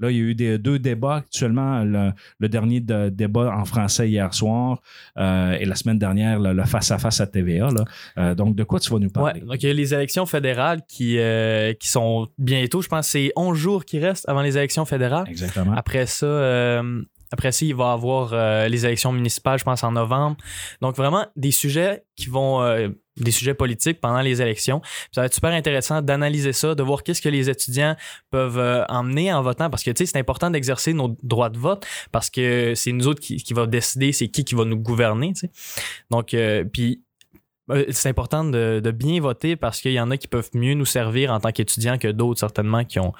là 0.00 0.10
il 0.10 0.16
y 0.16 0.20
a 0.20 0.22
eu 0.22 0.34
des, 0.34 0.58
deux 0.58 0.78
débats 0.78 1.16
actuellement. 1.16 1.84
Le, 1.84 2.10
le 2.38 2.48
dernier 2.48 2.80
de- 2.80 3.08
débat 3.08 3.54
en 3.56 3.64
français 3.64 4.08
hier 4.08 4.32
soir 4.34 4.80
euh, 5.16 5.52
et 5.52 5.64
la 5.64 5.74
semaine 5.74 5.98
dernière, 5.98 6.40
le 6.40 6.64
face-à-face 6.64 7.20
à, 7.20 7.26
TVA. 7.26 7.70
Là. 7.70 7.84
Euh, 8.18 8.34
donc, 8.34 8.56
de 8.56 8.64
quoi 8.64 8.80
tu 8.80 8.90
vas 8.90 8.98
nous 8.98 9.06
Ouais, 9.06 9.12
parler? 9.12 9.40
donc 9.40 9.62
il 9.62 9.66
y 9.66 9.70
a 9.70 9.74
les 9.74 9.94
élections 9.94 10.26
fédérales 10.26 10.80
qui, 10.88 11.18
euh, 11.18 11.72
qui 11.74 11.88
sont 11.88 12.28
bientôt, 12.38 12.82
je 12.82 12.88
pense, 12.88 13.06
que 13.06 13.12
c'est 13.12 13.32
11 13.36 13.56
jours 13.56 13.84
qui 13.84 13.98
restent 13.98 14.28
avant 14.28 14.42
les 14.42 14.56
élections 14.56 14.84
fédérales. 14.84 15.26
Exactement. 15.28 15.72
Après 15.76 16.06
ça, 16.06 16.26
après 17.32 17.52
ça, 17.52 17.64
il 17.64 17.74
va 17.74 17.92
avoir 17.92 18.32
euh, 18.32 18.68
les 18.68 18.86
élections 18.86 19.12
municipales, 19.12 19.58
je 19.58 19.64
pense, 19.64 19.84
en 19.84 19.92
novembre. 19.92 20.36
Donc, 20.80 20.96
vraiment, 20.96 21.26
des 21.36 21.50
sujets 21.50 22.04
qui 22.16 22.28
vont. 22.28 22.62
euh, 22.62 22.88
des 23.16 23.32
sujets 23.32 23.54
politiques 23.54 24.00
pendant 24.00 24.20
les 24.20 24.40
élections. 24.40 24.80
Ça 25.10 25.22
va 25.22 25.26
être 25.26 25.34
super 25.34 25.50
intéressant 25.50 26.02
d'analyser 26.02 26.52
ça, 26.52 26.76
de 26.76 26.82
voir 26.84 27.02
qu'est-ce 27.02 27.20
que 27.20 27.28
les 27.28 27.50
étudiants 27.50 27.96
peuvent 28.30 28.60
euh, 28.60 28.84
emmener 28.88 29.32
en 29.32 29.42
votant 29.42 29.70
parce 29.70 29.82
que 29.82 29.90
tu 29.90 30.06
sais 30.06 30.12
c'est 30.12 30.20
important 30.20 30.52
d'exercer 30.52 30.92
nos 30.92 31.16
droits 31.24 31.50
de 31.50 31.58
vote 31.58 31.84
parce 32.12 32.30
que 32.30 32.74
c'est 32.76 32.92
nous 32.92 33.08
autres 33.08 33.20
qui, 33.20 33.42
qui 33.42 33.54
va 33.54 33.66
décider 33.66 34.12
c'est 34.12 34.28
qui 34.28 34.44
qui 34.44 34.54
va 34.54 34.64
nous 34.64 34.76
gouverner. 34.78 35.32
Donc 36.12 36.36
puis 36.72 37.02
c'est 37.90 38.08
important 38.08 38.44
de 38.44 38.90
bien 38.92 39.20
voter 39.20 39.56
parce 39.56 39.80
qu'il 39.80 39.92
y 39.92 40.00
en 40.00 40.12
a 40.12 40.16
qui 40.16 40.28
peuvent 40.28 40.50
mieux 40.54 40.74
nous 40.74 40.86
servir 40.86 41.32
en 41.32 41.40
tant 41.40 41.50
qu'étudiants 41.50 41.98
que 41.98 42.06
d'autres 42.08 42.38
certainement 42.38 42.84
qui 42.84 43.00
ont 43.00 43.12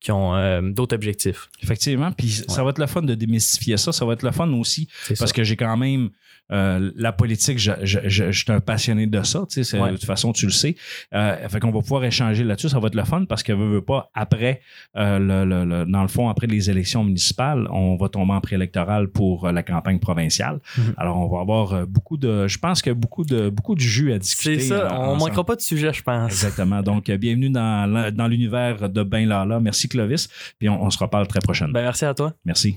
qui 0.00 0.12
ont 0.12 0.34
euh, 0.34 0.60
d'autres 0.62 0.94
objectifs. 0.94 1.48
Effectivement. 1.62 2.12
Puis 2.12 2.28
ça 2.48 2.62
va 2.62 2.70
être 2.70 2.78
le 2.78 2.86
fun 2.86 3.02
de 3.02 3.14
démystifier 3.14 3.76
ça. 3.76 3.92
Ça 3.92 4.04
va 4.04 4.12
être 4.14 4.22
le 4.22 4.32
fun 4.32 4.50
aussi 4.52 4.88
parce 5.18 5.32
que 5.32 5.42
j'ai 5.44 5.56
quand 5.56 5.76
même 5.76 6.10
euh, 6.52 6.90
la 6.94 7.10
politique, 7.12 7.58
je, 7.58 7.72
je, 7.84 8.00
je, 8.04 8.30
je 8.30 8.44
suis 8.44 8.52
un 8.52 8.60
passionné 8.60 9.06
de 9.06 9.22
ça. 9.22 9.46
Tu 9.50 9.64
sais, 9.64 9.78
Ouais. 9.80 9.92
De 9.92 9.96
toute 9.96 10.04
façon, 10.04 10.34
tu 10.34 10.44
le 10.44 10.52
sais. 10.52 10.76
Euh, 11.14 11.48
fait 11.48 11.58
qu'on 11.58 11.70
va 11.70 11.80
pouvoir 11.80 12.04
échanger 12.04 12.44
là-dessus. 12.44 12.68
Ça 12.68 12.78
va 12.78 12.88
être 12.88 12.94
le 12.94 13.04
fun 13.04 13.24
parce 13.24 13.42
que 13.42 13.54
veut, 13.54 13.70
veut 13.76 13.80
pas, 13.80 14.10
après, 14.12 14.60
le, 14.94 15.18
le- 15.46 15.64
le- 15.64 15.86
dans 15.86 16.02
le 16.02 16.08
fond, 16.08 16.28
après 16.28 16.46
les 16.46 16.68
élections 16.68 17.02
municipales, 17.02 17.66
on 17.70 17.96
va 17.96 18.10
tomber 18.10 18.34
en 18.34 18.42
préélectoral 18.42 19.08
pour 19.08 19.50
la 19.50 19.62
campagne 19.62 19.98
provinciale. 19.98 20.58
Mhm. 20.76 20.94
Alors, 20.98 21.16
on 21.18 21.34
va 21.34 21.40
avoir 21.40 21.86
beaucoup 21.86 22.18
de. 22.18 22.46
Je 22.46 22.58
pense 22.58 22.82
que 22.82 22.90
beaucoup 22.90 23.24
de 23.24 23.48
beaucoup 23.48 23.74
de 23.74 23.80
jus 23.80 24.12
à 24.12 24.18
discuter. 24.18 24.58
C'est 24.60 24.68
ça, 24.68 25.00
on 25.00 25.16
manquera 25.16 25.44
pas 25.46 25.56
de 25.56 25.62
sujet, 25.62 25.94
je 25.94 26.02
pense. 26.02 26.30
Exactement. 26.30 26.82
Donc, 26.82 27.10
bienvenue 27.10 27.48
dans 27.48 28.28
l'univers 28.28 28.90
de 28.90 29.02
Ben 29.02 29.26
Lala. 29.26 29.60
Merci, 29.60 29.83
Clovis. 29.88 30.28
Puis 30.58 30.68
on, 30.68 30.82
on 30.82 30.90
se 30.90 30.98
reparle 30.98 31.26
très 31.26 31.40
prochainement. 31.40 31.72
Ben, 31.72 31.82
merci 31.82 32.04
à 32.04 32.14
toi. 32.14 32.34
Merci. 32.44 32.76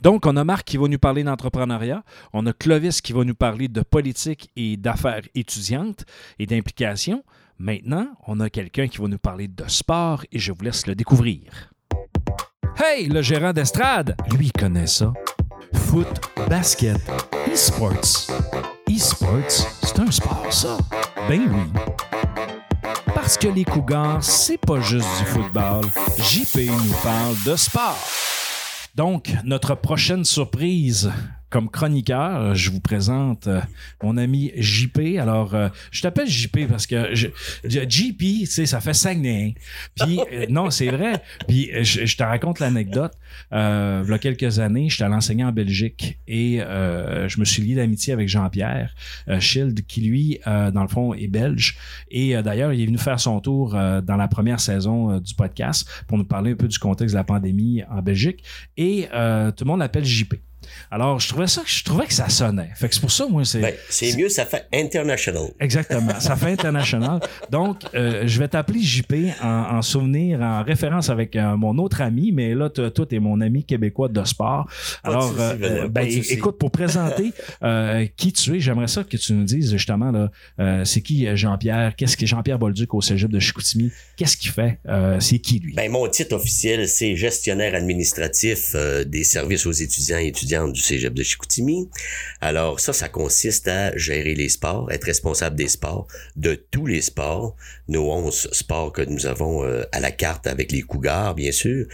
Donc, 0.00 0.26
on 0.26 0.36
a 0.36 0.44
Marc 0.44 0.66
qui 0.66 0.76
va 0.76 0.88
nous 0.88 0.98
parler 0.98 1.24
d'entrepreneuriat. 1.24 2.02
On 2.32 2.44
a 2.46 2.52
Clovis 2.52 3.00
qui 3.00 3.12
va 3.12 3.24
nous 3.24 3.34
parler 3.34 3.68
de 3.68 3.80
politique 3.80 4.50
et 4.56 4.76
d'affaires 4.76 5.22
étudiantes 5.34 6.04
et 6.38 6.46
d'implication. 6.46 7.24
Maintenant, 7.58 8.08
on 8.26 8.40
a 8.40 8.50
quelqu'un 8.50 8.88
qui 8.88 8.98
va 8.98 9.08
nous 9.08 9.18
parler 9.18 9.48
de 9.48 9.64
sport 9.68 10.24
et 10.32 10.38
je 10.38 10.52
vous 10.52 10.62
laisse 10.62 10.86
le 10.86 10.94
découvrir. 10.94 11.70
Hey, 12.76 13.06
le 13.06 13.22
gérant 13.22 13.52
d'estrade! 13.52 14.16
Lui, 14.36 14.46
il 14.46 14.52
connaît 14.52 14.88
ça. 14.88 15.12
Foot, 15.74 16.08
basket, 16.48 17.00
e-sports. 17.50 18.26
E-sports, 18.90 19.50
c'est 19.82 20.00
un 20.00 20.10
sport, 20.10 20.52
ça. 20.52 20.76
Ben 21.28 21.40
oui. 21.48 22.13
Parce 23.24 23.38
que 23.38 23.48
les 23.48 23.64
Cougars, 23.64 24.22
c'est 24.22 24.58
pas 24.58 24.82
juste 24.82 25.08
du 25.18 25.24
football. 25.24 25.86
JP 26.18 26.58
nous 26.66 26.94
parle 27.02 27.34
de 27.46 27.56
sport. 27.56 27.96
Donc, 28.94 29.32
notre 29.44 29.74
prochaine 29.74 30.26
surprise 30.26 31.10
comme 31.54 31.70
chroniqueur, 31.70 32.56
je 32.56 32.68
vous 32.72 32.80
présente 32.80 33.46
euh, 33.46 33.60
mon 34.02 34.16
ami 34.16 34.50
JP. 34.56 35.20
Alors, 35.20 35.54
euh, 35.54 35.68
je 35.92 36.02
t'appelle 36.02 36.26
JP 36.26 36.66
parce 36.68 36.84
que 36.84 37.14
je, 37.14 37.28
JP, 37.62 38.18
tu 38.18 38.46
sais, 38.46 38.66
ça 38.66 38.80
fait 38.80 38.92
Saguenay. 38.92 39.54
Puis, 39.94 40.18
euh, 40.32 40.46
non, 40.50 40.70
c'est 40.70 40.88
vrai. 40.88 41.22
Puis, 41.46 41.70
euh, 41.72 41.84
je, 41.84 42.06
je 42.06 42.16
te 42.16 42.24
raconte 42.24 42.58
l'anecdote. 42.58 43.12
Euh, 43.52 44.02
il 44.04 44.10
y 44.10 44.14
a 44.14 44.18
quelques 44.18 44.58
années, 44.58 44.88
j'étais 44.88 45.04
allé 45.04 45.14
enseigner 45.14 45.44
en 45.44 45.52
Belgique 45.52 46.18
et 46.26 46.60
euh, 46.60 47.28
je 47.28 47.38
me 47.38 47.44
suis 47.44 47.62
lié 47.62 47.76
d'amitié 47.76 48.12
avec 48.12 48.28
Jean-Pierre 48.28 48.92
euh, 49.28 49.38
Schild, 49.38 49.86
qui 49.86 50.00
lui, 50.00 50.40
euh, 50.48 50.72
dans 50.72 50.82
le 50.82 50.88
fond, 50.88 51.14
est 51.14 51.28
belge. 51.28 51.76
Et 52.10 52.36
euh, 52.36 52.42
d'ailleurs, 52.42 52.72
il 52.72 52.80
est 52.80 52.86
venu 52.86 52.98
faire 52.98 53.20
son 53.20 53.38
tour 53.38 53.76
euh, 53.76 54.00
dans 54.00 54.16
la 54.16 54.26
première 54.26 54.58
saison 54.58 55.12
euh, 55.12 55.20
du 55.20 55.34
podcast 55.34 55.88
pour 56.08 56.18
nous 56.18 56.24
parler 56.24 56.50
un 56.50 56.56
peu 56.56 56.66
du 56.66 56.80
contexte 56.80 57.14
de 57.14 57.18
la 57.18 57.24
pandémie 57.24 57.84
en 57.88 58.02
Belgique. 58.02 58.42
Et 58.76 59.06
euh, 59.14 59.52
tout 59.52 59.62
le 59.62 59.68
monde 59.68 59.78
l'appelle 59.78 60.04
JP. 60.04 60.34
Alors, 60.90 61.20
je 61.20 61.28
trouvais 61.28 61.46
ça, 61.46 61.62
je 61.64 61.82
trouvais 61.82 62.06
que 62.06 62.14
ça 62.14 62.28
sonnait. 62.28 62.70
Fait 62.74 62.88
que 62.88 62.94
c'est 62.94 63.00
pour 63.00 63.10
ça, 63.10 63.26
moi, 63.28 63.44
c'est. 63.44 63.60
Ben, 63.60 63.74
c'est 63.88 64.16
mieux, 64.16 64.28
ça 64.28 64.46
fait 64.46 64.66
international. 64.72 65.50
Exactement. 65.60 66.20
Ça 66.20 66.36
fait 66.36 66.52
international. 66.52 67.20
Donc, 67.50 67.82
euh, 67.94 68.22
je 68.26 68.38
vais 68.38 68.48
t'appeler 68.48 68.80
JP 68.80 69.14
en, 69.42 69.76
en 69.76 69.82
souvenir, 69.82 70.40
en 70.40 70.62
référence 70.62 71.10
avec 71.10 71.36
euh, 71.36 71.56
mon 71.56 71.78
autre 71.78 72.00
ami, 72.00 72.32
mais 72.32 72.54
là, 72.54 72.68
toi, 72.68 72.90
t'es 73.08 73.18
mon 73.18 73.40
ami 73.40 73.64
québécois 73.64 74.08
de 74.08 74.24
sport. 74.24 74.66
De 75.04 75.10
Alors, 75.10 75.34
euh, 75.38 75.88
ben, 75.88 76.06
écoute, 76.06 76.58
pour 76.58 76.70
présenter 76.70 77.32
qui 78.16 78.32
tu 78.32 78.56
es, 78.56 78.60
j'aimerais 78.60 78.88
ça 78.88 79.04
que 79.04 79.16
tu 79.16 79.32
nous 79.32 79.44
dises 79.44 79.72
justement, 79.72 80.10
là, 80.10 80.84
c'est 80.84 81.00
qui 81.00 81.26
Jean-Pierre? 81.36 81.94
Qu'est-ce 81.96 82.16
que 82.16 82.26
Jean-Pierre 82.26 82.58
Bolduc 82.58 82.94
au 82.94 83.00
cégep 83.00 83.30
de 83.30 83.38
Chicoutimi? 83.38 83.90
Qu'est-ce 84.16 84.36
qu'il 84.36 84.50
fait? 84.50 84.78
C'est 85.20 85.38
qui, 85.38 85.58
lui? 85.58 85.74
Ben, 85.74 85.90
mon 85.90 86.08
titre 86.08 86.36
officiel, 86.36 86.88
c'est 86.88 87.16
gestionnaire 87.16 87.74
administratif 87.74 88.74
des 89.06 89.24
services 89.24 89.66
aux 89.66 89.72
étudiants 89.72 90.18
et 90.18 90.28
étudiantes 90.28 90.53
du 90.72 90.80
Cégep 90.80 91.12
de 91.14 91.22
Chicoutimi. 91.22 91.88
Alors 92.40 92.80
ça, 92.80 92.92
ça 92.92 93.08
consiste 93.08 93.68
à 93.68 93.96
gérer 93.96 94.34
les 94.34 94.48
sports, 94.48 94.90
être 94.90 95.04
responsable 95.04 95.56
des 95.56 95.68
sports, 95.68 96.06
de 96.36 96.54
tous 96.54 96.86
les 96.86 97.00
sports, 97.00 97.56
nos 97.88 98.10
11 98.10 98.48
sports 98.52 98.92
que 98.92 99.02
nous 99.02 99.26
avons 99.26 99.64
euh, 99.64 99.82
à 99.92 100.00
la 100.00 100.10
carte 100.10 100.46
avec 100.46 100.72
les 100.72 100.82
Cougars, 100.82 101.34
bien 101.34 101.52
sûr. 101.52 101.86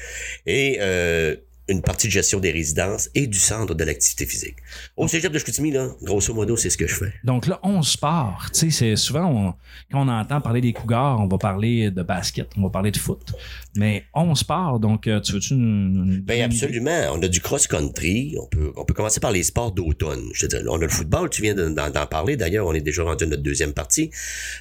Et 0.46 0.78
euh, 0.80 1.36
une 1.70 1.82
partie 1.82 2.06
de 2.08 2.12
gestion 2.12 2.40
des 2.40 2.50
résidences 2.50 3.08
et 3.14 3.26
du 3.26 3.38
centre 3.38 3.74
de 3.74 3.84
l'activité 3.84 4.26
physique. 4.26 4.56
Au 4.96 5.08
cégep 5.08 5.32
de 5.32 5.38
Chicoutimi, 5.38 5.70
là, 5.70 5.88
grosso 6.02 6.34
modo, 6.34 6.56
c'est 6.56 6.70
ce 6.70 6.76
que 6.76 6.86
je 6.86 6.94
fais. 6.94 7.12
Donc 7.24 7.46
là, 7.46 7.58
on 7.62 7.82
sports. 7.82 8.48
Tu 8.52 8.70
sais, 8.70 8.96
souvent, 8.96 9.26
on- 9.26 9.54
quand 9.90 10.04
on 10.06 10.08
entend 10.08 10.40
parler 10.40 10.60
des 10.60 10.72
Cougars, 10.72 11.20
on 11.20 11.26
va 11.28 11.38
parler 11.38 11.90
de 11.90 12.02
basket, 12.02 12.48
on 12.56 12.62
va 12.62 12.70
parler 12.70 12.90
de 12.90 12.98
foot. 12.98 13.32
Mais 13.76 14.04
on 14.14 14.34
sports, 14.34 14.80
donc 14.80 15.06
euh, 15.06 15.20
tu 15.20 15.32
veux-tu 15.32 15.54
nous 15.54 16.20
Ben 16.22 16.42
absolument. 16.42 16.90
On 17.12 17.22
a 17.22 17.28
du 17.28 17.40
cross-country. 17.40 18.36
On 18.40 18.46
peut, 18.46 18.72
on 18.76 18.84
peut 18.84 18.94
commencer 18.94 19.20
par 19.20 19.32
les 19.32 19.42
sports 19.42 19.72
d'automne. 19.72 20.28
Je 20.34 20.46
te 20.46 20.56
dis, 20.56 20.62
on 20.68 20.76
a 20.76 20.78
le 20.82 20.88
football, 20.88 21.30
tu 21.30 21.42
viens 21.42 21.54
de- 21.54 21.68
d'en 21.68 21.90
d'en 21.90 22.06
parler. 22.06 22.36
D'ailleurs, 22.36 22.66
on 22.66 22.74
est 22.74 22.80
déjà 22.80 23.02
rendu 23.04 23.24
à 23.24 23.26
notre 23.26 23.42
deuxième 23.42 23.72
partie. 23.72 24.10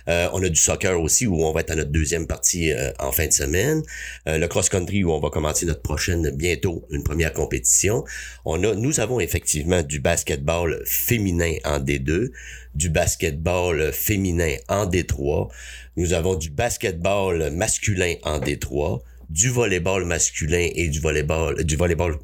Euh, 0.07 0.27
on 0.33 0.43
a 0.43 0.49
du 0.49 0.59
soccer 0.59 0.99
aussi, 1.01 1.25
où 1.27 1.43
on 1.43 1.51
va 1.51 1.61
être 1.61 1.71
à 1.71 1.75
notre 1.75 1.91
deuxième 1.91 2.27
partie 2.27 2.71
euh, 2.71 2.91
en 2.99 3.11
fin 3.11 3.27
de 3.27 3.31
semaine. 3.33 3.81
Euh, 4.27 4.37
le 4.37 4.47
cross-country, 4.47 5.03
où 5.03 5.11
on 5.11 5.19
va 5.19 5.29
commencer 5.29 5.65
notre 5.65 5.81
prochaine, 5.81 6.29
bientôt, 6.35 6.85
une 6.91 6.98
première 7.03 7.33
compétition. 7.33 8.03
On 8.45 8.63
a, 8.63 8.75
nous 8.75 8.99
avons 8.99 9.19
effectivement 9.19 9.81
du 9.83 9.99
basketball 9.99 10.81
féminin 10.85 11.53
en 11.65 11.79
D2, 11.79 12.29
du 12.75 12.89
basketball 12.89 13.91
féminin 13.91 14.55
en 14.67 14.85
D3. 14.85 15.49
Nous 15.97 16.13
avons 16.13 16.35
du 16.35 16.49
basketball 16.49 17.51
masculin 17.51 18.15
en 18.23 18.39
D3, 18.39 19.01
du 19.29 19.49
volleyball 19.49 20.05
masculin 20.05 20.69
et 20.75 20.89
du 20.89 20.99
volleyball, 20.99 21.63
du 21.63 21.75
volleyball 21.75 22.17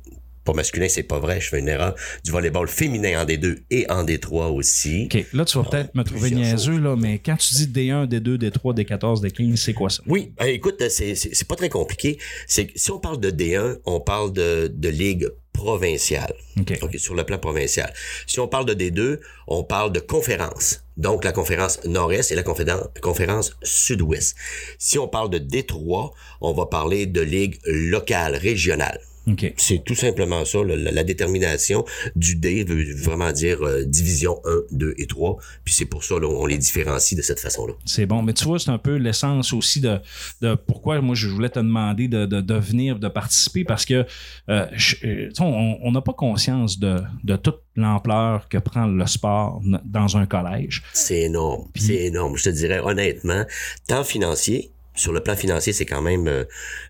pas 0.45 0.53
masculin, 0.53 0.87
c'est 0.87 1.03
pas 1.03 1.19
vrai, 1.19 1.41
je 1.41 1.49
fais 1.49 1.59
une 1.59 1.67
erreur, 1.67 1.95
du 2.23 2.31
volleyball 2.31 2.67
féminin 2.67 3.21
en 3.21 3.25
D2 3.25 3.63
et 3.71 3.89
en 3.89 4.05
D3 4.05 4.53
aussi. 4.53 5.09
OK, 5.11 5.25
là, 5.33 5.43
tu 5.43 5.57
vas 5.57 5.63
peut-être 5.65 5.95
me 5.95 6.03
trouver 6.03 6.31
niaiseux, 6.31 6.79
là, 6.79 6.95
mais 6.95 7.19
quand 7.19 7.35
tu 7.35 7.55
dis 7.55 7.67
D1, 7.67 8.07
D2, 8.07 8.37
D3, 8.37 8.75
D14, 8.75 9.21
D15, 9.21 9.55
c'est 9.57 9.73
quoi 9.73 9.89
ça? 9.89 10.03
Oui, 10.07 10.33
euh, 10.41 10.45
écoute, 10.45 10.81
c'est, 10.89 11.47
pas 11.47 11.55
très 11.55 11.69
compliqué. 11.69 12.17
C'est 12.47 12.67
que 12.67 12.73
si 12.75 12.91
on 12.91 12.99
parle 12.99 13.19
de 13.19 13.31
D1, 13.31 13.79
on 13.85 13.99
parle 13.99 14.31
de, 14.31 14.71
de 14.73 14.89
ligue 14.89 15.27
provinciale. 15.51 16.33
OK. 16.59 16.77
OK, 16.81 16.99
sur 16.99 17.15
le 17.15 17.23
plan 17.23 17.39
provincial. 17.39 17.91
Si 18.27 18.39
on 18.39 18.47
parle 18.47 18.65
de 18.65 18.73
D2, 18.73 19.19
on 19.47 19.63
parle 19.63 19.91
de 19.91 19.99
conférence. 19.99 20.83
Donc, 20.97 21.23
la 21.23 21.31
conférence 21.31 21.83
nord-est 21.85 22.31
et 22.31 22.35
la 22.35 22.43
conféren- 22.43 22.87
conférence 23.01 23.57
sud-ouest. 23.63 24.35
Si 24.77 24.99
on 24.99 25.07
parle 25.07 25.29
de 25.29 25.39
D3, 25.39 26.11
on 26.41 26.53
va 26.53 26.65
parler 26.67 27.05
de 27.05 27.21
ligue 27.21 27.57
locale, 27.65 28.35
régionale. 28.35 28.99
OK. 29.27 29.53
C'est 29.57 29.83
tout 29.83 29.95
simplement 29.95 30.45
ça, 30.45 30.59
la, 30.63 30.75
la 30.91 31.03
détermination 31.03 31.83
du 32.15 32.35
D 32.35 32.63
veut 32.63 32.93
vraiment 32.95 33.31
dire 33.31 33.63
euh, 33.63 33.83
division 33.85 34.39
1, 34.45 34.49
2 34.71 34.93
et 34.97 35.07
3. 35.07 35.37
Puis 35.63 35.73
c'est 35.73 35.85
pour 35.85 36.03
ça 36.03 36.15
qu'on 36.19 36.45
les 36.45 36.57
différencie 36.57 37.17
de 37.17 37.23
cette 37.23 37.39
façon-là. 37.39 37.73
C'est 37.85 38.05
bon. 38.05 38.21
Mais 38.21 38.33
tu 38.33 38.45
vois, 38.45 38.59
c'est 38.59 38.69
un 38.69 38.77
peu 38.77 38.95
l'essence 38.95 39.51
aussi 39.53 39.81
de, 39.81 39.97
de 40.41 40.55
pourquoi 40.55 41.01
moi 41.01 41.15
je 41.15 41.27
voulais 41.27 41.49
te 41.49 41.59
demander 41.59 42.07
de, 42.07 42.25
de, 42.25 42.41
de 42.41 42.53
venir, 42.55 42.99
de 42.99 43.07
participer, 43.07 43.63
parce 43.63 43.85
que 43.85 44.05
euh, 44.49 44.65
je- 44.73 44.95
euh, 45.05 45.29
on 45.39 45.77
on 45.81 45.91
n'a 45.91 46.01
pas 46.01 46.13
conscience 46.13 46.79
de, 46.79 46.99
de 47.23 47.35
toute 47.35 47.59
l'ampleur 47.75 48.47
que 48.47 48.57
prend 48.57 48.85
le 48.85 49.05
sport 49.07 49.61
dans 49.85 50.17
un 50.17 50.25
collège. 50.25 50.83
C'est 50.93 51.21
énorme. 51.21 51.67
C'est 51.75 52.05
énorme. 52.05 52.37
Je 52.37 52.43
te 52.43 52.49
dirais 52.49 52.79
honnêtement, 52.79 53.43
tant 53.87 54.03
financier, 54.03 54.71
sur 54.95 55.11
le 55.13 55.19
plan 55.21 55.35
financier, 55.35 55.73
c'est 55.73 55.85
quand 55.85 56.01
même 56.01 56.27
euh, 56.27 56.43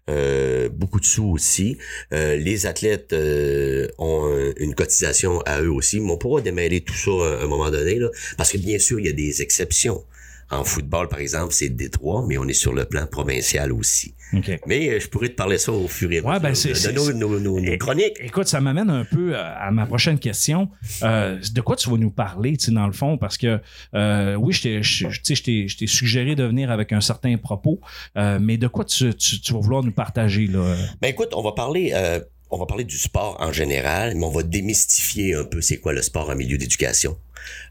euh, 0.09 0.69
beaucoup 0.69 0.99
de 0.99 1.05
sous 1.05 1.25
aussi. 1.31 1.77
Euh, 2.13 2.35
les 2.35 2.65
athlètes 2.65 3.13
ont 3.97 4.25
un- 4.31 4.53
une 4.57 4.75
cotisation 4.75 5.41
à 5.41 5.61
eux 5.61 5.71
aussi, 5.71 5.99
mais 5.99 6.11
on 6.11 6.17
pourra 6.17 6.41
démêler 6.41 6.81
tout 6.81 6.93
ça 6.93 7.11
à 7.11 7.43
un 7.43 7.47
moment 7.47 7.69
donné, 7.71 7.95
là, 7.95 8.09
parce 8.37 8.51
que 8.51 8.57
bien 8.57 8.79
sûr, 8.79 8.99
il 8.99 9.05
y 9.07 9.09
a 9.09 9.13
des 9.13 9.41
exceptions. 9.41 10.03
En 10.51 10.63
football, 10.63 11.07
par 11.09 11.19
exemple, 11.19 11.53
c'est 11.53 11.69
Détroit, 11.69 12.23
mais 12.27 12.37
on 12.37 12.47
est 12.47 12.53
sur 12.53 12.71
le 12.71 12.85
plan 12.85 13.07
provincial 13.07 13.71
aussi. 13.73 14.13
OK. 14.33 14.59
Mais 14.67 14.89
euh, 14.89 14.99
je 14.99 15.07
pourrais 15.07 15.29
te 15.29 15.35
parler 15.35 15.57
ça 15.57 15.71
au 15.71 15.87
fur 15.87 16.11
et 16.11 16.17
à 16.19 16.21
Ouais, 16.23 16.27
mesure 16.33 16.41
ben, 16.41 16.55
c'est- 16.55 16.69
de, 16.69 16.73
c'est- 16.73 16.91
de 16.91 17.13
nos, 17.13 17.13
nos- 17.13 17.39
nos- 17.39 17.59
nos 17.59 17.71
Et- 17.73 17.77
chroniques. 17.77 18.17
Écoute, 18.19 18.47
ça 18.47 18.59
m'amène 18.59 18.89
un 18.89 19.05
peu 19.05 19.35
à 19.37 19.55
à 19.65 19.71
ma 19.71 19.85
prochaine 19.85 20.19
question. 20.19 20.69
Euh, 21.03 21.39
de 21.53 21.61
quoi 21.61 21.75
tu 21.75 21.89
vas 21.89 21.97
nous 21.97 22.11
parler, 22.11 22.57
tu 22.57 22.65
sais, 22.65 22.71
dans 22.71 22.87
le 22.87 22.93
fond? 22.93 23.17
Parce 23.17 23.37
que, 23.37 23.59
euh, 23.93 24.35
oui, 24.35 24.53
je 24.53 24.61
t'ai- 24.63 24.83
je 24.83 25.07
tu 25.07 25.13
sais, 25.23 25.35
je 25.35 25.43
t'ai 25.43 25.67
je 25.67 25.77
t'ai 25.77 25.87
suggéré 25.87 26.35
de 26.35 26.43
venir 26.43 26.71
avec 26.71 26.91
un 26.91 27.01
certain 27.01 27.35
propos, 27.37 27.79
euh, 28.17 28.39
mais 28.41 28.57
de 28.57 28.67
quoi 28.67 28.83
tu, 28.85 29.13
tu- 29.15 29.39
tu 29.39 29.53
vas 29.53 29.59
vouloir 29.59 29.83
nous 29.83 29.91
partager, 29.91 30.47
là? 30.47 30.75
Ben 31.01 31.07
écoute, 31.09 31.29
on 31.35 31.41
va 31.41 31.51
parler, 31.53 31.91
euh, 31.93 32.19
on 32.55 32.57
va 32.57 32.65
parler 32.65 32.85
du 32.85 32.97
sport 32.97 33.35
en 33.41 33.51
général, 33.51 34.15
mais 34.15 34.23
on 34.23 34.31
va 34.31 34.41
démystifier 34.41 35.35
un 35.35 35.43
peu 35.43 35.59
c'est 35.59 35.77
quoi 35.77 35.91
le 35.91 36.01
sport 36.01 36.29
en 36.29 36.35
milieu 36.35 36.57
d'éducation. 36.57 37.17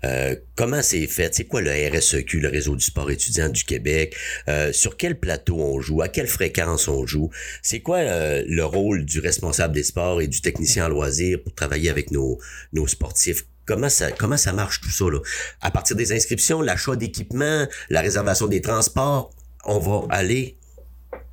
Euh, 0.05 0.37
comment 0.57 0.83
c'est 0.83 1.07
fait? 1.07 1.35
C'est 1.35 1.47
quoi 1.47 1.63
le 1.63 1.71
RSEQ, 1.71 2.41
le 2.41 2.49
réseau 2.49 2.77
du 2.77 2.85
sport 2.85 3.11
étudiant 3.11 3.49
du 3.49 3.65
Québec? 3.65 4.15
Euh, 4.47 4.75
sur 4.75 4.99
quel 4.99 5.19
plateau 5.19 5.57
on 5.59 5.81
joue? 5.81 6.03
À 6.03 6.09
quelle 6.09 6.27
fréquence 6.27 6.87
on 6.87 7.07
joue? 7.07 7.31
C'est 7.63 7.81
quoi 7.81 7.97
euh, 7.97 8.45
le 8.47 8.65
rôle 8.65 9.07
du 9.07 9.21
responsable 9.21 9.73
des 9.73 9.85
sports 9.85 10.21
et 10.21 10.29
du 10.29 10.43
technicien 10.43 10.85
en 10.85 10.89
loisirs 10.91 11.39
pour 11.43 11.55
travailler 11.55 11.89
avec 11.89 12.11
nos, 12.11 12.39
nos 12.75 12.87
sportifs? 12.87 13.47
Comment 13.65 13.89
ça, 13.89 14.13
comment 14.13 14.37
ça 14.37 14.53
marche 14.53 14.83
tout 14.83 14.91
ça? 14.91 15.07
Là? 15.07 15.21
À 15.63 15.71
partir 15.71 15.97
des 15.97 16.13
inscriptions, 16.13 16.61
l'achat 16.61 16.95
d'équipements, 16.95 17.67
la 17.89 18.03
réservation 18.03 18.49
des 18.49 18.61
transports, 18.61 19.31
on 19.65 19.79
va 19.79 20.07
aller 20.11 20.59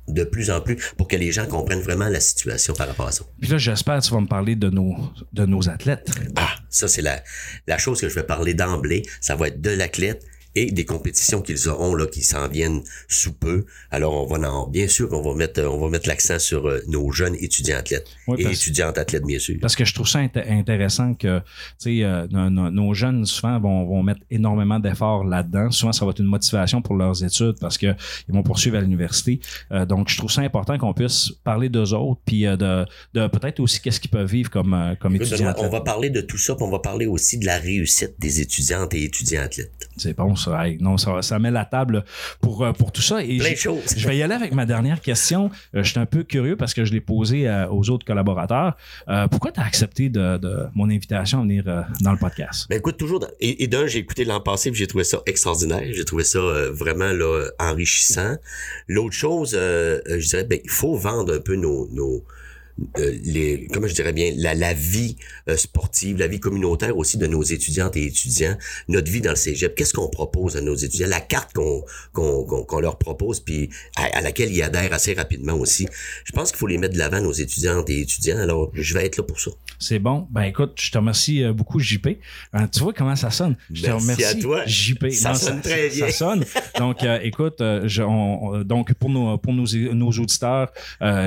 de 0.08 0.24
plus 0.24 0.50
en 0.50 0.60
plus 0.60 0.76
pour 0.96 1.08
que 1.08 1.16
les 1.16 1.32
gens 1.32 1.46
comprennent 1.46 1.80
vraiment 1.80 2.08
la 2.08 2.20
situation 2.20 2.74
par 2.74 2.88
rapport 2.88 3.08
à 3.08 3.12
ça. 3.12 3.24
Puis 3.40 3.50
là, 3.50 3.58
j'espère 3.58 3.98
que 4.00 4.04
tu 4.04 4.12
vas 4.12 4.20
me 4.20 4.26
parler 4.26 4.56
de 4.56 4.68
nos, 4.70 4.96
de 5.32 5.46
nos 5.46 5.68
athlètes. 5.68 6.10
Ah, 6.36 6.54
ça 6.68 6.88
c'est 6.88 7.02
la, 7.02 7.22
la 7.66 7.78
chose 7.78 8.00
que 8.00 8.08
je 8.08 8.14
vais 8.14 8.24
parler 8.24 8.54
d'emblée. 8.54 9.02
Ça 9.20 9.36
va 9.36 9.48
être 9.48 9.60
de 9.60 9.70
l'athlète 9.70 10.24
et 10.54 10.70
des 10.70 10.84
compétitions 10.84 11.40
qu'ils 11.42 11.68
auront 11.68 11.94
là 11.94 12.06
qui 12.06 12.22
s'en 12.22 12.48
viennent 12.48 12.82
sous 13.08 13.32
peu. 13.32 13.64
Alors 13.90 14.14
on 14.14 14.26
va 14.26 14.48
en, 14.50 14.68
bien 14.68 14.88
sûr 14.88 15.08
on 15.12 15.22
va 15.22 15.34
mettre 15.34 15.62
on 15.62 15.78
va 15.78 15.88
mettre 15.88 16.08
l'accent 16.08 16.38
sur 16.38 16.66
euh, 16.66 16.80
nos 16.88 17.10
jeunes 17.10 17.36
étudiants 17.40 17.78
athlètes 17.78 18.08
Oui, 18.28 18.42
et 18.42 18.50
étudiantes 18.52 18.98
athlètes 18.98 19.24
bien 19.24 19.38
sûr. 19.38 19.56
Parce 19.60 19.76
que 19.76 19.84
je 19.84 19.94
trouve 19.94 20.08
ça 20.08 20.20
int- 20.20 20.50
intéressant 20.50 21.14
que 21.14 21.38
tu 21.38 21.44
sais, 21.78 22.02
euh, 22.02 22.26
nos, 22.28 22.94
jeunes, 22.94 23.24
souvent, 23.26 23.58
vont, 23.60 23.86
vont 23.86 24.02
mettre 24.02 24.20
énormément 24.30 24.78
d'efforts 24.78 25.24
là-dedans. 25.24 25.70
Souvent, 25.70 25.92
ça 25.92 26.04
va 26.04 26.10
être 26.10 26.20
une 26.20 26.26
motivation 26.26 26.82
pour 26.82 26.96
leurs 26.96 27.24
études 27.24 27.58
parce 27.60 27.78
qu'ils 27.78 27.94
vont 28.28 28.42
poursuivre 28.42 28.76
à 28.76 28.80
l'université. 28.80 29.40
Euh, 29.70 29.86
donc, 29.86 30.08
je 30.08 30.16
trouve 30.16 30.30
ça 30.30 30.42
important 30.42 30.78
qu'on 30.78 30.92
puisse 30.94 31.32
parler 31.44 31.68
d'eux 31.68 31.92
autres, 31.94 32.20
puis 32.24 32.46
euh, 32.46 32.56
de, 32.56 32.84
de 33.14 33.26
peut-être 33.28 33.60
aussi 33.60 33.80
qu'est-ce 33.80 34.00
qu'ils 34.00 34.10
peuvent 34.10 34.30
vivre 34.30 34.50
comme, 34.50 34.96
comme 35.00 35.16
étudiants. 35.16 35.54
On 35.58 35.68
va 35.68 35.80
parler 35.80 36.10
de 36.10 36.20
tout 36.20 36.38
ça, 36.38 36.54
puis 36.54 36.64
on 36.64 36.70
va 36.70 36.78
parler 36.80 37.06
aussi 37.06 37.38
de 37.38 37.46
la 37.46 37.58
réussite 37.58 38.14
des 38.18 38.40
étudiantes 38.40 38.94
et 38.94 39.04
étudiants 39.04 39.42
athlètes. 39.42 39.88
C'est 39.96 40.16
bon, 40.16 40.34
ça. 40.42 40.66
Hey, 40.66 40.78
non, 40.80 40.96
ça, 40.96 41.22
ça 41.22 41.38
met 41.38 41.50
la 41.50 41.64
table 41.64 42.04
pour, 42.40 42.64
euh, 42.64 42.72
pour 42.72 42.92
tout 42.92 43.02
ça. 43.02 43.22
Et. 43.22 43.38
Je 43.38 44.06
vais 44.08 44.16
y 44.16 44.22
aller 44.22 44.34
avec 44.34 44.52
ma 44.52 44.66
dernière 44.66 45.00
question. 45.00 45.50
Euh, 45.74 45.82
je 45.82 45.90
suis 45.90 45.98
un 46.00 46.06
peu 46.06 46.22
curieux 46.24 46.56
parce 46.56 46.74
que 46.74 46.84
je 46.84 46.92
l'ai 46.92 47.00
posée 47.00 47.48
euh, 47.48 47.68
aux 47.68 47.88
autres 47.90 48.04
collaborateurs. 48.04 48.76
Euh, 49.08 49.28
pourquoi 49.28 49.52
tu 49.52 49.60
as 49.60 49.64
accepté 49.64 50.08
de, 50.08 50.36
de 50.38 50.66
mon 50.74 50.90
invitation 50.90 51.38
à 51.38 51.42
venir 51.42 51.64
dans 52.00 52.12
le 52.12 52.18
podcast? 52.18 52.66
Ben 52.68 52.78
écoute, 52.78 52.96
toujours. 52.96 53.20
dans- 53.20 53.28
Et, 53.40 53.62
et 53.64 53.66
d'un, 53.66 53.86
j'ai 53.86 53.98
écouté 54.00 54.24
l'an 54.24 54.40
passé, 54.40 54.70
puis 54.70 54.78
j'ai 54.78 54.86
trouvé 54.86 55.04
ça 55.04 55.18
extraordinaire. 55.26 55.82
J'ai 55.92 56.04
trouvé 56.04 56.24
ça 56.24 56.40
vraiment 56.72 57.12
là, 57.12 57.48
enrichissant. 57.58 58.36
L'autre 58.88 59.14
chose, 59.14 59.52
je 59.52 60.28
dirais, 60.28 60.44
ben, 60.44 60.58
il 60.64 60.70
faut 60.70 60.94
vendre 60.96 61.34
un 61.34 61.40
peu 61.40 61.56
nos. 61.56 61.88
nos 61.92 62.24
euh, 62.98 63.18
les 63.24 63.68
comment 63.72 63.86
je 63.86 63.94
dirais 63.94 64.12
bien 64.12 64.32
la, 64.36 64.54
la 64.54 64.72
vie 64.74 65.16
euh, 65.48 65.56
sportive 65.56 66.18
la 66.18 66.26
vie 66.26 66.40
communautaire 66.40 66.96
aussi 66.96 67.18
de 67.18 67.26
nos 67.26 67.42
étudiantes 67.42 67.96
et 67.96 68.04
étudiants 68.06 68.56
notre 68.88 69.10
vie 69.10 69.20
dans 69.20 69.30
le 69.30 69.36
cégep 69.36 69.74
qu'est-ce 69.74 69.92
qu'on 69.92 70.08
propose 70.08 70.56
à 70.56 70.60
nos 70.60 70.74
étudiants? 70.74 71.08
La 71.08 71.20
carte 71.20 71.52
qu'on 71.52 71.84
qu'on 72.12 72.44
qu'on 72.64 72.80
leur 72.80 72.98
propose 72.98 73.40
puis 73.40 73.68
à, 73.96 74.04
à 74.18 74.20
laquelle 74.20 74.50
ils 74.52 74.62
adhèrent 74.62 74.92
assez 74.92 75.12
rapidement 75.14 75.54
aussi 75.54 75.86
je 76.24 76.32
pense 76.32 76.50
qu'il 76.50 76.58
faut 76.58 76.66
les 76.66 76.78
mettre 76.78 76.94
de 76.94 76.98
l'avant 76.98 77.20
nos 77.20 77.32
étudiantes 77.32 77.90
et 77.90 78.00
étudiants 78.00 78.38
alors 78.38 78.70
je 78.74 78.94
vais 78.94 79.04
être 79.06 79.16
là 79.18 79.22
pour 79.24 79.40
ça 79.40 79.50
C'est 79.78 79.98
bon. 79.98 80.26
Ben 80.30 80.42
écoute, 80.42 80.72
je 80.80 80.90
te 80.90 80.98
remercie 80.98 81.42
euh, 81.42 81.52
beaucoup, 81.52 81.80
JP. 81.80 82.08
Tu 82.72 82.80
vois 82.80 82.92
comment 82.92 83.16
ça 83.16 83.30
sonne? 83.30 83.56
Je 83.72 83.82
te 83.82 83.86
Merci 83.90 84.02
remercie, 84.02 84.24
à 84.24 84.34
toi. 84.40 84.62
JP. 84.66 85.10
Ça 85.10 85.34
sonne 85.34 85.60
très 85.60 85.88
bien. 85.88 86.06
Ça 86.06 86.12
sonne. 86.12 86.44
Donc, 86.78 87.02
euh, 87.02 87.18
écoute, 87.22 87.56
je- 87.84 88.02
on- 88.02 88.44
on- 88.44 88.62
donc 88.62 88.94
pour 88.94 89.10
nos, 89.10 89.38
pour 89.38 89.52
nos, 89.52 89.66
nos 89.92 90.10
auditeurs, 90.10 90.70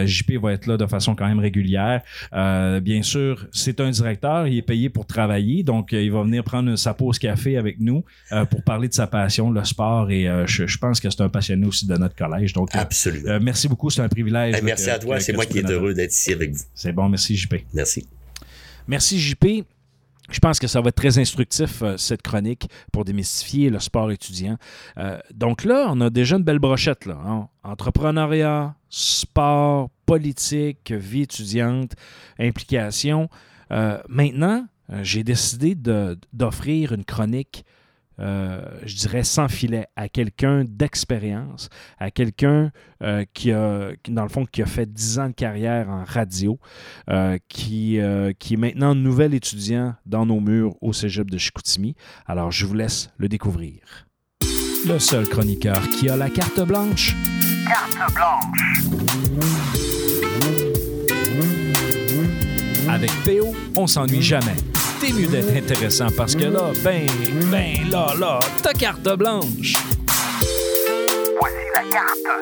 JP 0.05 0.37
va 0.41 0.53
être 0.53 0.67
là 0.67 0.77
de 0.77 0.85
façon 0.87 1.15
quand 1.15 1.27
même 1.27 1.34
régulière. 1.39 2.01
Euh, 2.33 2.79
bien 2.79 3.01
sûr, 3.03 3.47
c'est 3.51 3.79
un 3.79 3.89
directeur, 3.89 4.47
il 4.47 4.57
est 4.57 4.61
payé 4.61 4.89
pour 4.89 5.05
travailler, 5.05 5.63
donc 5.63 5.93
euh, 5.93 6.01
il 6.01 6.11
va 6.11 6.23
venir 6.23 6.43
prendre 6.43 6.75
sa 6.75 6.93
pause 6.93 7.19
café 7.19 7.57
avec 7.57 7.79
nous 7.79 8.03
euh, 8.31 8.45
pour 8.45 8.63
parler 8.63 8.87
de 8.87 8.93
sa 8.93 9.07
passion, 9.07 9.51
le 9.51 9.63
sport, 9.63 10.11
et 10.11 10.27
je, 10.45 10.65
je 10.67 10.77
pense 10.77 10.99
que 10.99 11.09
c'est 11.09 11.21
un 11.21 11.29
passionné 11.29 11.65
aussi 11.67 11.85
de 11.87 11.95
notre 11.95 12.15
collège. 12.15 12.53
Donc, 12.53 12.69
absolument 12.73 13.39
merci 13.41 13.67
beaucoup, 13.67 13.89
c'est 13.89 14.01
un 14.01 14.09
privilège. 14.09 14.55
Hey, 14.55 14.61
merci 14.63 14.85
que- 14.85 14.91
à 14.91 14.99
toi 14.99 15.19
c'est 15.19 15.33
moi 15.33 15.45
qui 15.45 15.59
est 15.59 15.69
heureux 15.69 15.93
d'être 15.93 16.13
ici 16.13 16.33
avec 16.33 16.51
vous 16.51 16.63
C'est 16.73 16.91
bon, 16.91 17.09
merci, 17.09 17.35
JP. 17.35 17.55
merci 17.73 18.07
Merci 18.87 19.19
JP. 19.19 19.65
Je 20.29 20.39
pense 20.39 20.59
que 20.59 20.67
ça 20.67 20.81
va 20.81 20.89
être 20.89 20.95
très 20.95 21.19
instructif, 21.19 21.81
euh, 21.81 21.97
cette 21.97 22.21
chronique, 22.21 22.67
pour 22.91 23.05
démystifier 23.05 23.69
le 23.69 23.79
sport 23.79 24.11
étudiant. 24.11 24.57
Euh, 24.97 25.19
donc 25.33 25.63
là, 25.63 25.87
on 25.89 26.01
a 26.01 26.09
déjà 26.09 26.37
une 26.37 26.43
belle 26.43 26.59
brochette. 26.59 27.07
Hein. 27.07 27.47
Entrepreneuriat, 27.63 28.75
sport, 28.89 29.89
politique, 30.05 30.91
vie 30.91 31.23
étudiante, 31.23 31.93
implication. 32.39 33.29
Euh, 33.71 33.99
maintenant, 34.07 34.67
j'ai 35.01 35.23
décidé 35.23 35.75
d'offrir 36.33 36.93
une 36.93 37.05
chronique 37.05 37.65
euh, 38.19 38.61
je 38.83 38.95
dirais, 38.95 39.23
sans 39.23 39.47
filet, 39.47 39.87
à 39.95 40.09
quelqu'un 40.09 40.63
d'expérience, 40.67 41.69
à 41.99 42.11
quelqu'un 42.11 42.71
euh, 43.03 43.25
qui 43.33 43.51
a, 43.51 43.91
qui, 44.03 44.11
dans 44.11 44.23
le 44.23 44.29
fond, 44.29 44.45
qui 44.45 44.61
a 44.61 44.65
fait 44.65 44.91
10 44.91 45.19
ans 45.19 45.27
de 45.27 45.33
carrière 45.33 45.89
en 45.89 46.03
radio, 46.03 46.59
euh, 47.09 47.37
qui, 47.49 47.99
qui 48.39 48.53
est 48.53 48.57
maintenant 48.57 48.95
nouvel 48.95 49.33
étudiant 49.33 49.95
dans 50.05 50.25
nos 50.25 50.39
murs 50.39 50.75
au 50.81 50.93
cégep 50.93 51.29
de 51.29 51.37
Chicoutimi. 51.37 51.95
Alors, 52.25 52.51
je 52.51 52.65
vous 52.65 52.73
laisse 52.73 53.09
le 53.17 53.27
découvrir. 53.27 54.07
Le 54.87 54.99
seul 54.99 55.27
chroniqueur 55.27 55.81
qui 55.89 56.09
a 56.09 56.15
la 56.15 56.29
carte 56.29 56.61
blanche. 56.61 57.15
Avec 62.87 63.09
PO, 63.25 63.55
on 63.75 63.87
s'ennuie 63.87 64.21
jamais. 64.21 64.55
T'es 64.99 65.11
mieux 65.11 65.27
d'être 65.27 65.55
intéressant 65.55 66.07
parce 66.15 66.35
que 66.35 66.45
là, 66.45 66.71
ben, 66.83 67.07
ben, 67.51 67.89
là, 67.89 68.13
là, 68.19 68.39
ta 68.63 68.73
carte 68.73 69.07
blanche. 69.17 69.73
Voici 71.39 71.55
la 71.73 71.81
carte 71.91 72.19
de. 72.23 72.35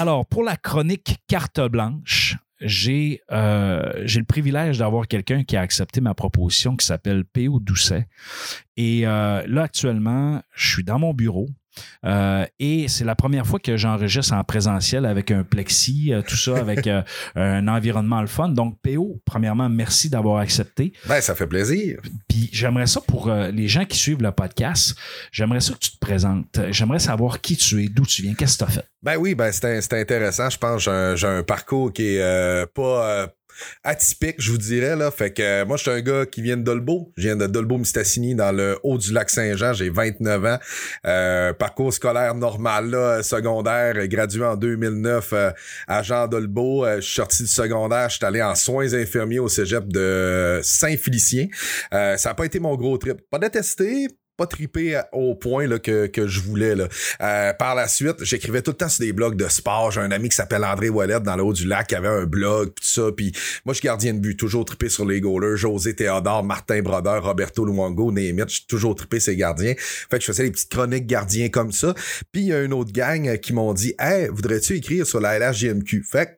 Alors, 0.00 0.26
pour 0.26 0.42
la 0.42 0.56
chronique 0.56 1.18
carte 1.28 1.60
blanche, 1.60 2.36
j'ai 2.60 3.20
euh, 3.32 3.92
j'ai 4.04 4.18
le 4.18 4.24
privilège 4.24 4.78
d'avoir 4.78 5.06
quelqu'un 5.06 5.44
qui 5.44 5.56
a 5.56 5.60
accepté 5.60 6.00
ma 6.00 6.14
proposition 6.14 6.76
qui 6.76 6.86
s'appelle 6.86 7.24
P.O. 7.24 7.60
Doucet. 7.60 8.06
Et 8.76 9.06
euh, 9.06 9.42
là, 9.46 9.62
actuellement, 9.62 10.42
je 10.54 10.72
suis 10.72 10.84
dans 10.84 10.98
mon 10.98 11.14
bureau. 11.14 11.48
Euh, 12.04 12.44
et 12.58 12.88
c'est 12.88 13.04
la 13.04 13.14
première 13.14 13.46
fois 13.46 13.58
que 13.58 13.76
j'enregistre 13.76 14.34
en 14.34 14.42
présentiel 14.44 15.06
avec 15.06 15.30
un 15.30 15.44
plexi, 15.44 16.12
euh, 16.12 16.22
tout 16.22 16.36
ça, 16.36 16.56
avec 16.58 16.86
euh, 16.86 17.02
un 17.36 17.68
environnement 17.68 18.20
le 18.20 18.26
fun. 18.26 18.48
Donc, 18.48 18.78
PO, 18.82 19.20
premièrement, 19.24 19.68
merci 19.68 20.10
d'avoir 20.10 20.38
accepté. 20.38 20.92
Ben, 21.06 21.20
ça 21.20 21.34
fait 21.34 21.46
plaisir. 21.46 22.00
Puis 22.28 22.48
j'aimerais 22.52 22.86
ça 22.86 23.00
pour 23.00 23.30
les 23.30 23.68
gens 23.68 23.84
qui 23.84 23.98
suivent 23.98 24.22
le 24.22 24.32
podcast, 24.32 24.96
j'aimerais 25.32 25.60
ça 25.60 25.74
que 25.74 25.78
tu 25.78 25.92
te 25.92 25.98
présentes. 25.98 26.60
J'aimerais 26.70 26.98
savoir 26.98 27.40
qui 27.40 27.56
tu 27.56 27.84
es, 27.84 27.88
d'où 27.88 28.06
tu 28.06 28.22
viens, 28.22 28.34
qu'est-ce 28.34 28.58
que 28.58 28.64
tu 28.64 28.70
as 28.70 28.74
fait? 28.74 28.88
Ben 29.02 29.16
oui, 29.16 29.34
ben 29.34 29.50
c'est 29.52 29.92
intéressant. 29.92 30.50
Je 30.50 30.58
pense 30.58 30.84
que 30.84 31.14
j'ai 31.16 31.26
un, 31.26 31.38
un 31.38 31.42
parcours 31.42 31.92
qui 31.92 32.16
est 32.16 32.66
pas 32.74 33.28
atypique, 33.84 34.36
je 34.38 34.50
vous 34.50 34.58
dirais. 34.58 34.96
Là. 34.96 35.10
Fait 35.10 35.32
que 35.32 35.42
euh, 35.42 35.64
moi, 35.66 35.76
je 35.76 35.82
suis 35.82 35.90
un 35.90 36.00
gars 36.00 36.26
qui 36.26 36.42
vient 36.42 36.56
de 36.56 36.62
Dolbeau. 36.62 37.12
Je 37.16 37.22
viens 37.22 37.36
de 37.36 37.46
Dolbeau-Mistassini 37.46 38.34
dans 38.34 38.52
le 38.52 38.78
haut 38.82 38.98
du 38.98 39.12
lac 39.12 39.30
Saint-Jean. 39.30 39.72
J'ai 39.72 39.90
29 39.90 40.44
ans. 40.44 40.58
Euh, 41.06 41.52
parcours 41.52 41.92
scolaire 41.92 42.34
normal, 42.34 42.90
là, 42.90 43.22
secondaire, 43.22 44.06
gradué 44.08 44.44
en 44.44 44.56
2009 44.56 45.32
euh, 45.32 45.50
à 45.86 46.02
Jean 46.02 46.28
Dolbeau. 46.28 46.84
Euh, 46.84 46.96
je 46.96 47.00
suis 47.06 47.14
sorti 47.14 47.42
du 47.42 47.48
secondaire. 47.48 48.08
Je 48.08 48.16
suis 48.16 48.24
allé 48.24 48.42
en 48.42 48.54
soins 48.54 48.92
infirmiers 48.94 49.38
au 49.38 49.48
cégep 49.48 49.86
de 49.88 50.60
Saint-Félicien. 50.62 51.48
Euh, 51.92 52.16
ça 52.16 52.30
n'a 52.30 52.34
pas 52.34 52.44
été 52.44 52.58
mon 52.58 52.76
gros 52.76 52.98
trip. 52.98 53.18
Pas 53.30 53.38
détesté, 53.38 54.08
pas 54.40 54.46
trippé 54.46 54.94
à- 54.94 55.06
au 55.12 55.34
point 55.34 55.66
là, 55.66 55.78
que, 55.78 56.06
que 56.06 56.26
je 56.26 56.40
voulais. 56.40 56.74
Là. 56.74 56.88
Euh, 57.20 57.52
par 57.52 57.74
la 57.74 57.88
suite, 57.88 58.24
j'écrivais 58.24 58.62
tout 58.62 58.70
le 58.70 58.76
temps 58.78 58.88
sur 58.88 59.04
des 59.04 59.12
blogs 59.12 59.36
de 59.36 59.46
sport. 59.48 59.90
J'ai 59.90 60.00
un 60.00 60.10
ami 60.10 60.30
qui 60.30 60.36
s'appelle 60.36 60.64
André 60.64 60.88
Wallet 60.88 61.20
dans 61.20 61.36
le 61.36 61.42
haut 61.42 61.52
du 61.52 61.66
lac 61.66 61.88
qui 61.88 61.94
avait 61.94 62.08
un 62.08 62.24
blog, 62.24 62.70
pis 62.70 62.74
tout 62.82 62.88
ça. 62.88 63.02
Moi, 63.02 63.12
je 63.68 63.72
suis 63.74 63.84
gardien 63.84 64.14
de 64.14 64.18
but, 64.18 64.36
toujours 64.36 64.64
trippé 64.64 64.88
sur 64.88 65.04
les 65.04 65.20
goalers. 65.20 65.56
José 65.56 65.94
Théodore, 65.94 66.42
Martin 66.42 66.80
Brodeur, 66.80 67.22
Roberto 67.22 67.66
Luongo, 67.66 68.12
Némit, 68.12 68.44
j'ai 68.48 68.64
toujours 68.66 68.94
trippé 68.94 69.20
ces 69.20 69.36
gardiens. 69.36 69.74
Fait 69.76 70.16
que 70.16 70.20
je 70.20 70.26
faisais 70.26 70.44
des 70.44 70.52
petites 70.52 70.70
chroniques 70.70 71.06
gardiens 71.06 71.50
comme 71.50 71.70
ça. 71.70 71.92
Puis 72.32 72.40
il 72.42 72.46
y 72.48 72.54
a 72.54 72.62
une 72.62 72.72
autre 72.72 72.92
gang 72.92 73.28
euh, 73.28 73.36
qui 73.36 73.52
m'ont 73.52 73.74
dit 73.74 73.92
Hey, 73.98 74.28
voudrais-tu 74.28 74.76
écrire 74.76 75.06
sur 75.06 75.20
la 75.20 75.38
LHJMQ? 75.38 76.02
Fait 76.10 76.26
que 76.26 76.30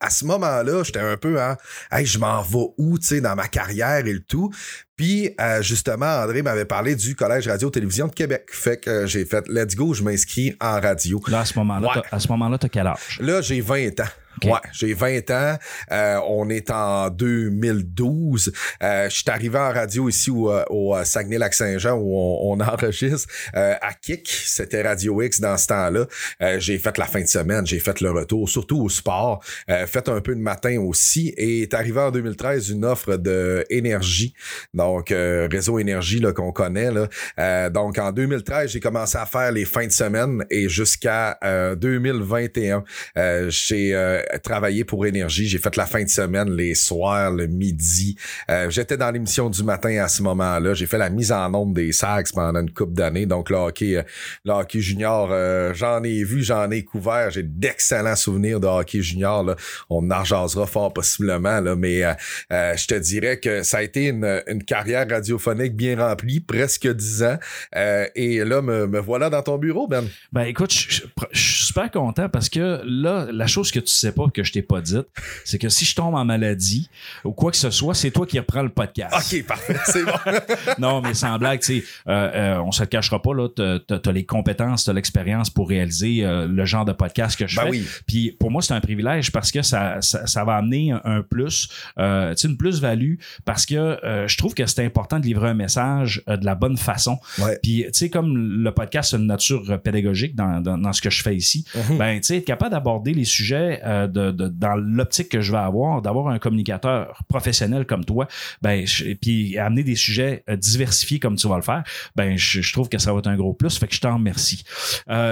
à 0.00 0.10
ce 0.10 0.24
moment-là, 0.26 0.82
j'étais 0.82 1.00
un 1.00 1.16
peu 1.16 1.40
en 1.40 1.56
Hey, 1.90 2.04
je 2.04 2.18
m'en 2.18 2.42
vais 2.42 2.66
où, 2.76 2.98
tu 2.98 3.06
sais, 3.06 3.20
dans 3.20 3.34
ma 3.34 3.48
carrière 3.48 4.06
et 4.06 4.12
le 4.12 4.20
tout. 4.20 4.50
Puis 4.96 5.30
euh, 5.40 5.60
justement, 5.62 6.06
André 6.22 6.42
m'avait 6.42 6.64
parlé 6.64 6.94
du 6.94 7.16
Collège 7.16 7.48
Radio-Télévision 7.48 8.06
de 8.06 8.12
Québec. 8.12 8.44
Fait 8.50 8.76
que 8.76 8.90
euh, 8.90 9.06
j'ai 9.06 9.24
fait 9.24 9.44
Let's 9.48 9.74
go, 9.74 9.92
je 9.94 10.02
m'inscris 10.02 10.54
en 10.60 10.80
radio. 10.80 11.20
Là, 11.28 11.40
à 11.40 11.44
ce 11.44 11.58
moment-là, 11.58 11.88
Ouais. 11.88 12.02
t'as- 12.10 12.16
à 12.16 12.20
ce 12.20 12.28
moment-là, 12.28 12.58
tu 12.58 12.66
as 12.66 12.68
quel 12.68 12.86
âge? 12.86 13.18
Là, 13.20 13.40
j'ai 13.40 13.60
20 13.60 14.00
ans. 14.00 14.04
Ouais, 14.44 14.58
j'ai 14.72 14.94
20 14.94 15.30
ans. 15.30 15.56
Euh, 15.92 16.18
on 16.28 16.48
est 16.50 16.68
en 16.72 17.08
2012. 17.08 18.52
Euh, 18.82 19.08
je 19.08 19.14
suis 19.14 19.24
arrivé 19.30 19.56
en 19.58 19.72
radio 19.72 20.08
ici 20.08 20.28
au, 20.30 20.50
euh, 20.50 20.64
au 20.70 20.94
euh, 20.96 21.04
Saguenay-Lac-Saint-Jean 21.04 21.92
où 21.96 22.16
on, 22.16 22.52
on 22.52 22.60
enregistre 22.60 23.28
euh, 23.54 23.74
à 23.80 23.94
Kick. 23.94 24.28
C'était 24.28 24.82
Radio 24.82 25.22
X 25.22 25.40
dans 25.40 25.56
ce 25.56 25.68
temps-là. 25.68 26.06
Euh, 26.42 26.58
j'ai 26.58 26.78
fait 26.78 26.98
la 26.98 27.06
fin 27.06 27.20
de 27.20 27.26
semaine, 27.28 27.64
j'ai 27.64 27.78
fait 27.78 28.00
le 28.00 28.10
retour, 28.10 28.48
surtout 28.48 28.82
au 28.82 28.88
sport. 28.88 29.42
Euh, 29.70 29.86
fait 29.86 30.08
un 30.08 30.20
peu 30.20 30.34
de 30.34 30.40
matin 30.40 30.78
aussi. 30.80 31.28
Et 31.36 31.62
est 31.62 31.72
arrivé 31.74 32.00
en 32.00 32.10
2013 32.10 32.70
une 32.70 32.84
offre 32.84 33.16
de 33.16 33.64
énergie. 33.70 34.34
Donc, 34.74 34.83
euh, 35.10 35.48
réseau 35.50 35.78
énergie 35.78 36.20
là, 36.20 36.32
qu'on 36.32 36.52
connaît. 36.52 36.90
Là. 36.90 37.08
Euh, 37.38 37.70
donc, 37.70 37.98
en 37.98 38.12
2013, 38.12 38.70
j'ai 38.70 38.80
commencé 38.80 39.18
à 39.18 39.26
faire 39.26 39.52
les 39.52 39.64
fins 39.64 39.86
de 39.86 39.92
semaine 39.92 40.44
et 40.50 40.68
jusqu'à 40.68 41.38
euh, 41.44 41.74
2021, 41.74 42.84
euh, 43.16 43.46
j'ai 43.48 43.94
euh, 43.94 44.22
travaillé 44.42 44.84
pour 44.84 45.06
Énergie. 45.06 45.46
J'ai 45.46 45.58
fait 45.58 45.76
la 45.76 45.86
fin 45.86 46.02
de 46.02 46.08
semaine, 46.08 46.50
les 46.50 46.74
soirs, 46.74 47.30
le 47.30 47.46
midi. 47.46 48.16
Euh, 48.50 48.70
J'étais 48.70 48.96
dans 48.96 49.10
l'émission 49.10 49.50
du 49.50 49.62
matin 49.62 50.02
à 50.02 50.08
ce 50.08 50.22
moment-là. 50.22 50.74
J'ai 50.74 50.86
fait 50.86 50.98
la 50.98 51.10
mise 51.10 51.32
en 51.32 51.52
ombre 51.54 51.74
des 51.74 51.92
Sags 51.92 52.26
pendant 52.32 52.60
une 52.60 52.70
couple 52.72 52.94
d'années. 52.94 53.26
Donc, 53.26 53.50
le 53.50 53.56
hockey, 53.56 53.96
euh, 53.96 54.02
le 54.44 54.52
hockey 54.52 54.80
junior, 54.80 55.28
euh, 55.30 55.72
j'en 55.74 56.02
ai 56.02 56.24
vu, 56.24 56.42
j'en 56.42 56.70
ai 56.70 56.82
couvert. 56.82 57.30
J'ai 57.30 57.42
d'excellents 57.42 58.16
souvenirs 58.16 58.60
de 58.60 58.66
hockey 58.66 59.02
junior. 59.02 59.44
Là. 59.44 59.56
On 59.90 60.10
en 60.10 60.24
jasera 60.24 60.66
fort 60.66 60.92
possiblement, 60.92 61.60
là, 61.60 61.76
mais 61.76 62.04
euh, 62.04 62.12
euh, 62.52 62.76
je 62.76 62.86
te 62.86 62.94
dirais 62.94 63.38
que 63.38 63.62
ça 63.62 63.78
a 63.78 63.82
été 63.82 64.06
une, 64.08 64.42
une 64.46 64.62
carrière 64.74 65.06
radiophonique 65.08 65.76
bien 65.76 65.96
remplie, 65.96 66.40
presque 66.40 66.88
dix 66.88 67.22
ans. 67.22 67.38
Euh, 67.76 68.06
et 68.16 68.44
là, 68.44 68.60
me, 68.60 68.86
me 68.88 68.98
voilà 68.98 69.30
dans 69.30 69.42
ton 69.42 69.56
bureau, 69.56 69.86
Ben. 69.86 70.04
Ben 70.32 70.42
écoute, 70.42 70.72
je, 70.72 71.02
suis 71.32 71.66
super 71.66 71.90
content 71.90 72.28
parce 72.28 72.48
que 72.48 72.80
là, 72.84 73.28
la 73.30 73.46
chose 73.46 73.70
que 73.70 73.78
tu 73.78 73.92
sais 73.92 74.10
pas, 74.10 74.26
que 74.32 74.42
je 74.42 74.52
t'ai 74.52 74.62
pas 74.62 74.80
dite, 74.80 75.06
c'est 75.44 75.58
que 75.58 75.68
si 75.68 75.84
je 75.84 75.94
tombe 75.94 76.14
en 76.14 76.24
maladie 76.24 76.90
ou 77.22 77.32
quoi 77.32 77.52
que 77.52 77.56
ce 77.56 77.70
soit, 77.70 77.94
c'est 77.94 78.10
toi 78.10 78.26
qui 78.26 78.38
reprends 78.38 78.62
le 78.62 78.68
podcast. 78.68 79.14
OK, 79.14 79.46
parfait, 79.46 79.76
c'est 79.86 80.04
bon. 80.04 80.12
non, 80.78 81.00
mais 81.00 81.14
sans 81.14 81.38
blague, 81.38 81.60
tu 81.60 81.80
sais, 81.80 81.84
euh, 82.08 82.30
euh, 82.34 82.58
on 82.58 82.72
se 82.72 82.82
le 82.82 82.88
cachera 82.88 83.22
pas, 83.22 83.32
là, 83.32 83.48
t'as, 83.48 83.98
t'as 83.98 84.12
les 84.12 84.26
compétences, 84.26 84.84
t'as 84.84 84.92
l'expérience 84.92 85.50
pour 85.50 85.68
réaliser 85.68 86.24
euh, 86.24 86.48
le 86.48 86.64
genre 86.64 86.84
de 86.84 86.92
podcast 86.92 87.38
que 87.38 87.46
je 87.46 87.56
Ben 87.56 87.64
fais. 87.64 87.70
oui. 87.70 87.86
Puis 88.08 88.36
pour 88.40 88.50
moi, 88.50 88.60
c'est 88.60 88.74
un 88.74 88.80
privilège 88.80 89.30
parce 89.30 89.52
que 89.52 89.62
ça, 89.62 90.00
ça, 90.00 90.26
ça 90.26 90.44
va 90.44 90.56
amener 90.56 90.90
un, 90.90 91.00
un 91.04 91.22
plus, 91.22 91.68
euh, 91.98 92.34
tu 92.34 92.42
sais, 92.42 92.48
une 92.48 92.56
plus-value 92.56 93.14
parce 93.44 93.66
que 93.66 93.98
je 94.26 94.36
trouve 94.36 94.54
que 94.54 94.63
c'est 94.66 94.84
important 94.84 95.18
de 95.18 95.24
livrer 95.26 95.48
un 95.50 95.54
message 95.54 96.22
euh, 96.28 96.36
de 96.36 96.44
la 96.44 96.54
bonne 96.54 96.76
façon. 96.76 97.18
Ouais. 97.38 97.58
Puis, 97.62 97.84
tu 97.86 97.90
sais, 97.92 98.10
comme 98.10 98.36
le 98.62 98.70
podcast 98.72 99.14
a 99.14 99.16
une 99.16 99.26
nature 99.26 99.62
euh, 99.70 99.78
pédagogique 99.78 100.34
dans, 100.34 100.60
dans, 100.60 100.78
dans 100.78 100.92
ce 100.92 101.00
que 101.02 101.10
je 101.10 101.22
fais 101.22 101.36
ici, 101.36 101.64
Mhm. 101.74 101.98
ben, 101.98 102.16
tu 102.20 102.26
sais, 102.28 102.36
être 102.38 102.44
capable 102.44 102.70
d'aborder 102.72 103.12
les 103.14 103.24
sujets 103.24 103.80
euh, 103.84 104.06
de, 104.06 104.30
de- 104.30 104.48
dans 104.48 104.74
l'optique 104.76 105.28
que 105.28 105.40
je 105.40 105.52
vais 105.52 105.58
avoir, 105.58 106.02
d'avoir 106.02 106.28
un 106.28 106.38
communicateur 106.38 107.22
professionnel 107.28 107.86
comme 107.86 108.04
toi, 108.04 108.26
ben, 108.62 108.86
je- 108.86 109.14
puis 109.14 109.58
amener 109.58 109.82
des 109.82 109.96
sujets 109.96 110.44
diversifiés 110.56 111.18
comme 111.18 111.36
tu 111.36 111.48
vas 111.48 111.56
le 111.56 111.62
faire, 111.62 111.82
ben, 112.16 112.36
je, 112.36 112.60
je 112.60 112.72
trouve 112.72 112.88
que 112.88 112.98
ça 112.98 113.12
va 113.12 113.18
être 113.18 113.26
un 113.28 113.36
gros 113.36 113.52
plus. 113.54 113.78
Fait 113.78 113.86
que 113.88 113.94
je 113.94 114.00
t'en 114.00 114.14
remercie. 114.14 114.64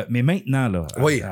Mais 0.08 0.22
maintenant, 0.22 0.68
là, 0.68 0.86
Oui. 0.98 1.22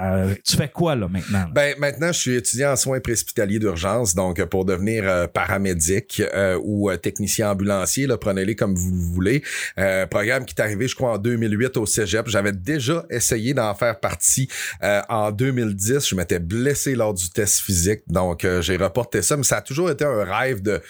tu 0.45 0.57
fais 0.57 0.69
quoi, 0.69 0.95
là, 0.97 1.09
maintenant? 1.09 1.39
là? 1.41 1.49
Ben 1.53 1.75
maintenant, 1.79 2.13
je 2.13 2.19
suis 2.19 2.35
étudiant 2.37 2.73
en 2.73 2.77
soins 2.77 3.01
préhospitaliers 3.01 3.59
d'urgence, 3.59 4.15
donc 4.15 4.43
pour 4.47 4.65
devenir 4.65 5.29
paramédic 5.33 6.23
ou 6.63 6.91
technicien 7.03 7.51
ambulancier, 7.51 7.81
là, 7.99 8.17
prenez-les 8.17 8.57
comme 8.57 8.75
vous 8.75 8.95
voulez. 8.95 9.43
Euh, 9.79 10.07
programme 10.07 10.45
qui 10.45 10.55
est 10.57 10.61
arrivé, 10.61 10.89
je 10.89 10.95
crois, 10.95 11.13
en 11.13 11.19
2008 11.19 11.77
au 11.77 11.87
Cégep. 11.87 12.29
J'avais 12.29 12.53
déjà 12.53 13.05
essayé 13.11 13.55
d'en 13.55 13.75
faire 13.75 13.99
partie 13.99 14.49
euh, 14.83 15.01
en 15.09 15.31
2010. 15.33 16.09
Je 16.09 16.15
m'étais 16.15 16.39
blessé 16.39 16.95
lors 16.95 17.15
du 17.15 17.31
test 17.31 17.61
physique, 17.61 18.03
donc 18.09 18.45
euh, 18.45 18.63
j'ai 18.63 18.77
reporté 18.77 19.23
ça. 19.23 19.37
Mais 19.37 19.43
ça 19.43 19.59
a 19.59 19.63
toujours 19.63 19.91
été 19.91 20.05
un 20.05 20.25
rêve 20.25 20.63
de, 20.63 20.81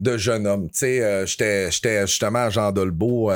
de 0.00 0.16
jeune 0.16 0.46
homme. 0.46 0.68
Tu 0.70 0.78
sais, 0.78 1.02
euh, 1.02 1.26
j'étais 1.26 1.70
j'étais 1.70 2.06
justement 2.06 2.40
à 2.40 2.50
Jean 2.50 2.72
Dolbeau 2.72 3.30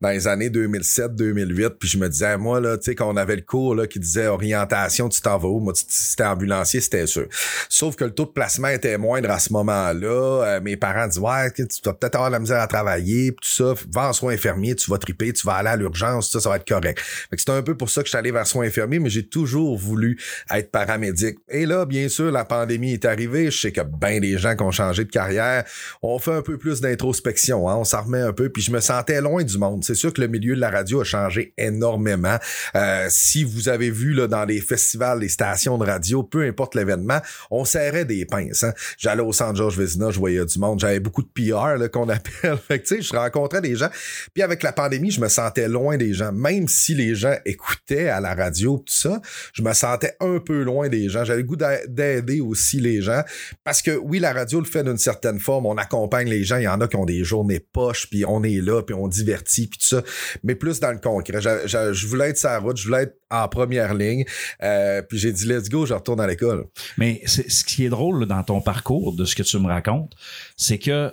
dans 0.00 0.08
les 0.08 0.28
années 0.28 0.48
2007-2008, 0.50 1.70
puis 1.78 1.88
je 1.88 1.98
me 1.98 2.08
disais, 2.08 2.36
moi, 2.36 2.60
là, 2.60 2.76
tu 2.76 2.84
sais, 2.84 2.94
quand 2.94 3.12
on 3.12 3.16
avait 3.16 3.36
le 3.36 3.42
cours 3.42 3.74
là, 3.74 3.86
qui 3.86 3.98
disait 3.98 4.26
orientation, 4.26 5.08
tu 5.08 5.20
t'en 5.20 5.38
vas 5.38 5.48
où? 5.48 5.60
Moi, 5.60 5.72
si 5.74 5.84
c'était 5.88 6.24
ambulancier, 6.24 6.80
c'était 6.80 7.06
sûr. 7.06 7.26
Sauf 7.68 7.96
que 7.96 8.04
le 8.04 8.12
taux 8.12 8.26
de 8.26 8.30
placement 8.30 8.68
était 8.68 8.98
moindre 8.98 9.30
à 9.30 9.38
ce 9.38 9.52
moment-là. 9.52 10.60
Mes 10.60 10.76
parents 10.76 11.06
disaient, 11.06 11.20
ouais, 11.20 11.50
tu 11.52 11.64
vas 11.84 11.94
peut-être 11.94 12.14
avoir 12.14 12.30
la 12.30 12.38
misère 12.38 12.53
à 12.56 12.66
travailler, 12.66 13.32
puis 13.32 13.48
tout 13.48 13.54
ça. 13.54 13.74
Va 13.92 14.08
en 14.08 14.12
soins 14.12 14.34
infirmiers, 14.34 14.74
tu 14.74 14.90
vas 14.90 14.98
triper, 14.98 15.32
tu 15.32 15.46
vas 15.46 15.54
aller 15.54 15.68
à 15.68 15.76
l'urgence, 15.76 16.30
ça, 16.30 16.40
ça 16.40 16.48
va 16.48 16.56
être 16.56 16.68
correct. 16.68 17.00
Fait 17.00 17.38
c'était 17.38 17.52
un 17.52 17.62
peu 17.62 17.76
pour 17.76 17.90
ça 17.90 18.02
que 18.02 18.06
je 18.06 18.10
suis 18.10 18.18
allé 18.18 18.30
vers 18.30 18.46
soins 18.46 18.66
infirmiers, 18.66 18.98
mais 18.98 19.10
j'ai 19.10 19.26
toujours 19.26 19.76
voulu 19.76 20.18
être 20.50 20.70
paramédic. 20.70 21.38
Et 21.48 21.66
là, 21.66 21.86
bien 21.86 22.08
sûr, 22.08 22.30
la 22.30 22.44
pandémie 22.44 22.92
est 22.92 23.04
arrivée. 23.04 23.50
Je 23.50 23.60
sais 23.60 23.72
que 23.72 23.80
ben 23.80 24.20
des 24.20 24.38
gens 24.38 24.56
qui 24.56 24.62
ont 24.62 24.70
changé 24.70 25.04
de 25.04 25.10
carrière, 25.10 25.64
on 26.02 26.18
fait 26.18 26.32
un 26.32 26.42
peu 26.42 26.58
plus 26.58 26.80
d'introspection, 26.80 27.68
hein, 27.68 27.76
on 27.76 27.84
s'en 27.84 28.02
remet 28.02 28.20
un 28.20 28.32
peu, 28.32 28.48
puis 28.48 28.62
je 28.62 28.70
me 28.70 28.80
sentais 28.80 29.20
loin 29.20 29.42
du 29.42 29.58
monde. 29.58 29.84
C'est 29.84 29.94
sûr 29.94 30.12
que 30.12 30.20
le 30.20 30.28
milieu 30.28 30.54
de 30.54 30.60
la 30.60 30.70
radio 30.70 31.00
a 31.00 31.04
changé 31.04 31.52
énormément. 31.58 32.36
Euh, 32.74 33.06
si 33.10 33.44
vous 33.44 33.68
avez 33.68 33.90
vu 33.90 34.12
là, 34.12 34.26
dans 34.26 34.44
les 34.44 34.60
festivals, 34.60 35.20
les 35.20 35.28
stations 35.28 35.78
de 35.78 35.84
radio, 35.84 36.22
peu 36.22 36.42
importe 36.42 36.74
l'événement, 36.74 37.20
on 37.50 37.64
serrait 37.64 38.04
des 38.04 38.24
pinces. 38.24 38.64
Hein. 38.64 38.72
J'allais 38.98 39.22
au 39.22 39.32
San 39.32 39.54
George 39.54 39.78
Vezina, 39.78 40.10
je 40.10 40.18
voyais 40.18 40.44
du 40.44 40.58
monde, 40.58 40.80
j'avais 40.80 41.00
beaucoup 41.00 41.22
de 41.22 41.28
PR 41.28 41.90
qu'on 41.90 42.08
appelle. 42.08 42.43
fait 42.68 42.80
que, 42.80 42.86
tu 42.86 42.96
sais, 42.96 43.02
je 43.02 43.14
rencontrais 43.14 43.60
des 43.60 43.76
gens. 43.76 43.88
Puis 44.32 44.42
avec 44.42 44.62
la 44.62 44.72
pandémie, 44.72 45.10
je 45.10 45.20
me 45.20 45.28
sentais 45.28 45.68
loin 45.68 45.96
des 45.96 46.12
gens. 46.12 46.32
Même 46.32 46.68
si 46.68 46.94
les 46.94 47.14
gens 47.14 47.34
écoutaient 47.44 48.08
à 48.08 48.20
la 48.20 48.34
radio, 48.34 48.78
tout 48.78 48.92
ça, 48.92 49.20
je 49.52 49.62
me 49.62 49.72
sentais 49.72 50.16
un 50.20 50.38
peu 50.38 50.62
loin 50.62 50.88
des 50.88 51.08
gens. 51.08 51.24
J'avais 51.24 51.42
le 51.42 51.46
goût 51.46 51.56
d'a- 51.56 51.86
d'aider 51.86 52.40
aussi 52.40 52.80
les 52.80 53.02
gens. 53.02 53.22
Parce 53.62 53.82
que 53.82 53.92
oui, 53.96 54.18
la 54.18 54.32
radio 54.32 54.60
le 54.60 54.66
fait 54.66 54.82
d'une 54.82 54.98
certaine 54.98 55.38
forme. 55.40 55.66
On 55.66 55.76
accompagne 55.76 56.28
les 56.28 56.44
gens. 56.44 56.56
Il 56.56 56.64
y 56.64 56.68
en 56.68 56.80
a 56.80 56.88
qui 56.88 56.96
ont 56.96 57.04
des 57.04 57.24
journées 57.24 57.60
poches, 57.60 58.08
puis 58.08 58.24
on 58.26 58.42
est 58.42 58.60
là, 58.60 58.82
puis 58.82 58.94
on 58.94 59.08
divertit, 59.08 59.66
puis 59.66 59.78
tout 59.78 59.86
ça. 59.86 60.02
Mais 60.42 60.54
plus 60.54 60.80
dans 60.80 60.92
le 60.92 60.98
concret. 60.98 61.40
Je, 61.40 62.06
voulais 62.06 62.30
être 62.30 62.38
sur 62.38 62.48
la 62.48 62.58
route, 62.58 62.76
je 62.76 62.86
voulais 62.86 63.02
être 63.04 63.16
en 63.30 63.48
première 63.48 63.94
ligne. 63.94 64.24
Euh, 64.62 65.02
puis 65.02 65.18
j'ai 65.18 65.32
dit, 65.32 65.46
let's 65.46 65.68
go, 65.68 65.86
je 65.86 65.94
retourne 65.94 66.20
à 66.20 66.26
l'école. 66.26 66.66
Mais 66.98 67.22
ce 67.26 67.64
qui 67.64 67.84
est 67.84 67.88
drôle 67.88 68.26
dans 68.26 68.42
ton 68.42 68.60
parcours, 68.60 69.14
de 69.14 69.24
ce 69.24 69.34
que 69.34 69.42
tu 69.42 69.58
me 69.58 69.66
racontes, 69.66 70.14
c'est 70.56 70.78
que, 70.78 71.10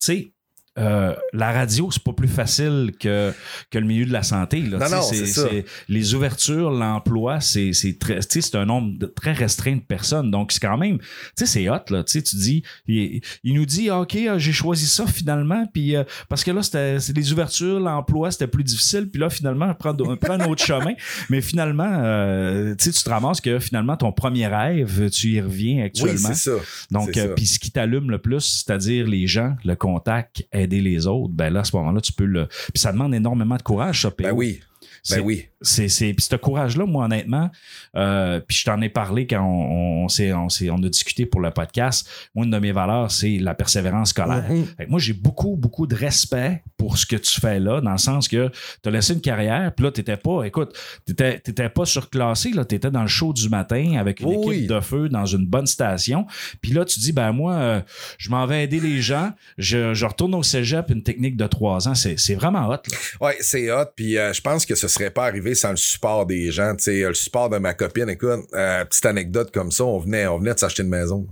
tu 0.00 0.06
sais, 0.06 0.32
euh, 0.78 1.14
la 1.32 1.52
radio, 1.52 1.90
c'est 1.90 2.02
pas 2.02 2.12
plus 2.12 2.28
facile 2.28 2.92
que, 2.98 3.32
que 3.70 3.78
le 3.78 3.86
milieu 3.86 4.06
de 4.06 4.12
la 4.12 4.22
santé. 4.22 4.60
Là. 4.60 4.78
Non, 4.78 4.96
non, 4.96 5.02
c'est 5.02 5.26
ça. 5.26 5.48
les 5.88 6.14
ouvertures, 6.14 6.70
l'emploi, 6.70 7.40
c'est 7.40 7.72
c'est 7.72 7.98
très, 7.98 8.20
c'est 8.22 8.54
un 8.54 8.64
nombre 8.66 8.96
de- 8.98 9.06
très 9.06 9.32
restreint 9.32 9.76
de 9.76 9.80
personnes. 9.80 10.30
Donc, 10.30 10.52
c'est 10.52 10.60
quand 10.60 10.78
même, 10.78 10.98
tu 10.98 11.06
sais, 11.36 11.46
c'est 11.46 11.68
hot. 11.68 11.78
Là, 11.90 12.04
tu 12.04 12.20
dis, 12.20 12.62
il, 12.86 13.20
il 13.44 13.54
nous 13.54 13.66
dit, 13.66 13.88
Ah, 13.90 14.00
OK, 14.00 14.14
euh, 14.16 14.38
j'ai 14.38 14.52
choisi 14.52 14.86
ça 14.86 15.06
finalement, 15.06 15.66
puis 15.72 15.96
euh, 15.96 16.04
parce 16.28 16.44
que 16.44 16.50
là, 16.50 16.62
c'était 16.62 17.00
c'est 17.00 17.16
les 17.16 17.32
ouvertures, 17.32 17.80
l'emploi, 17.80 18.30
c'était 18.30 18.46
plus 18.46 18.64
difficile, 18.64 19.08
puis 19.10 19.20
là, 19.20 19.30
finalement, 19.30 19.72
prends, 19.74 19.94
prends 19.94 20.34
un 20.34 20.44
autre 20.46 20.64
chemin. 20.64 20.92
Mais 21.30 21.40
finalement, 21.40 21.90
euh, 22.04 22.74
tu 22.78 22.90
te 22.92 23.08
ramasses 23.10 23.40
que 23.40 23.58
finalement, 23.58 23.96
ton 23.96 24.12
premier 24.12 24.46
rêve, 24.46 25.10
tu 25.10 25.32
y 25.32 25.40
reviens 25.40 25.76
Oui, 25.76 25.82
actuellement. 25.82 26.28
c'est 26.34 26.50
ça. 26.50 26.56
Donc, 26.90 27.18
puis 27.36 27.46
ce 27.46 27.58
qui 27.58 27.70
t'allume 27.70 28.10
le 28.10 28.18
plus, 28.18 28.40
c'est-à-dire 28.64 29.06
les 29.06 29.26
gens, 29.26 29.56
le 29.64 29.74
contact, 29.76 30.44
aider 30.52 30.67
les 30.76 31.06
autres, 31.06 31.32
ben 31.32 31.52
là, 31.52 31.60
à 31.60 31.64
ce 31.64 31.76
moment-là, 31.76 32.00
tu 32.00 32.12
peux 32.12 32.24
le. 32.24 32.46
Puis 32.46 32.80
ça 32.80 32.92
demande 32.92 33.14
énormément 33.14 33.56
de 33.56 33.62
courage, 33.62 34.02
ça, 34.02 34.10
Ben 34.18 34.32
oui. 34.32 34.60
Ben 35.10 35.20
oui. 35.20 35.46
C'est, 35.60 35.88
ce 35.88 36.36
courage-là, 36.36 36.86
moi, 36.86 37.06
honnêtement, 37.06 37.50
euh, 37.96 38.40
puis 38.40 38.56
je 38.58 38.64
t'en 38.64 38.80
ai 38.80 38.88
parlé 38.88 39.26
quand 39.26 39.42
on, 39.42 40.04
on, 40.04 40.08
s'est, 40.08 40.32
on, 40.32 40.46
on 40.46 40.82
a 40.82 40.88
discuté 40.88 41.26
pour 41.26 41.40
le 41.40 41.50
podcast. 41.50 42.08
Moi, 42.34 42.44
une 42.44 42.52
de 42.52 42.58
mes 42.58 42.70
valeurs, 42.72 43.10
c'est 43.10 43.38
la 43.38 43.54
persévérance 43.54 44.10
scolaire. 44.10 44.44
Que 44.46 44.86
moi, 44.86 45.00
j'ai 45.00 45.14
beaucoup, 45.14 45.56
beaucoup 45.56 45.86
de 45.86 45.96
respect 45.96 46.62
pour 46.76 46.96
ce 46.96 47.06
que 47.06 47.16
tu 47.16 47.40
fais 47.40 47.58
là, 47.58 47.80
dans 47.80 47.92
le 47.92 47.98
sens 47.98 48.28
que 48.28 48.50
tu 48.82 48.88
as 48.88 48.92
laissé 48.92 49.14
une 49.14 49.20
carrière, 49.20 49.72
puis 49.74 49.84
là, 49.84 49.90
t'étais 49.90 50.16
pas, 50.16 50.44
écoute, 50.44 50.78
t'étais, 51.04 51.40
t'étais 51.40 51.68
pas 51.68 51.84
surclassé, 51.84 52.50
là, 52.50 52.64
t'étais 52.64 52.90
dans 52.90 53.02
le 53.02 53.08
show 53.08 53.32
du 53.32 53.48
matin 53.48 53.96
avec 53.98 54.20
une 54.20 54.28
Oui, 54.28 54.34
équipe 54.36 54.48
oui. 54.48 54.66
de 54.66 54.80
feu 54.80 55.08
dans 55.08 55.26
une 55.26 55.46
bonne 55.46 55.66
station. 55.66 56.26
Puis 56.62 56.72
là, 56.72 56.84
tu 56.84 57.00
dis, 57.00 57.12
ben 57.12 57.32
moi, 57.32 57.54
euh, 57.54 57.80
je 58.18 58.30
m'en 58.30 58.46
vais 58.46 58.64
aider 58.64 58.80
les 58.80 59.00
gens, 59.00 59.32
je, 59.58 59.92
je 59.94 60.06
retourne 60.06 60.34
au 60.34 60.42
cégep, 60.42 60.90
une 60.90 61.02
technique 61.02 61.36
de 61.36 61.46
trois 61.46 61.88
ans. 61.88 61.94
C'est, 61.94 62.34
vraiment 62.34 62.68
hot. 62.68 62.76
Ouais, 63.20 63.36
c'est 63.40 63.70
hot. 63.72 63.86
Puis 63.96 64.16
euh, 64.16 64.32
je 64.32 64.40
pense 64.40 64.64
que 64.64 64.74
ce 64.74 64.86
serait 64.98 65.10
pas 65.10 65.26
arrivé 65.26 65.54
sans 65.54 65.70
le 65.70 65.76
support 65.76 66.26
des 66.26 66.50
gens. 66.50 66.74
Tu 66.76 66.84
sais, 66.84 67.00
le 67.02 67.14
support 67.14 67.48
de 67.48 67.58
ma 67.58 67.74
copine. 67.74 68.08
Écoute, 68.08 68.40
euh, 68.54 68.84
petite 68.84 69.06
anecdote 69.06 69.50
comme 69.52 69.70
ça, 69.70 69.84
on 69.84 69.98
venait, 69.98 70.26
on 70.26 70.38
venait 70.38 70.54
de 70.54 70.58
s'acheter 70.58 70.82
une 70.82 70.88
maison. 70.88 71.26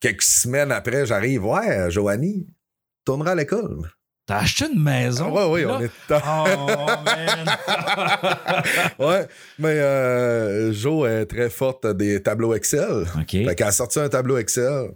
Quelques 0.00 0.22
semaines 0.22 0.72
après, 0.72 1.06
j'arrive, 1.06 1.44
ouais, 1.44 1.90
Joanie, 1.90 2.46
tournera 3.04 3.32
à 3.32 3.34
l'école. 3.34 3.90
T'as 4.26 4.40
acheté 4.40 4.66
une 4.70 4.82
maison? 4.82 5.32
ouais, 5.32 5.64
ouais, 5.64 5.64
puis 5.64 5.70
on 5.70 5.80
est. 5.80 5.90
Oh, 6.10 6.86
man! 7.02 7.56
ouais, 8.98 9.26
mais 9.58 9.78
euh, 9.80 10.70
Jo 10.72 11.06
est 11.06 11.24
très 11.24 11.48
forte 11.48 11.86
des 11.86 12.22
tableaux 12.22 12.54
Excel. 12.54 13.06
OK. 13.18 13.30
Fait 13.30 13.54
qu'elle 13.54 13.68
a 13.68 13.72
sorti 13.72 13.98
un 13.98 14.10
tableau 14.10 14.36
Excel. 14.36 14.90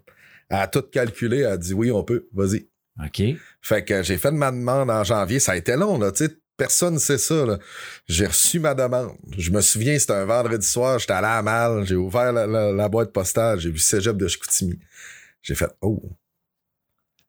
Elle 0.51 0.59
a 0.59 0.67
tout 0.67 0.83
calculé. 0.83 1.39
Elle 1.39 1.47
a 1.47 1.57
dit 1.57 1.73
oui, 1.73 1.91
on 1.91 2.05
peut. 2.05 2.29
Vas-y. 2.35 2.69
OK. 3.03 3.23
Fait 3.63 3.85
que 3.85 4.03
j'ai 4.03 4.19
fait 4.19 4.33
ma 4.33 4.51
demande 4.51 4.91
en 4.91 5.03
janvier. 5.03 5.41
Ça 5.41 5.53
a 5.53 5.57
été 5.57 5.77
long, 5.77 5.99
là. 5.99 6.13
Tu 6.13 6.27
sais, 6.27 6.37
personne 6.57 6.95
ne 6.95 6.99
sait 6.99 7.19
ça. 7.19 7.59
J'ai 8.07 8.27
reçu 8.27 8.61
ma 8.61 8.75
demande. 8.75 9.17
Je 9.37 9.51
me 9.51 9.61
souviens, 9.61 9.99
c'était 9.99 10.13
un 10.13 10.25
vendredi 10.25 10.67
soir. 10.67 10.99
J'étais 10.99 11.13
allé 11.13 11.27
à 11.27 11.43
Mal. 11.43 11.85
J'ai 11.87 11.97
ouvert 11.97 12.33
la, 12.33 12.47
la- 12.47 12.89
boîte 12.89 13.13
postale. 13.13 13.59
J'ai 13.61 13.71
vu 13.71 13.79
Cégep 13.79 14.17
de 14.17 14.29
Chicoutimi. 14.29 14.79
J'ai 15.43 15.55
fait, 15.55 15.71
oh. 15.81 16.03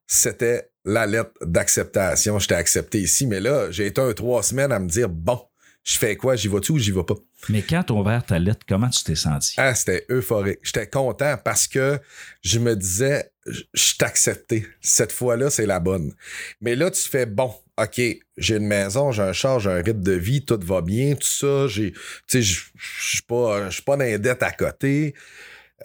C'était 0.08 0.70
la 0.86 1.06
lettre 1.06 1.32
d'acceptation. 1.42 2.38
J'étais 2.40 2.56
accepté 2.56 3.00
ici. 3.00 3.26
Mais 3.26 3.40
là, 3.40 3.72
j'ai 3.72 3.88
été 3.88 4.02
un 4.02 4.14
trois 4.14 4.44
semaines 4.44 4.72
à 4.72 4.80
me 4.80 4.88
dire, 4.88 5.10
bon, 5.10 5.42
je 5.84 5.98
fais 5.98 6.16
quoi? 6.16 6.36
J'y 6.36 6.48
vas-tu 6.48 6.74
ou 6.74 6.78
j'y 6.78 6.92
vais 6.92 7.04
pas? 7.04 7.16
Mais 7.49 7.62
quand 7.62 7.84
t'as 7.84 7.93
ouvert 7.93 8.25
ta 8.25 8.39
lettre, 8.39 8.65
comment 8.67 8.89
tu 8.89 9.03
t'es 9.03 9.15
senti? 9.15 9.56
Ah, 9.58 9.75
c'était 9.75 10.06
euphorique. 10.10 10.60
J'étais 10.63 10.88
content 10.88 11.38
parce 11.43 11.67
que 11.67 11.99
je 12.41 12.60
me 12.60 12.75
disais, 12.75 13.32
je 13.45 13.93
accepté. 14.01 14.65
Cette 14.82 15.12
fois-là, 15.12 15.49
c'est 15.49 15.65
la 15.65 15.79
bonne. 15.79 16.13
Mais 16.62 16.75
là, 16.75 16.89
tu 16.91 17.01
fais, 17.01 17.25
bon, 17.25 17.53
OK, 17.77 18.01
j'ai 18.38 18.56
une 18.56 18.67
maison, 18.67 19.12
j'ai 19.12 19.23
un 19.23 19.34
char, 19.34 19.60
j'ai 19.60 19.71
un 19.71 19.82
rythme 19.82 20.01
de 20.03 20.13
vie, 20.13 20.45
tout 20.45 20.60
va 20.62 20.82
bien, 20.82 21.15
tout 21.15 21.27
ça. 21.27 21.67
J'ai, 21.67 21.91
tu 21.91 21.99
sais, 22.27 22.41
je 22.41 22.62
suis 22.75 23.21
pas, 23.23 23.69
pas 23.86 23.97
à 24.41 24.51
côté. 24.51 25.13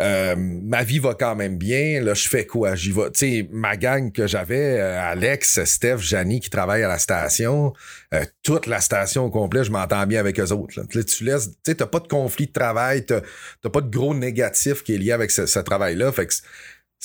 Euh, 0.01 0.37
ma 0.37 0.85
vie 0.85 0.99
va 0.99 1.15
quand 1.15 1.35
même 1.35 1.57
bien. 1.59 2.01
Là, 2.01 2.15
je 2.15 2.29
fais 2.29 2.47
quoi? 2.47 2.75
J'y 2.75 2.93
vais. 2.93 3.11
Tu 3.11 3.19
sais, 3.19 3.49
ma 3.51 3.77
gang 3.77 4.13
que 4.13 4.27
j'avais, 4.27 4.79
euh, 4.81 5.01
Alex, 5.01 5.65
Steph, 5.65 5.99
Janie 5.99 6.41
qui 6.41 6.51
travaillent 6.51 6.85
à 6.85 6.89
la 6.89 6.99
station, 6.99 7.73
euh, 8.15 8.25
toute 8.43 8.67
la 8.67 8.81
station 8.81 9.25
au 9.25 9.31
complet, 9.31 9.65
je 9.65 9.71
m'entends 9.73 10.07
bien 10.07 10.21
avec 10.21 10.39
eux 10.39 10.53
autres. 10.53 10.79
Là. 10.81 10.87
Tu 10.87 11.25
laisses, 11.25 11.51
tu 11.51 11.57
sais, 11.67 11.75
t'as 11.75 11.87
pas 11.87 12.01
de 12.01 12.07
conflit 12.09 12.47
de 12.47 12.53
travail, 12.53 13.05
t'as 13.07 13.21
t'as 13.63 13.71
pas 13.71 13.81
de 13.81 13.91
gros 13.91 14.15
négatif 14.15 14.83
qui 14.85 14.95
est 14.95 14.99
lié 14.99 15.13
avec 15.13 15.31
ce, 15.31 15.47
ce 15.47 15.59
travail-là. 15.59 16.13
Fait 16.13 16.27
que 16.27 16.35
c'est- 16.35 16.45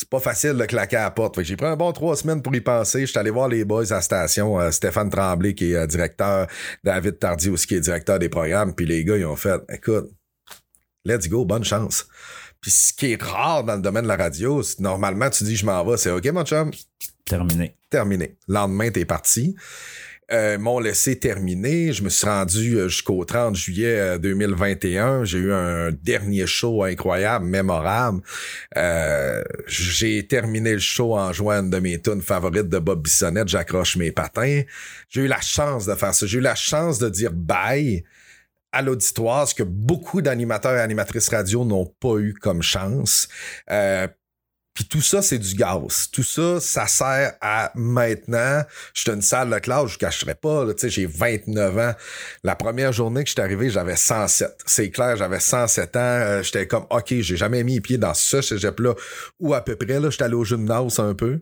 pas 0.10 0.20
facile 0.20 0.54
de 0.54 0.66
claquer 0.66 0.98
à 0.98 1.04
la 1.04 1.12
porte. 1.12 1.36
Fait 1.36 1.42
que 1.44 1.48
j'ai 1.48 1.56
pris 1.56 1.68
un 1.68 1.76
bon 1.76 1.92
trois 1.94 2.16
semaines 2.16 2.42
pour 2.42 2.56
y 2.56 2.62
penser. 2.62 3.06
J'étais 3.06 3.20
allé 3.20 3.30
voir 3.30 3.48
les 3.48 3.64
boys 3.64 3.92
à 3.92 3.96
la 3.96 4.02
station, 4.02 4.60
euh, 4.60 4.72
Stéphane 4.72 5.10
Tremblay 5.10 5.54
qui 5.56 5.72
est 5.74 5.76
euh, 5.76 5.88
directeur, 5.88 6.48
David 6.84 7.20
Tardy 7.20 7.50
aussi 7.50 7.68
qui 7.68 7.76
est 7.76 7.80
directeur 7.80 8.18
des 8.20 8.30
programmes. 8.30 8.74
Puis 8.76 8.86
les 8.88 9.04
gars, 9.06 9.18
ils 9.18 9.26
ont 9.26 9.36
fait, 9.36 9.60
écoute, 9.70 10.10
let's 11.06 11.28
go, 11.30 11.46
bonne 11.46 11.64
chance. 11.64 12.08
Puis 12.64 12.72
ce 12.72 12.94
qui 12.94 13.12
est 13.12 13.22
rare 13.22 13.66
dans 13.66 13.76
le 13.76 13.82
domaine 13.82 14.04
de 14.04 14.08
la 14.08 14.16
radio, 14.16 14.64
c'est 14.64 14.80
normalement 14.80 15.30
tu 15.30 15.44
dis 15.44 15.56
je 15.58 15.66
m'en 15.66 15.86
vais, 15.86 15.98
c'est 15.98 16.10
OK 16.10 16.26
mon 16.28 16.44
chum, 16.46 16.72
Terminé. 17.26 17.76
terminé. 17.90 18.38
Lendemain, 18.48 18.90
t'es 18.90 19.04
parti. 19.06 19.56
Euh, 20.32 20.58
m'ont 20.58 20.80
laissé 20.80 21.20
terminer. 21.20 21.92
Je 21.92 22.02
me 22.02 22.08
suis 22.10 22.26
rendu 22.26 22.76
euh, 22.78 22.88
jusqu'au 22.88 23.24
30 23.26 23.58
juillet 23.58 24.00
euh, 24.00 24.18
2021. 24.18 25.26
J'ai 25.26 25.38
eu 25.40 25.52
un 25.54 25.92
dernier 25.92 26.48
show 26.48 26.84
incroyable, 26.84 27.46
mémorable. 27.46 28.22
Euh, 28.78 29.44
j'ai 29.68 30.26
terminé 30.26 30.72
le 30.72 30.80
show 30.80 31.18
en 31.18 31.34
jouant 31.34 31.60
une 31.60 31.70
de 31.70 31.80
mes 31.80 32.02
tunes 32.02 32.22
favorites 32.22 32.70
de 32.70 32.80
Bob 32.80 33.04
Bissonnette, 33.04 33.50
J'accroche 33.50 33.98
mes 33.98 34.14
patins. 34.14 34.62
J'ai 35.10 35.22
eu 35.22 35.28
la 35.28 35.42
chance 35.42 35.86
de 35.86 35.94
faire 35.96 36.16
ça. 36.16 36.26
J'ai 36.26 36.38
eu 36.38 36.42
la 36.42 36.56
chance 36.56 36.98
de 37.00 37.10
dire 37.10 37.32
bye 37.34 38.04
à 38.74 38.82
l'auditoire, 38.82 39.48
ce 39.48 39.56
que 39.56 39.64
beaucoup 39.64 40.22
d'animateurs 40.22 40.76
et 40.76 40.82
animatrices 40.82 41.30
radio 41.30 41.64
n'ont 41.64 41.86
pas 41.86 42.18
eu 42.18 42.34
comme 42.34 42.62
chance. 42.62 43.28
Euh, 43.72 44.08
puis 44.74 44.86
tout 44.86 45.02
ça, 45.02 45.22
c'est 45.22 45.38
du 45.38 45.54
gaz. 45.54 46.10
Tout 46.12 46.24
ça, 46.24 46.60
ça 46.60 46.88
sert 46.88 47.34
à 47.42 47.72
maintenant. 47.76 48.64
Je 48.96 49.02
suis 49.02 49.12
une 49.12 49.22
salle 49.22 49.52
de 49.52 49.60
classe, 49.60 49.90
je 49.90 49.96
ne 49.96 50.00
cacherai 50.00 50.34
pas. 50.34 50.66
Tu 50.74 50.80
sais, 50.80 50.90
j'ai 50.90 51.06
29 51.06 51.78
ans. 51.78 51.94
La 52.44 52.56
première 52.56 52.92
journée 52.92 53.24
que 53.24 53.30
je 53.30 53.34
suis 53.34 53.42
arrivé, 53.42 53.70
j'avais 53.70 53.96
107. 53.96 54.62
C'est 54.66 54.90
clair, 54.90 55.16
j'avais 55.16 55.40
107 55.40 55.96
ans. 55.96 56.00
Euh, 56.00 56.42
J'étais 56.42 56.66
comme, 56.66 56.88
OK, 56.90 57.14
j'ai 57.14 57.38
jamais 57.38 57.64
mis 57.64 57.76
les 57.76 57.82
pieds 57.82 58.00
dans 58.00 58.16
ce 58.16 58.42
cégep-là. 58.42 58.96
Ou 59.40 59.54
à 59.54 59.62
peu 59.64 59.76
près, 59.76 60.00
là, 60.00 60.10
j'étais 60.10 60.24
allé 60.24 60.34
au 60.34 60.44
gymnase 60.44 61.00
un 61.00 61.14
peu. 61.14 61.40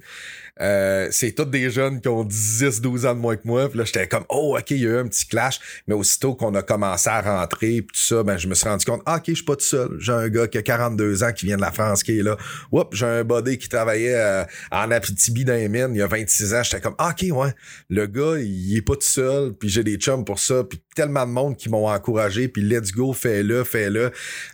Euh, 0.62 1.08
c'est 1.12 1.32
tous 1.32 1.46
des 1.46 1.70
jeunes 1.70 2.02
qui 2.02 2.08
ont 2.08 2.24
10, 2.24 2.82
12 2.82 3.06
ans 3.06 3.16
de 3.16 3.20
moins 3.20 3.36
que 3.36 3.46
moi. 3.46 3.70
Puis 3.70 3.80
là, 3.80 3.86
j'étais 3.86 4.08
comme, 4.08 4.26
oh, 4.30 4.58
OK, 4.58 4.72
il 4.72 4.78
y 4.78 4.86
a 4.86 4.90
eu 4.90 4.98
un 4.98 5.08
petit 5.08 5.26
clash. 5.26 5.60
Mais 5.88 5.96
aussitôt 5.96 6.36
qu'on 6.36 6.54
a 6.56 6.62
commencé 6.62 7.10
à 7.10 7.22
rentrer, 7.22 7.82
puis 7.82 7.96
tout 7.96 8.02
ça, 8.02 8.24
ben, 8.24 8.38
je 8.38 8.48
me 8.48 8.54
suis 8.54 8.68
rendu 8.68 8.86
compte, 8.86 9.02
ah, 9.06 9.18
OK, 9.18 9.24
je 9.28 9.34
suis 9.34 9.46
pas 9.46 9.56
tout 9.56 9.66
seul. 9.66 9.98
J'ai 10.00 10.12
un 10.12 10.30
gars 10.30 10.48
qui 10.48 10.58
a 10.58 10.62
42 10.62 11.24
ans 11.24 11.32
qui 11.34 11.46
vient 11.46 11.58
de 11.58 11.62
la 11.62 11.72
France 11.72 12.04
qui 12.04 12.20
est 12.20 12.24
là. 12.24 12.38
Oups, 12.72 12.96
j'ai 12.96 13.06
un 13.06 13.24
body 13.24 13.58
qui 13.58 13.70
travaillait 13.70 14.16
euh, 14.16 14.44
en 14.72 14.92
Abitibi 14.92 15.46
dans 15.46 15.54
les 15.54 15.72
il 15.72 15.96
y 15.96 16.02
a 16.02 16.08
26 16.08 16.54
ans. 16.54 16.64
J'étais 16.64 16.82
comme, 16.82 16.96
ah, 16.98 17.12
OK, 17.12 17.26
ouais. 17.32 17.54
Le 17.90 18.06
gars, 18.08 18.38
il 18.38 18.78
est 18.78 18.82
pas 18.82 18.96
tout 18.96 19.02
seul. 19.02 19.54
Puis 19.54 19.70
j'ai 19.70 19.84
des 19.84 19.96
chums 19.96 20.26
pour 20.26 20.40
ça. 20.40 20.64
Puis 20.64 20.82
tellement 20.96 21.26
de 21.26 21.32
monde 21.32 21.56
qui 21.58 21.70
m'ont 21.70 21.88
encouragé, 21.90 22.48
puis 22.48 22.62
let's 22.62 22.92
go, 22.92 23.14
fais-le, 23.14 23.64
fais-le. 23.64 24.12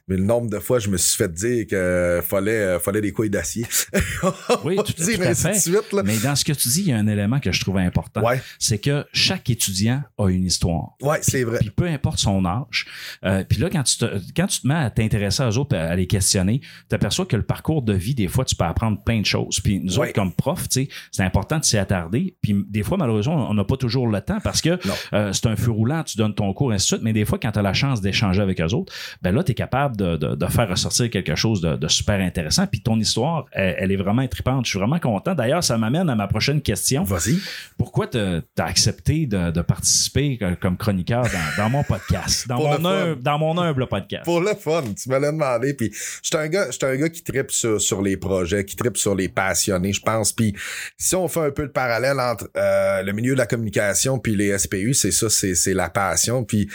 Mais 0.07 0.17
le 0.17 0.23
nombre 0.23 0.49
de 0.49 0.59
fois, 0.59 0.79
je 0.79 0.89
me 0.89 0.97
suis 0.97 1.17
fait 1.17 1.31
dire 1.33 1.65
que 1.67 2.21
fallait, 2.23 2.51
euh, 2.51 2.79
fallait 2.79 3.01
des 3.01 3.11
couilles 3.11 3.29
d'acier. 3.29 3.65
Oui, 4.63 4.75
tout, 4.77 4.93
dire 4.93 5.17
tout 5.17 5.23
à 5.23 5.27
ainsi 5.29 5.43
de 5.47 5.53
fait. 5.53 5.59
suite, 5.59 5.93
là. 5.93 6.03
Mais 6.03 6.17
dans 6.17 6.35
ce 6.35 6.43
que 6.45 6.53
tu 6.53 6.67
dis, 6.69 6.81
il 6.81 6.87
y 6.89 6.91
a 6.91 6.97
un 6.97 7.07
élément 7.07 7.39
que 7.39 7.51
je 7.51 7.59
trouve 7.61 7.77
important. 7.77 8.23
Ouais, 8.23 8.41
C'est 8.59 8.77
que 8.79 9.05
chaque 9.13 9.49
étudiant 9.49 10.01
a 10.17 10.27
une 10.29 10.45
histoire. 10.45 10.91
ouais, 11.01 11.19
c'est 11.21 11.43
vrai. 11.43 11.59
Puis 11.59 11.69
peu 11.69 11.85
importe 11.85 12.19
son 12.19 12.45
âge. 12.45 12.85
Euh, 13.23 13.43
puis 13.43 13.59
là, 13.59 13.69
quand 13.69 13.83
tu, 13.83 13.97
te, 13.97 14.05
quand 14.35 14.47
tu 14.47 14.61
te 14.61 14.67
mets 14.67 14.73
à 14.75 14.89
t'intéresser 14.89 15.43
aux 15.43 15.57
autres, 15.57 15.75
à 15.75 15.95
les 15.95 16.07
questionner, 16.07 16.61
tu 16.89 16.95
aperçois 16.95 17.25
que 17.25 17.35
le 17.35 17.43
parcours 17.43 17.81
de 17.81 17.93
vie, 17.93 18.15
des 18.15 18.27
fois, 18.27 18.45
tu 18.45 18.55
peux 18.55 18.65
apprendre 18.65 19.01
plein 19.03 19.21
de 19.21 19.25
choses. 19.25 19.59
Puis 19.63 19.79
nous 19.79 19.97
Ouais. 19.99 20.07
autres, 20.07 20.13
comme 20.13 20.33
profs, 20.33 20.69
tu 20.69 20.83
sais, 20.85 20.89
c'est 21.11 21.23
important 21.23 21.59
de 21.59 21.65
s'y 21.65 21.77
attarder. 21.77 22.35
Puis 22.41 22.55
des 22.69 22.83
fois, 22.83 22.97
malheureusement, 22.97 23.49
on 23.49 23.53
n'a 23.53 23.63
pas 23.63 23.77
toujours 23.77 24.07
le 24.07 24.21
temps 24.21 24.39
parce 24.43 24.61
que 24.61 24.77
euh, 25.13 25.33
c'est 25.33 25.45
un 25.47 25.55
feu 25.55 25.71
roulant, 25.71 26.03
tu 26.03 26.17
donnes 26.17 26.26
ton 26.35 26.53
cours, 26.53 26.71
ainsi 26.71 26.85
de 26.85 26.87
suite. 26.97 27.01
Mais 27.03 27.13
des 27.13 27.25
fois, 27.25 27.39
quand 27.41 27.51
tu 27.51 27.59
as 27.59 27.61
la 27.61 27.73
chance 27.73 28.01
d'échanger 28.01 28.41
avec 28.41 28.59
eux 28.61 28.73
autres, 28.73 28.93
ben 29.21 29.33
là, 29.33 29.43
tu 29.43 29.51
es 29.51 29.55
capable 29.55 29.95
de, 29.97 30.17
de- 30.17 30.35
de 30.35 30.45
faire 30.47 30.69
ressortir 30.69 31.09
quelque 31.09 31.35
chose 31.35 31.61
de, 31.61 31.75
de 31.75 31.87
super 31.87 32.19
intéressant. 32.19 32.67
Puis 32.67 32.81
ton 32.81 32.99
histoire, 32.99 33.45
elle, 33.51 33.75
elle 33.79 33.91
est 33.91 33.95
vraiment 33.95 34.25
tripante. 34.27 34.65
Je 34.65 34.71
suis 34.71 34.79
vraiment 34.79 34.99
content. 34.99 35.33
D'ailleurs, 35.35 35.63
ça 35.63 35.77
m'amène 35.77 36.09
à 36.09 36.15
ma 36.15 36.27
prochaine 36.27 36.61
question. 36.61 37.03
Vas-y. 37.03 37.37
Pourquoi 37.77 38.07
tu 38.07 38.17
as 38.17 38.41
accepté 38.57 39.25
de, 39.25 39.61
participer 39.61 40.37
euh, 40.41 40.55
comme 40.59 40.77
chroniqueur 40.77 41.23
dans, 41.23 41.63
dans 41.63 41.69
mon 41.69 41.83
podcast, 41.83 42.47
dans 42.47 42.57
mon, 42.79 42.85
humble, 42.85 43.21
dans 43.21 43.37
mon 43.39 43.57
humble 43.57 43.87
podcast? 43.87 44.23
Pour 44.23 44.41
le 44.41 44.53
fun, 44.55 44.83
tu 45.01 45.09
me 45.09 45.17
l'as 45.19 45.31
demandé. 45.31 45.73
Puis, 45.73 45.91
j'étais 46.23 46.37
un 46.37 46.47
gars, 46.47 46.67
un 46.81 46.95
gars 46.95 47.09
qui 47.09 47.23
tripe 47.23 47.51
sur, 47.51 47.79
sur 47.81 48.01
les 48.01 48.17
projets, 48.17 48.63
qui 48.65 48.75
tripe 48.75 48.97
sur 48.97 49.15
les 49.15 49.29
passionnés, 49.29 49.93
je 49.93 50.01
pense. 50.01 50.31
Puis, 50.33 50.53
si 50.97 51.15
on 51.15 51.27
fait 51.27 51.41
un 51.41 51.51
peu 51.51 51.63
le 51.63 51.71
parallèle 51.71 52.19
entre 52.19 52.49
euh, 52.55 53.01
le 53.03 53.11
milieu 53.13 53.33
de 53.33 53.37
la 53.37 53.45
communication 53.45 54.19
puis 54.19 54.35
les 54.35 54.57
SPU, 54.57 54.93
c'est 54.93 55.11
ça, 55.11 55.29
c'est, 55.29 55.55
c'est 55.55 55.73
la 55.73 55.89
passion. 55.89 56.16
Puis, 56.43 56.69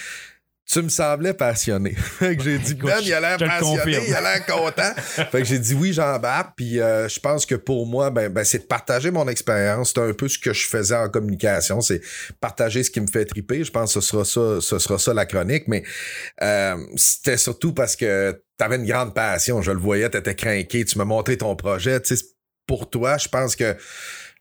tu 0.72 0.80
me 0.80 0.88
semblais 0.88 1.34
passionné. 1.34 1.90
fait 2.18 2.36
que 2.36 2.43
j'ai 2.43 2.59
dit, 2.59 2.74
Ben, 2.74 2.99
il 3.03 3.12
a 3.12 3.20
l'air 3.20 3.36
passionné, 3.36 3.99
il 4.09 4.14
a 4.14 4.20
l'air 4.20 4.47
content. 4.47 4.95
fait 4.97 5.30
que 5.30 5.45
j'ai 5.45 5.59
dit 5.59 5.74
oui, 5.74 5.93
j'embarque. 5.93 6.55
Puis, 6.57 6.80
euh, 6.80 7.09
je 7.09 7.20
pense 7.20 7.45
que 7.45 7.57
pour 7.57 7.86
moi, 7.86 8.11
ben, 8.11 8.32
ben, 8.32 8.45
c'est 8.45 8.61
de 8.61 8.64
partager 8.64 9.11
mon 9.11 9.28
expérience. 9.28 9.93
C'est 9.95 10.01
un 10.01 10.12
peu 10.14 10.28
ce 10.28 10.38
que 10.38 10.53
je 10.53 10.66
faisais 10.66 10.97
en 10.97 11.09
communication. 11.11 11.80
C'est 11.80 12.01
partager 12.40 12.82
ce 12.82 12.90
qui 12.90 13.01
me 13.01 13.07
fait 13.07 13.26
triper. 13.26 13.64
Je 13.64 13.70
pense 13.70 13.93
que 13.93 14.01
ce 14.01 14.09
sera 14.09 14.24
ça, 14.24 14.61
ce 14.61 14.78
sera 14.78 14.99
ça 14.99 15.12
la 15.12 15.26
chronique. 15.26 15.64
Mais 15.68 15.82
euh, 16.43 16.76
c'était 16.97 17.36
surtout 17.36 17.74
parce 17.74 17.95
que 17.95 18.43
t'avais 18.57 18.76
une 18.76 18.86
grande 18.86 19.14
passion. 19.14 19.61
Je 19.61 19.72
le 19.72 19.78
voyais, 19.78 20.09
t'étais 20.09 20.34
craqué, 20.34 20.84
tu 20.84 20.97
m'as 20.97 21.05
montré 21.05 21.36
ton 21.36 21.55
projet. 21.55 22.01
Tu 22.01 22.16
sais, 22.16 22.24
pour 22.66 22.88
toi, 22.88 23.18
je 23.18 23.28
pense 23.28 23.57
que 23.57 23.76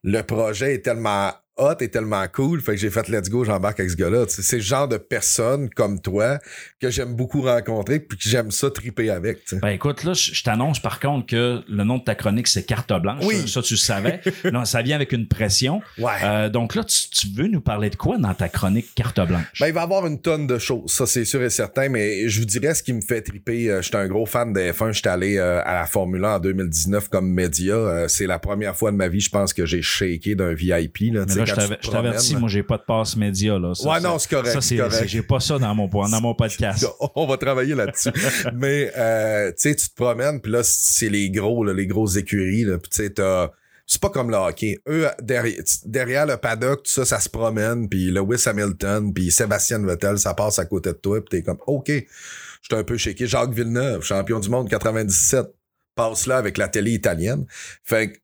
le 0.04 0.22
projet 0.22 0.76
est 0.76 0.82
tellement 0.86 1.34
hot 1.58 1.76
et 1.82 1.90
tellement 1.90 2.26
cool. 2.34 2.62
Fait 2.62 2.72
que 2.74 2.78
j'ai 2.78 2.90
fait 2.90 3.08
let's 3.10 3.30
go, 3.30 3.44
j'embarque 3.44 3.80
avec 3.80 3.92
ce 3.92 3.96
gars-là. 3.96 4.26
C'est 4.28 4.56
le 4.58 4.62
genre 4.62 4.88
de 4.88 4.98
personne 4.98 5.70
comme 5.70 6.02
toi 6.02 6.40
que 6.80 6.90
j'aime 6.90 7.14
beaucoup 7.16 7.42
rencontrer 7.42 8.00
puis 8.00 8.18
que 8.18 8.28
j'aime 8.28 8.52
ça 8.52 8.70
triper 8.72 9.10
avec. 9.10 9.44
tu 9.46 9.56
sais. 9.56 9.60
Ben 9.62 9.70
écoute, 9.70 10.04
là, 10.04 10.14
je 10.14 10.42
t'annonce 10.44 10.80
par 10.80 11.00
contre 11.00 11.26
que 11.28 11.62
le 11.68 11.84
nom 11.84 11.98
de 11.98 12.04
ta 12.04 12.16
chronique, 12.16 12.48
c'est 12.48 12.64
Carte 12.64 12.92
Blanche. 13.02 13.24
Oui. 13.26 13.48
Ça, 13.48 13.62
tu 13.62 13.74
le 13.76 13.80
savais. 13.80 14.22
non, 14.52 14.66
ça 14.66 14.82
vient 14.82 14.96
avec 14.96 15.12
une 15.12 15.28
pression. 15.28 15.82
Ouais. 15.98 16.12
Euh, 16.24 16.50
donc 16.50 16.76
là, 16.76 16.84
tu, 16.84 17.10
tu 17.10 17.28
veux 17.36 17.48
nous 17.48 17.62
parler 17.62 17.90
de 17.90 17.96
quoi 17.96 18.18
dans 18.18 18.34
ta 18.34 18.50
chronique 18.50 18.88
Carte 18.96 19.20
Blanche? 19.28 19.60
Ben, 19.60 19.68
il 19.68 19.74
va 19.74 19.82
y 19.82 19.84
avoir 19.84 20.06
une 20.08 20.22
tonne 20.22 20.48
de 20.48 20.58
choses, 20.58 20.92
ça 20.92 21.06
c'est 21.06 21.26
sûr 21.26 21.42
et 21.44 21.50
certain, 21.50 21.90
mais 21.90 22.28
je 22.30 22.40
vous 22.40 22.46
dirais 22.46 22.74
ce 22.74 22.82
qui 22.84 22.94
me 22.94 23.02
fait 23.02 23.22
triper. 23.22 23.70
euh, 23.70 23.82
J'étais 23.82 23.98
un 23.98 24.08
gros 24.08 24.26
fan 24.26 24.54
de 24.54 24.60
F1, 24.60 24.94
j'étais 24.94 25.10
allé 25.10 25.38
euh, 25.38 25.62
à 25.64 25.74
la 25.76 25.86
Formule 25.86 26.24
1 26.26 26.36
en 26.36 26.40
2019 26.40 27.10
comme 27.10 27.30
média. 27.32 27.76
Euh, 27.76 28.08
c'est 28.08 28.28
la 28.28 28.40
première 28.40 28.76
fois 28.76 28.92
de 28.92 28.96
ma 28.98 29.08
vie, 29.08 29.20
je 29.22 29.30
pense, 29.30 29.54
que 29.54 29.66
j'ai 29.66 29.82
shaké 29.82 30.36
d'un 30.36 30.54
VIP. 30.54 31.14
Là, 31.14 31.26
Mais 31.28 31.41
là, 31.46 31.68
je 31.68 31.76
quand 31.86 31.92
t'avertis, 31.92 32.36
moi, 32.36 32.50
j'ai 32.50 32.64
pas 32.64 32.78
de 32.78 32.84
passe 32.84 33.16
média. 33.16 33.58
Là. 33.60 33.74
Ça, 33.76 33.90
Ouais, 33.90 34.00
non, 34.00 34.20
c'est 34.20 34.30
correct, 34.30 34.52
Ça, 34.54 34.62
c'est 34.62 34.78
correct. 34.78 35.08
j'ai 35.08 35.22
pas 35.22 35.40
ça 35.40 35.58
dans 35.60 35.76
mon, 35.76 35.88
dans 35.88 36.22
mon 36.22 36.34
podcast. 36.34 36.86
On 37.16 37.26
va 37.26 37.38
travailler 37.38 37.76
là-dessus. 37.76 38.12
Mais 38.54 38.92
euh, 38.98 39.50
tu 39.52 39.70
sais, 39.70 39.76
tu 39.76 39.90
te 39.90 39.96
promènes, 39.96 40.42
puis 40.42 40.52
là, 40.52 40.62
c'est 40.64 41.10
les 41.10 41.30
gros, 41.30 41.64
là, 41.64 41.74
les 41.74 41.88
grosses 41.88 42.16
écuries. 42.16 42.64
Là, 42.64 42.78
puis 42.78 42.90
tu 42.90 43.04
sais, 43.04 43.10
t'as. 43.12 43.50
C'est 43.88 44.00
pas 44.00 44.10
comme 44.10 44.30
le 44.30 44.38
hockey. 44.38 44.78
Eux, 44.88 45.06
derrière, 45.22 45.62
derrière 45.84 46.26
le 46.26 46.38
paddock, 46.38 46.84
tout 46.84 46.92
ça, 46.92 47.04
ça 47.04 47.20
se 47.20 47.28
promène, 47.28 47.90
puis 47.90 48.10
Lewis 48.10 48.42
Hamilton, 48.46 49.14
puis 49.14 49.32
Sébastien 49.32 49.86
Vettel, 49.86 50.18
ça 50.18 50.34
passe 50.34 50.60
à 50.60 50.66
côté 50.66 50.92
de 50.92 50.98
toi, 50.98 51.20
puis 51.20 51.40
t'es 51.40 51.44
comme, 51.44 51.58
OK, 51.68 51.88
j'étais 51.88 52.76
un 52.76 52.86
peu 52.86 52.96
shaké. 52.96 53.28
Jacques 53.28 53.52
Villeneuve, 53.52 54.02
champion 54.04 54.40
du 54.40 54.50
monde 54.50 54.70
97, 54.70 55.46
passe 55.94 56.26
là 56.26 56.38
avec 56.38 56.58
la 56.58 56.70
télé 56.70 56.92
italienne. 56.92 57.46
Fait 57.84 58.14
que 58.14 58.18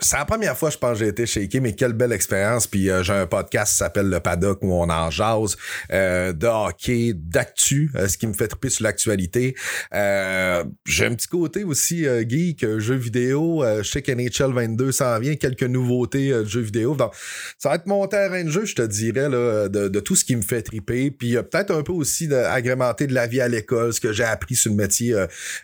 c'est 0.00 0.16
la 0.16 0.24
première 0.24 0.56
fois, 0.56 0.70
je 0.70 0.78
pense, 0.78 0.98
que 0.98 1.04
j'ai 1.04 1.08
été 1.08 1.26
shaké, 1.26 1.60
mais 1.60 1.74
quelle 1.74 1.92
belle 1.92 2.12
expérience. 2.12 2.66
Puis 2.66 2.90
euh, 2.90 3.02
j'ai 3.02 3.12
un 3.12 3.26
podcast 3.26 3.72
qui 3.72 3.78
s'appelle 3.78 4.08
Le 4.08 4.20
Paddock 4.20 4.58
où 4.62 4.72
on 4.72 4.88
en 4.88 5.10
jase 5.10 5.56
euh, 5.92 6.32
de 6.32 6.46
hockey, 6.46 7.12
d'actu, 7.14 7.90
euh, 7.94 8.08
ce 8.08 8.16
qui 8.16 8.26
me 8.26 8.32
fait 8.32 8.48
triper 8.48 8.70
sur 8.70 8.84
l'actualité. 8.84 9.54
Euh, 9.94 10.64
j'ai 10.86 11.06
un 11.06 11.14
petit 11.14 11.28
côté 11.28 11.64
aussi 11.64 12.06
euh, 12.06 12.24
geek, 12.26 12.78
jeux 12.78 12.96
vidéo. 12.96 13.62
Je 13.82 13.88
sais 13.88 14.02
qu'NHL 14.02 14.52
22 14.52 14.92
s'en 14.92 15.18
vient, 15.18 15.36
quelques 15.36 15.62
nouveautés 15.62 16.30
de 16.30 16.44
jeux 16.44 16.60
vidéo. 16.60 16.94
Donc, 16.94 17.12
ça 17.58 17.70
va 17.70 17.74
être 17.76 17.86
mon 17.86 18.06
terrain 18.06 18.42
de 18.44 18.50
jeu, 18.50 18.64
je 18.64 18.74
te 18.74 18.82
dirais, 18.82 19.28
là, 19.28 19.68
de, 19.68 19.88
de 19.88 20.00
tout 20.00 20.16
ce 20.16 20.24
qui 20.24 20.36
me 20.36 20.42
fait 20.42 20.62
triper. 20.62 21.10
Puis 21.10 21.34
peut-être 21.34 21.74
un 21.74 21.82
peu 21.82 21.92
aussi 21.92 22.28
d'agrémenter 22.28 23.06
de 23.06 23.14
la 23.14 23.26
vie 23.26 23.40
à 23.40 23.48
l'école, 23.48 23.92
ce 23.92 24.00
que 24.00 24.12
j'ai 24.12 24.24
appris 24.24 24.54
sur 24.54 24.70
le 24.70 24.76
métier 24.76 25.14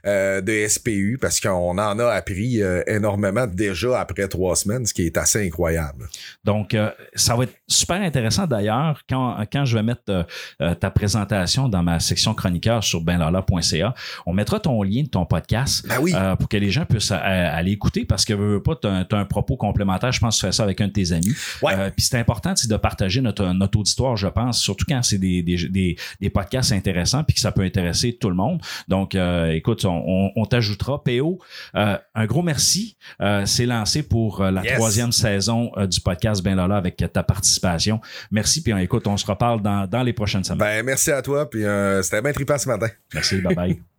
de 0.04 0.68
SPU, 0.68 1.18
parce 1.20 1.40
qu'on 1.40 1.78
en 1.78 1.98
a 1.98 2.06
appris 2.06 2.60
énormément 2.86 3.46
déjà 3.46 4.00
après 4.00 4.25
trois 4.28 4.56
semaines, 4.56 4.86
ce 4.86 4.94
qui 4.94 5.02
est 5.02 5.16
assez 5.16 5.46
incroyable. 5.46 6.08
Donc, 6.44 6.74
euh, 6.74 6.90
ça 7.14 7.36
va 7.36 7.44
être 7.44 7.54
super 7.68 8.00
intéressant 8.00 8.46
d'ailleurs 8.46 9.00
quand, 9.08 9.44
quand 9.52 9.64
je 9.64 9.76
vais 9.76 9.82
mettre 9.82 10.02
euh, 10.08 10.22
euh, 10.60 10.74
ta 10.74 10.90
présentation 10.90 11.68
dans 11.68 11.82
ma 11.82 12.00
section 12.00 12.34
chroniqueur 12.34 12.82
sur 12.84 13.00
benlala.ca. 13.00 13.94
On 14.26 14.32
mettra 14.32 14.60
ton 14.60 14.82
lien 14.82 15.02
de 15.02 15.08
ton 15.08 15.26
podcast 15.26 15.86
Ben 15.88 15.98
oui. 16.00 16.12
euh, 16.14 16.36
pour 16.36 16.48
que 16.48 16.56
les 16.56 16.70
gens 16.70 16.84
puissent 16.84 17.10
aller 17.12 17.72
écouter 17.72 18.04
parce 18.04 18.24
que 18.24 18.32
veux, 18.34 18.54
veux 18.54 18.62
pas, 18.62 18.76
tu 18.76 18.86
as, 18.86 19.06
un 19.10 19.24
propos 19.24 19.56
complémentaire. 19.56 20.12
Je 20.12 20.20
pense 20.20 20.36
que 20.36 20.40
tu 20.40 20.46
fais 20.46 20.52
ça 20.52 20.62
avec 20.62 20.80
un 20.80 20.88
de 20.88 20.92
tes 20.92 21.12
amis. 21.12 21.34
Ouais. 21.62 21.90
Puis 21.90 22.06
c'est 22.06 22.18
important 22.18 22.54
de 22.68 22.76
partager 22.76 23.20
notre, 23.20 23.44
notre 23.52 23.78
auditoire, 23.78 24.16
je 24.16 24.28
pense, 24.28 24.60
surtout 24.60 24.84
quand 24.88 25.02
c'est 25.02 25.18
des, 25.18 25.42
des, 25.42 25.68
des, 25.68 25.96
des 26.20 26.30
podcasts 26.30 26.72
intéressants 26.72 27.24
puis 27.24 27.34
que 27.34 27.40
ça 27.40 27.52
peut 27.52 27.62
intéresser 27.62 28.16
tout 28.18 28.28
le 28.28 28.36
monde. 28.36 28.60
Donc, 28.88 29.14
écoute, 29.50 29.84
on, 29.84 30.02
on, 30.06 30.30
on 30.36 30.46
t'ajoutera. 30.46 31.02
PO, 31.04 31.38
un 31.74 32.26
gros 32.26 32.42
merci. 32.42 32.96
C'est 33.44 33.66
lancé 33.66 34.02
pour 34.02 34.15
euh, 34.40 34.50
la 34.50 34.62
Yes. 34.62 34.74
troisième 34.74 35.12
saison 35.12 35.70
euh, 35.76 35.86
du 35.86 36.00
podcast 36.00 36.42
Ben 36.42 36.54
Lala 36.56 36.76
avec 36.76 36.96
ta 37.12 37.22
participation. 37.22 38.00
Merci. 38.30 38.62
Puis 38.62 38.72
euh, 38.72 38.78
écoute, 38.78 39.06
on 39.06 39.16
se 39.16 39.26
reparle 39.26 39.62
dans, 39.62 39.86
dans 39.86 40.02
les 40.02 40.12
prochaines 40.12 40.44
semaines. 40.44 40.58
Ben, 40.58 40.84
merci 40.84 41.10
à 41.12 41.22
toi, 41.22 41.48
puis 41.48 41.64
euh, 41.64 42.02
c'était 42.02 42.22
bien 42.22 42.32
trippant 42.32 42.58
ce 42.58 42.68
matin. 42.68 42.88
Merci. 43.14 43.40
Bye 43.40 43.54
bye. 43.54 43.80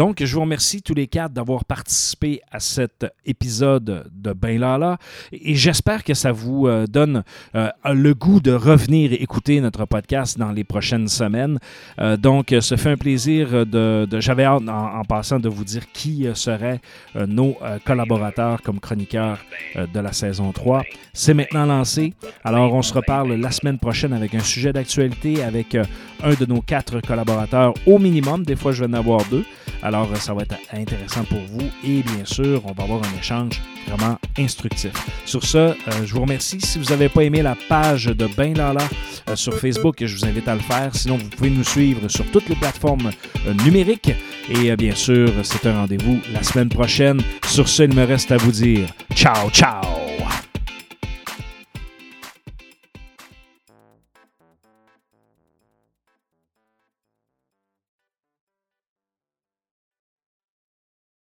Donc, 0.00 0.24
je 0.24 0.34
vous 0.34 0.40
remercie 0.40 0.80
tous 0.80 0.94
les 0.94 1.06
quatre 1.08 1.34
d'avoir 1.34 1.66
participé 1.66 2.40
à 2.50 2.58
cet 2.58 3.04
épisode 3.26 4.10
de 4.10 4.32
Ben 4.32 4.58
Lala 4.58 4.96
et 5.30 5.54
j'espère 5.54 6.04
que 6.04 6.14
ça 6.14 6.32
vous 6.32 6.66
euh, 6.66 6.86
donne 6.86 7.22
euh, 7.54 7.68
le 7.84 8.14
goût 8.14 8.40
de 8.40 8.50
revenir 8.50 9.12
écouter 9.12 9.60
notre 9.60 9.84
podcast 9.84 10.38
dans 10.38 10.52
les 10.52 10.64
prochaines 10.64 11.06
semaines. 11.06 11.58
Euh, 12.00 12.16
donc, 12.16 12.54
ce 12.58 12.76
fait 12.76 12.92
un 12.92 12.96
plaisir 12.96 13.66
de... 13.66 14.08
J'avais 14.20 14.44
hâte 14.44 14.66
en, 14.70 15.02
passant 15.04 15.38
de 15.38 15.50
vous 15.50 15.64
dire 15.64 15.92
qui 15.92 16.26
seraient 16.32 16.80
nos 17.14 17.58
collaborateurs 17.84 18.62
comme 18.62 18.80
chroniqueurs 18.80 19.40
de 19.76 20.00
la 20.00 20.14
saison 20.14 20.50
3. 20.52 20.82
C'est 21.12 21.34
maintenant 21.34 21.66
lancé. 21.66 22.14
Alors, 22.42 22.72
on 22.72 22.80
se 22.80 22.94
reparle 22.94 23.34
la 23.34 23.50
semaine 23.50 23.78
prochaine 23.78 24.14
avec 24.14 24.34
un 24.34 24.40
sujet 24.40 24.72
d'actualité 24.72 25.42
avec 25.42 25.76
un 26.24 26.34
de 26.34 26.46
nos 26.46 26.60
quatre 26.60 27.00
collaborateurs 27.00 27.74
au 27.86 27.98
minimum. 27.98 28.44
Des 28.44 28.56
fois, 28.56 28.72
je 28.72 28.84
vais 28.84 28.90
en 28.90 28.98
avoir 28.98 29.24
deux. 29.30 29.44
Alors, 29.82 30.08
ça 30.16 30.34
va 30.34 30.42
être 30.42 30.56
intéressant 30.72 31.24
pour 31.24 31.40
vous. 31.48 31.68
Et 31.84 32.02
bien 32.02 32.24
sûr, 32.24 32.62
on 32.64 32.72
va 32.72 32.84
avoir 32.84 33.00
un 33.00 33.18
échange 33.18 33.60
vraiment 33.88 34.18
instructif. 34.38 34.92
Sur 35.24 35.44
ce, 35.44 35.58
euh, 35.58 35.74
je 36.04 36.12
vous 36.12 36.20
remercie. 36.20 36.60
Si 36.60 36.78
vous 36.78 36.86
n'avez 36.86 37.08
pas 37.08 37.22
aimé 37.22 37.42
la 37.42 37.56
page 37.68 38.06
de 38.06 38.28
Ben 38.36 38.56
Lala 38.56 38.86
euh, 39.28 39.36
sur 39.36 39.54
Facebook, 39.54 39.96
je 40.04 40.14
vous 40.14 40.24
invite 40.24 40.48
à 40.48 40.54
le 40.54 40.60
faire. 40.60 40.94
Sinon, 40.94 41.16
vous 41.16 41.28
pouvez 41.28 41.50
nous 41.50 41.64
suivre 41.64 42.08
sur 42.08 42.24
toutes 42.30 42.48
les 42.48 42.56
plateformes 42.56 43.10
euh, 43.46 43.54
numériques. 43.64 44.12
Et 44.50 44.74
bien 44.76 44.94
sûr, 44.94 45.30
c'est 45.42 45.66
un 45.66 45.80
rendez-vous 45.80 46.20
la 46.32 46.42
semaine 46.42 46.68
prochaine. 46.68 47.20
Sur 47.46 47.68
ce, 47.68 47.84
il 47.84 47.94
me 47.94 48.04
reste 48.04 48.32
à 48.32 48.36
vous 48.36 48.52
dire 48.52 48.88
ciao, 49.14 49.48
ciao! 49.50 50.19